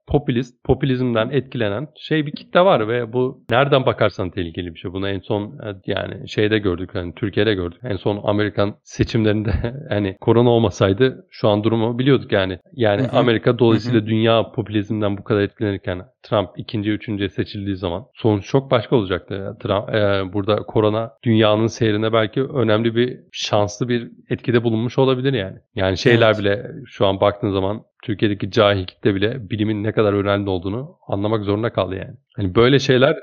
popülist, 0.06 0.64
popülizmden 0.64 1.30
etkilenen 1.30 1.88
şey 1.96 2.26
bir 2.26 2.32
kitle 2.32 2.60
var 2.60 2.88
ve 2.88 3.12
bu 3.12 3.44
nereden 3.50 3.86
bakarsan 3.86 4.30
tehlikeli 4.30 4.74
bir 4.74 4.78
şey. 4.78 4.92
Bunu 4.92 5.08
en 5.08 5.20
son 5.20 5.42
e, 5.42 5.74
yani 5.86 6.28
şeyde 6.28 6.58
gördük 6.58 6.90
hani 6.94 7.14
Türkiye'de 7.14 7.54
gördük. 7.54 7.80
En 7.84 7.96
son 7.96 8.20
Amerikan 8.24 8.74
seçimlerinde 8.82 9.52
hani 9.88 10.16
korona 10.20 10.50
olmasaydı 10.50 11.26
şu 11.30 11.48
an 11.48 11.64
durumu 11.64 11.98
biliyorduk 11.98 12.32
yani. 12.32 12.58
Yani 12.72 13.02
Hı 13.02 13.06
hı. 13.06 13.18
Amerika 13.18 13.58
dolayısıyla 13.58 14.06
dünya 14.06 14.52
popülizmden 14.52 15.18
bu 15.18 15.24
kadar 15.24 15.40
etkilenirken 15.40 16.02
Trump 16.28 16.50
ikinci, 16.56 16.90
üçüncüye 16.90 17.28
seçildiği 17.28 17.76
zaman 17.76 18.06
sonuç 18.14 18.46
çok 18.46 18.70
başka 18.70 18.96
olacaktı. 18.96 19.56
Trump, 19.60 19.94
e, 19.94 20.32
burada 20.32 20.56
korona 20.56 21.12
dünyanın 21.22 21.66
seyrine 21.66 22.12
belki 22.12 22.42
önemli 22.42 22.96
bir 22.96 23.20
şanslı 23.32 23.88
bir 23.88 24.12
etkide 24.30 24.64
bulunmuş 24.64 24.98
olabilir 24.98 25.32
yani. 25.32 25.58
Yani 25.74 25.98
şeyler 25.98 26.26
Evet. 26.26 26.38
bile 26.38 26.70
şu 26.86 27.06
an 27.06 27.20
baktığın 27.20 27.52
zaman 27.52 27.82
Türkiye'deki 28.04 28.50
cahil 28.50 28.86
kitle 28.86 29.14
bile 29.14 29.50
bilimin 29.50 29.84
ne 29.84 29.92
kadar 29.92 30.12
önemli 30.12 30.50
olduğunu 30.50 30.98
anlamak 31.08 31.44
zorunda 31.44 31.72
kaldı 31.72 31.94
yani. 31.94 32.16
Hani 32.36 32.54
böyle 32.54 32.78
şeyler 32.78 33.16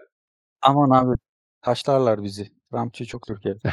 Aman 0.62 0.90
abi 0.90 1.18
taşlarlar 1.62 2.24
bizi. 2.24 2.48
Trumpçı 2.74 3.06
çok 3.06 3.28
Türkiye. 3.28 3.56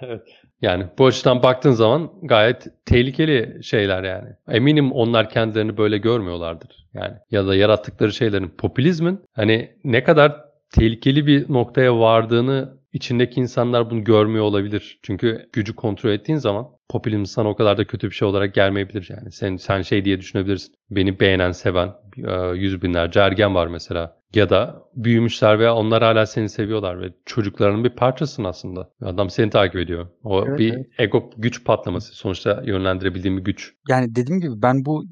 Evet. 0.00 0.22
Yani 0.62 0.86
bu 0.98 1.06
açıdan 1.06 1.42
baktığın 1.42 1.72
zaman 1.72 2.12
gayet 2.22 2.66
tehlikeli 2.86 3.64
şeyler 3.64 4.04
yani. 4.04 4.28
Eminim 4.48 4.92
onlar 4.92 5.30
kendilerini 5.30 5.76
böyle 5.76 5.98
görmüyorlardır. 5.98 6.86
Yani 6.94 7.14
ya 7.30 7.46
da 7.46 7.54
yarattıkları 7.54 8.12
şeylerin 8.12 8.48
popülizmin 8.48 9.20
hani 9.32 9.76
ne 9.84 10.04
kadar 10.04 10.40
tehlikeli 10.70 11.26
bir 11.26 11.52
noktaya 11.52 11.98
vardığını 11.98 12.78
içindeki 12.92 13.40
insanlar 13.40 13.90
bunu 13.90 14.04
görmüyor 14.04 14.44
olabilir. 14.44 14.98
Çünkü 15.02 15.48
gücü 15.52 15.76
kontrol 15.76 16.10
ettiğin 16.10 16.38
zaman 16.38 16.68
popülizm 16.88 17.24
sana 17.24 17.48
o 17.48 17.54
kadar 17.54 17.78
da 17.78 17.84
kötü 17.84 18.10
bir 18.10 18.14
şey 18.14 18.28
olarak 18.28 18.54
gelmeyebilir 18.54 19.10
yani. 19.10 19.32
Sen 19.32 19.56
sen 19.56 19.82
şey 19.82 20.04
diye 20.04 20.20
düşünebilirsin. 20.20 20.74
Beni 20.90 21.20
beğenen, 21.20 21.52
seven 21.52 21.92
e, 22.16 22.56
yüz 22.56 22.82
binlerce 22.82 23.20
ergen 23.20 23.54
var 23.54 23.66
mesela. 23.66 24.21
Ya 24.34 24.50
da 24.50 24.82
büyümüşler 24.94 25.58
veya 25.58 25.74
onlar 25.74 26.02
hala 26.02 26.26
seni 26.26 26.48
seviyorlar 26.48 27.00
ve 27.00 27.12
çocuklarının 27.26 27.84
bir 27.84 27.90
parçasın 27.90 28.44
aslında. 28.44 28.90
Adam 29.02 29.30
seni 29.30 29.50
takip 29.50 29.76
ediyor. 29.76 30.06
O 30.24 30.44
Evet, 30.46 30.58
bir 30.58 30.74
evet. 30.74 30.86
ego 30.98 31.30
güç 31.36 31.64
patlaması. 31.64 32.14
Sonuçta 32.14 32.62
yönlendirebildiğim 32.66 33.38
bir 33.38 33.44
güç. 33.44 33.74
Yani 33.88 34.14
dediğim 34.14 34.40
gibi 34.40 34.62
ben 34.62 34.84
bu 34.84 35.04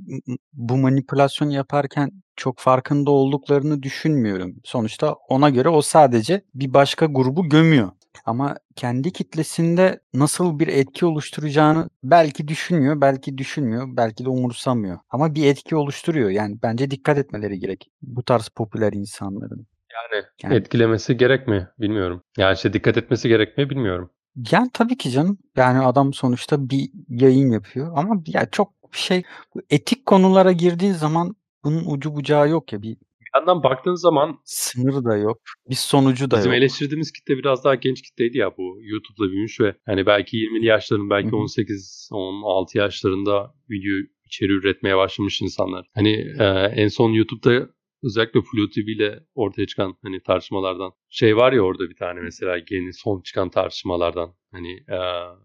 bu 0.53 0.77
manipülasyon 0.77 1.51
yaparken 1.51 2.11
çok 2.37 2.59
farkında 2.59 3.11
olduklarını 3.11 3.83
düşünmüyorum. 3.83 4.57
Sonuçta 4.65 5.15
ona 5.29 5.51
göre 5.51 5.69
o 5.69 5.83
sadece 5.83 6.43
bir 6.55 6.75
başka 6.75 7.07
grubu 7.07 7.49
gömüyor. 7.49 7.91
Ama 8.25 8.57
kendi 8.77 9.13
kitlesinde 9.13 10.01
nasıl 10.15 10.59
bir 10.59 10.69
etki 10.69 11.07
oluşturacağını 11.07 11.91
belki 12.05 12.49
düşünmüyor, 12.49 13.01
belki 13.01 13.39
düşünmüyor, 13.39 13.97
belki 13.97 14.25
de 14.25 14.29
umursamıyor. 14.29 14.99
Ama 15.11 15.35
bir 15.35 15.47
etki 15.47 15.77
oluşturuyor. 15.77 16.31
Yani 16.31 16.59
bence 16.63 16.91
dikkat 16.91 17.19
etmeleri 17.19 17.59
gerek 17.59 17.91
bu 18.03 18.23
tarz 18.23 18.49
popüler 18.49 18.93
insanların. 18.93 19.67
Yani, 19.93 20.25
Yani- 20.43 20.55
etkilemesi 20.55 21.17
gerek 21.17 21.49
mi 21.49 21.69
bilmiyorum. 21.79 22.23
Yani 22.39 22.55
işte 22.55 22.73
dikkat 22.73 22.97
etmesi 22.97 23.29
gerek 23.29 23.59
mi 23.59 23.71
bilmiyorum. 23.71 24.11
Yani 24.51 24.71
tabii 24.73 24.97
ki 24.97 25.11
canım. 25.11 25.39
Yani 25.57 25.79
adam 25.81 26.13
sonuçta 26.15 26.71
bir 26.71 26.91
yayın 27.09 27.51
yapıyor 27.51 27.93
ama 27.97 28.23
ya 28.27 28.47
çok 28.51 28.73
şey 28.93 29.23
bu 29.55 29.61
etik 29.71 30.07
konulara 30.07 30.53
girdiğin 30.53 30.93
zaman 30.93 31.37
bunun 31.65 31.85
ucu 31.87 32.15
bucağı 32.15 32.49
yok 32.49 32.73
ya 32.73 32.83
bir 32.83 32.97
Bir 33.35 33.39
yandan 33.39 33.63
baktığın 33.63 33.95
zaman 33.95 34.39
sınırı 34.45 35.05
da 35.05 35.17
yok. 35.17 35.39
Bir 35.71 35.75
sonucu 35.75 36.31
da 36.31 36.37
Bizim 36.39 36.53
yok. 36.53 36.59
eleştirdiğimiz 36.59 37.13
kitle 37.13 37.39
biraz 37.39 37.65
daha 37.65 37.75
genç 37.75 38.03
kitleydi 38.03 38.39
ya 38.39 38.51
bu 38.59 38.79
YouTube'da 38.83 39.31
büyümüş 39.31 39.61
ve 39.61 39.75
hani 39.87 40.07
belki 40.07 40.37
20'li 40.37 40.67
yaşların 40.67 41.11
belki 41.11 41.29
Hı 41.29 41.37
hı. 41.37 41.41
18-16 41.41 42.79
yaşlarında 42.79 43.55
video 43.71 43.93
içeri 44.25 44.53
üretmeye 44.53 44.97
başlamış 44.97 45.43
insanlar. 45.43 45.87
Hani 45.95 46.13
e, 46.39 46.45
en 46.75 46.89
son 46.89 47.11
YouTube'da 47.13 47.69
özellikle 48.05 48.41
Flu 48.41 48.71
TV 48.71 48.79
ile 48.89 49.21
ortaya 49.35 49.67
çıkan 49.67 49.97
hani 50.03 50.23
tartışmalardan 50.23 50.93
şey 51.11 51.37
var 51.37 51.53
ya 51.53 51.61
orada 51.63 51.91
bir 51.91 51.97
tane 51.97 52.21
mesela 52.21 52.57
yeni 52.71 52.93
son 52.93 53.21
çıkan 53.21 53.51
tartışmalardan 53.51 54.35
hani 54.53 54.73
e, 54.73 54.97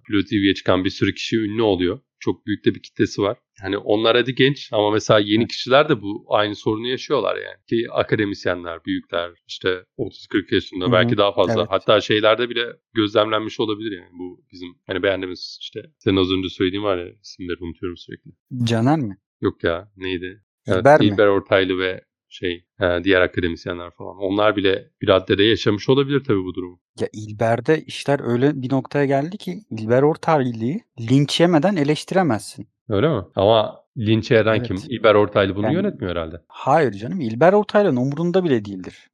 Flu 0.08 0.26
TV'ye 0.26 0.54
çıkan 0.54 0.86
bir 0.86 0.90
sürü 0.90 1.14
kişi 1.14 1.38
ünlü 1.38 1.62
oluyor. 1.62 2.00
Çok 2.20 2.46
büyük 2.46 2.66
de 2.66 2.76
bir 2.76 2.82
kitlesi 2.82 3.22
var. 3.22 3.38
Hani 3.62 3.78
onlar 3.78 4.18
hadi 4.18 4.36
genç 4.36 4.70
ama 4.72 4.92
mesela 4.92 5.20
yeni 5.20 5.42
Evet. 5.42 5.52
kişiler 5.52 5.90
de 5.90 6.02
bu 6.02 6.26
aynı 6.30 6.56
sorunu 6.56 6.88
yaşıyorlar 6.88 7.36
yani. 7.36 7.58
Ki 7.70 7.86
akademisyenler, 7.92 8.86
büyükler 8.86 9.32
işte 9.48 9.84
30-40 9.98 10.56
yaşında 10.56 10.92
belki 10.92 11.18
daha 11.18 11.34
fazla. 11.34 11.60
Evet. 11.60 11.68
Hatta 11.70 12.02
şeylerde 12.02 12.50
bile 12.50 12.66
gözlemlenmiş 12.94 13.60
olabilir 13.60 13.92
yani. 13.98 14.10
Bu 14.20 14.44
bizim 14.52 14.70
hani 14.88 15.04
beğendiğimiz 15.04 15.58
işte 15.62 15.80
senin 15.98 16.18
az 16.18 16.32
önce 16.32 16.50
söylediğin 16.50 16.84
var 16.84 16.98
ya 16.98 17.10
isimleri 17.24 17.58
unutuyorum 17.62 17.98
sürekli. 17.98 18.32
Caner 18.64 19.00
mi? 19.00 19.18
Yok 19.42 19.64
ya 19.64 19.92
neydi? 19.98 20.42
İlber 20.68 21.00
mi? 21.00 21.06
İlber 21.06 21.28
Ortaylı 21.28 21.78
ve 21.80 22.02
şey 22.36 22.66
e, 22.82 23.04
diğer 23.04 23.22
akademisyenler 23.22 23.92
falan. 23.92 24.18
Onlar 24.18 24.56
bile 24.56 24.90
bir 25.02 25.08
raddede 25.08 25.44
yaşamış 25.44 25.90
olabilir 25.90 26.24
tabii 26.24 26.44
bu 26.44 26.54
durumu. 26.54 26.80
Ya 27.00 27.08
İlber'de 27.14 27.82
işler 27.82 28.20
öyle 28.32 28.62
bir 28.62 28.72
noktaya 28.72 29.06
geldi 29.06 29.38
ki 29.38 29.60
İlber 29.72 30.02
Ortaylı'yı 30.02 30.80
linç 31.00 31.40
yemeden 31.40 31.76
eleştiremezsin. 31.76 32.68
Öyle 32.90 33.10
mi? 33.10 33.24
Ama 33.36 33.84
linç 33.98 34.32
eden 34.32 34.56
Evet. 34.56 34.68
kim? 34.68 34.78
İlber 34.90 35.16
Ortaylı 35.16 35.56
bunu 35.56 35.66
Yani- 35.66 35.74
yönetmiyor 35.76 36.12
herhalde. 36.16 36.42
Hayır 36.48 36.92
canım 36.92 37.22
İlber 37.22 37.54
Ortaylı'nın 37.54 37.98
umurunda 38.02 38.44
bile 38.44 38.66
değildir. 38.66 39.10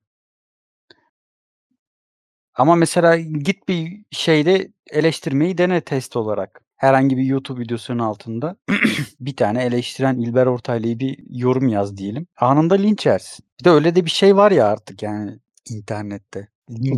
Ama 2.54 2.76
mesela 2.76 3.18
git 3.18 3.68
bir 3.68 4.06
şeyde 4.12 4.72
eleştirmeyi 4.92 5.58
dene 5.58 5.82
test 5.82 6.16
olarak. 6.16 6.62
Herhangi 6.82 7.18
bir 7.18 7.24
YouTube 7.24 7.62
videosunun 7.62 8.00
altında 8.00 8.56
bir 9.20 9.36
tane 9.36 9.64
eleştiren 9.64 10.20
İlber 10.20 10.46
Ortaylı'yı 10.46 11.00
bir 11.00 11.20
yorum 11.30 11.68
yaz 11.68 11.98
diyelim. 11.98 12.28
Anında 12.38 12.76
linç 12.76 13.06
yersin. 13.06 13.46
Bir 13.60 13.66
de 13.66 13.70
öyle 13.70 13.96
de 13.96 14.06
bir 14.06 14.10
şey 14.10 14.36
var 14.36 14.52
ya 14.52 14.68
artık 14.68 15.04
yani 15.04 15.40
internette. 15.70 16.48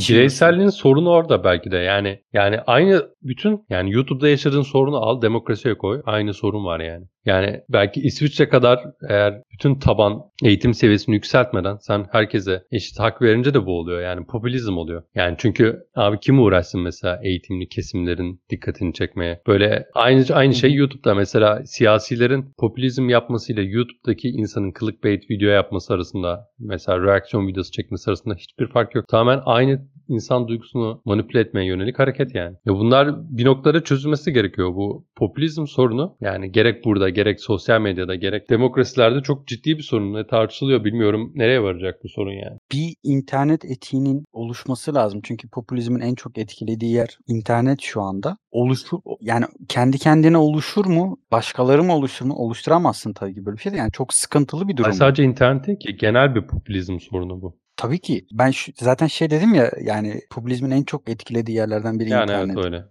Bireyselliğin 0.09 0.69
sorunu 0.69 1.09
orada 1.09 1.43
belki 1.43 1.71
de. 1.71 1.77
Yani 1.77 2.19
yani 2.33 2.59
aynı 2.67 3.09
bütün 3.23 3.65
yani 3.69 3.91
YouTube'da 3.91 4.29
yaşadığın 4.29 4.61
sorunu 4.61 4.97
al 4.97 5.21
demokrasiye 5.21 5.77
koy. 5.77 6.01
Aynı 6.05 6.33
sorun 6.33 6.65
var 6.65 6.79
yani. 6.79 7.05
Yani 7.25 7.61
belki 7.69 8.01
İsviçre 8.01 8.49
kadar 8.49 8.79
eğer 9.09 9.41
bütün 9.53 9.75
taban 9.75 10.21
eğitim 10.43 10.73
seviyesini 10.73 11.15
yükseltmeden 11.15 11.75
sen 11.75 12.05
herkese 12.11 12.63
eşit 12.71 12.99
hak 12.99 13.21
verince 13.21 13.53
de 13.53 13.65
bu 13.65 13.79
oluyor. 13.79 14.01
Yani 14.01 14.25
popülizm 14.25 14.77
oluyor. 14.77 15.03
Yani 15.15 15.35
çünkü 15.37 15.83
abi 15.95 16.19
kim 16.19 16.39
uğraşsın 16.39 16.81
mesela 16.81 17.19
eğitimli 17.23 17.67
kesimlerin 17.67 18.41
dikkatini 18.49 18.93
çekmeye. 18.93 19.41
Böyle 19.47 19.85
aynı 19.93 20.25
aynı 20.33 20.53
şey. 20.53 20.73
YouTube'da 20.73 21.15
mesela 21.15 21.65
siyasilerin 21.65 22.53
popülizm 22.57 23.09
yapmasıyla 23.09 23.63
YouTube'daki 23.63 24.29
insanın 24.29 24.73
clickbait 24.79 25.29
video 25.29 25.49
yapması 25.49 25.93
arasında 25.93 26.47
mesela 26.59 27.01
reaksiyon 27.01 27.47
videosu 27.47 27.71
çekmesi 27.71 28.09
arasında 28.09 28.35
hiçbir 28.35 28.67
fark 28.67 28.95
yok. 28.95 29.07
Tamamen 29.07 29.41
aynı 29.45 29.62
insan 30.07 30.47
duygusunu 30.47 31.01
manipüle 31.05 31.39
etmeye 31.39 31.65
yönelik 31.65 31.99
hareket 31.99 32.35
yani. 32.35 32.55
Ya 32.65 32.73
bunlar 32.73 33.09
bir 33.29 33.45
noktada 33.45 33.83
çözülmesi 33.83 34.33
gerekiyor. 34.33 34.75
Bu 34.75 35.05
popülizm 35.15 35.67
sorunu 35.67 36.15
yani 36.21 36.51
gerek 36.51 36.85
burada 36.85 37.09
gerek 37.09 37.41
sosyal 37.41 37.81
medyada 37.81 38.15
gerek 38.15 38.49
demokrasilerde 38.49 39.21
çok 39.21 39.47
ciddi 39.47 39.77
bir 39.77 39.83
sorun 39.83 40.15
ve 40.15 40.27
tartışılıyor. 40.27 40.83
Bilmiyorum 40.83 41.31
nereye 41.35 41.63
varacak 41.63 41.99
bu 42.03 42.09
sorun 42.09 42.31
yani. 42.31 42.57
bir 42.71 42.95
internet 43.03 43.65
etiğinin 43.65 44.23
oluşması 44.33 44.95
lazım. 44.95 45.19
Çünkü 45.23 45.49
popülizmin 45.49 45.99
en 45.99 46.15
çok 46.15 46.37
etkilediği 46.37 46.93
yer 46.93 47.17
internet 47.27 47.81
şu 47.81 48.01
anda. 48.01 48.37
Oluşur 48.51 48.99
yani 49.21 49.45
kendi 49.69 49.97
kendine 49.97 50.37
oluşur 50.37 50.85
mu? 50.85 51.17
Başkaları 51.31 51.83
mı 51.83 51.95
oluşur 51.95 52.25
mu? 52.25 52.33
Oluşturamazsın 52.33 53.13
tabii 53.13 53.33
ki 53.33 53.45
böyle 53.45 53.57
bir 53.57 53.61
şey. 53.61 53.71
de. 53.71 53.77
Yani 53.77 53.91
çok 53.91 54.13
sıkıntılı 54.13 54.67
bir 54.67 54.77
durum. 54.77 54.91
Bu. 54.91 54.95
sadece 54.95 55.23
internet 55.23 55.67
değil 55.67 55.79
ki 55.79 55.95
genel 55.95 56.35
bir 56.35 56.47
popülizm 56.47 56.99
sorunu 56.99 57.41
bu. 57.41 57.62
Tabii 57.83 57.99
ki. 57.99 58.25
Ben 58.31 58.51
şu, 58.51 58.71
zaten 58.79 59.07
şey 59.07 59.29
dedim 59.29 59.53
ya 59.53 59.71
yani 59.81 60.21
popülizmin 60.29 60.71
en 60.71 60.83
çok 60.83 61.09
etkilediği 61.09 61.57
yerlerden 61.57 61.99
biri 61.99 62.09
Yani 62.09 62.23
internet. 62.23 62.55
evet 62.55 62.65
öyle. 62.65 62.85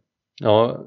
Ama 0.45 0.79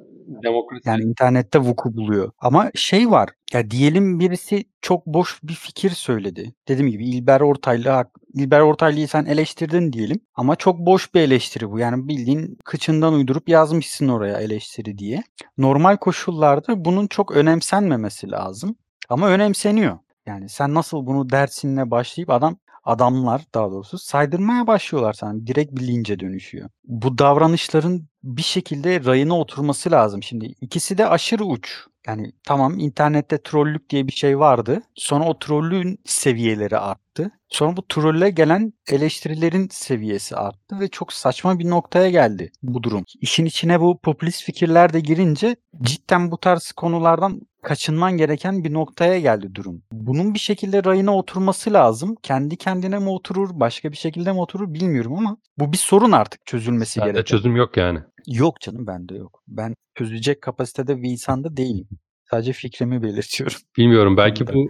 demokrasi 0.43 0.89
Yani 0.89 1.03
internette 1.03 1.59
vuku 1.59 1.93
buluyor. 1.93 2.31
Ama 2.39 2.71
şey 2.75 3.11
var. 3.11 3.29
Ya 3.53 3.71
diyelim 3.71 4.19
birisi 4.19 4.63
çok 4.81 5.05
boş 5.05 5.39
bir 5.43 5.53
fikir 5.53 5.89
söyledi. 5.89 6.53
Dediğim 6.67 6.91
gibi 6.91 7.09
İlber 7.09 7.41
Ortaylı 7.41 8.05
İlber 8.33 8.59
Ortaylı'yı 8.59 9.07
sen 9.07 9.25
eleştirdin 9.25 9.93
diyelim. 9.93 10.19
Ama 10.35 10.55
çok 10.55 10.79
boş 10.79 11.13
bir 11.13 11.21
eleştiri 11.21 11.71
bu. 11.71 11.79
Yani 11.79 12.07
bildiğin 12.07 12.57
kıçından 12.65 13.13
uydurup 13.13 13.49
yazmışsın 13.49 14.07
oraya 14.07 14.37
eleştiri 14.37 14.97
diye. 14.97 15.23
Normal 15.57 15.97
koşullarda 15.97 16.85
bunun 16.85 17.07
çok 17.07 17.31
önemsenmemesi 17.31 18.31
lazım. 18.31 18.75
Ama 19.09 19.29
önemseniyor. 19.29 19.97
Yani 20.25 20.49
sen 20.49 20.73
nasıl 20.73 21.05
bunu 21.05 21.29
dersinle 21.29 21.91
başlayıp 21.91 22.29
adam 22.29 22.57
adamlar 22.85 23.41
daha 23.53 23.71
doğrusu 23.71 23.97
saydırmaya 23.97 24.67
başlıyorlar 24.67 25.13
sana. 25.13 25.47
Direkt 25.47 25.75
bir 25.75 25.87
lince 25.87 26.19
dönüşüyor. 26.19 26.69
Bu 26.83 27.17
davranışların 27.17 28.07
bir 28.23 28.43
şekilde 28.43 29.05
rayına 29.05 29.39
oturması 29.39 29.91
lazım. 29.91 30.23
Şimdi 30.23 30.45
ikisi 30.61 30.97
de 30.97 31.07
aşırı 31.07 31.45
uç. 31.45 31.85
Yani 32.07 32.31
tamam 32.43 32.79
internette 32.79 33.43
trollük 33.43 33.89
diye 33.89 34.07
bir 34.07 34.11
şey 34.11 34.39
vardı. 34.39 34.81
Sonra 34.95 35.23
o 35.25 35.39
trollün 35.39 35.99
seviyeleri 36.05 36.77
arttı. 36.77 37.31
Sonra 37.49 37.77
bu 37.77 37.87
trolle 37.87 38.29
gelen 38.29 38.73
eleştirilerin 38.91 39.67
seviyesi 39.71 40.35
arttı 40.35 40.79
ve 40.79 40.87
çok 40.87 41.13
saçma 41.13 41.59
bir 41.59 41.69
noktaya 41.69 42.09
geldi 42.09 42.51
bu 42.63 42.83
durum. 42.83 43.03
İşin 43.21 43.45
içine 43.45 43.81
bu 43.81 43.99
popülist 43.99 44.43
fikirler 44.43 44.93
de 44.93 44.99
girince 44.99 45.55
cidden 45.81 46.31
bu 46.31 46.37
tarz 46.37 46.71
konulardan 46.71 47.41
kaçınman 47.65 48.17
gereken 48.17 48.63
bir 48.63 48.73
noktaya 48.73 49.19
geldi 49.19 49.55
durum. 49.55 49.81
Bunun 49.91 50.33
bir 50.33 50.39
şekilde 50.39 50.83
rayına 50.83 51.15
oturması 51.15 51.73
lazım. 51.73 52.15
Kendi 52.23 52.57
kendine 52.57 52.99
mi 52.99 53.09
oturur, 53.09 53.49
başka 53.53 53.91
bir 53.91 53.97
şekilde 53.97 54.31
mi 54.31 54.39
oturur 54.39 54.73
bilmiyorum 54.73 55.13
ama 55.17 55.37
bu 55.57 55.71
bir 55.71 55.77
sorun 55.77 56.11
artık 56.11 56.45
çözülmesi 56.45 56.99
Bende 56.99 57.11
gereken. 57.11 57.37
çözüm 57.37 57.55
yok 57.55 57.77
yani. 57.77 57.99
Yok 58.27 58.61
canım 58.61 58.87
bende 58.87 59.15
yok. 59.15 59.43
Ben 59.47 59.75
çözecek 59.95 60.41
kapasitede 60.41 61.01
bir 61.01 61.11
insanda 61.11 61.57
değilim. 61.57 61.87
Sadece 62.31 62.53
fikrimi 62.53 63.03
belirtiyorum. 63.03 63.57
Bilmiyorum 63.77 64.17
belki 64.17 64.47
bu 64.47 64.69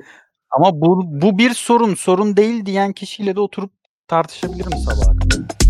Ama 0.51 0.81
bu 0.81 1.03
bu 1.22 1.38
bir 1.38 1.53
sorun, 1.53 1.95
sorun 1.95 2.38
değil 2.38 2.65
diyen 2.65 2.93
kişiyle 2.93 3.35
de 3.35 3.39
oturup 3.39 3.72
tartışabilirim 4.07 4.77
sabaha 4.77 5.19
kadar. 5.19 5.64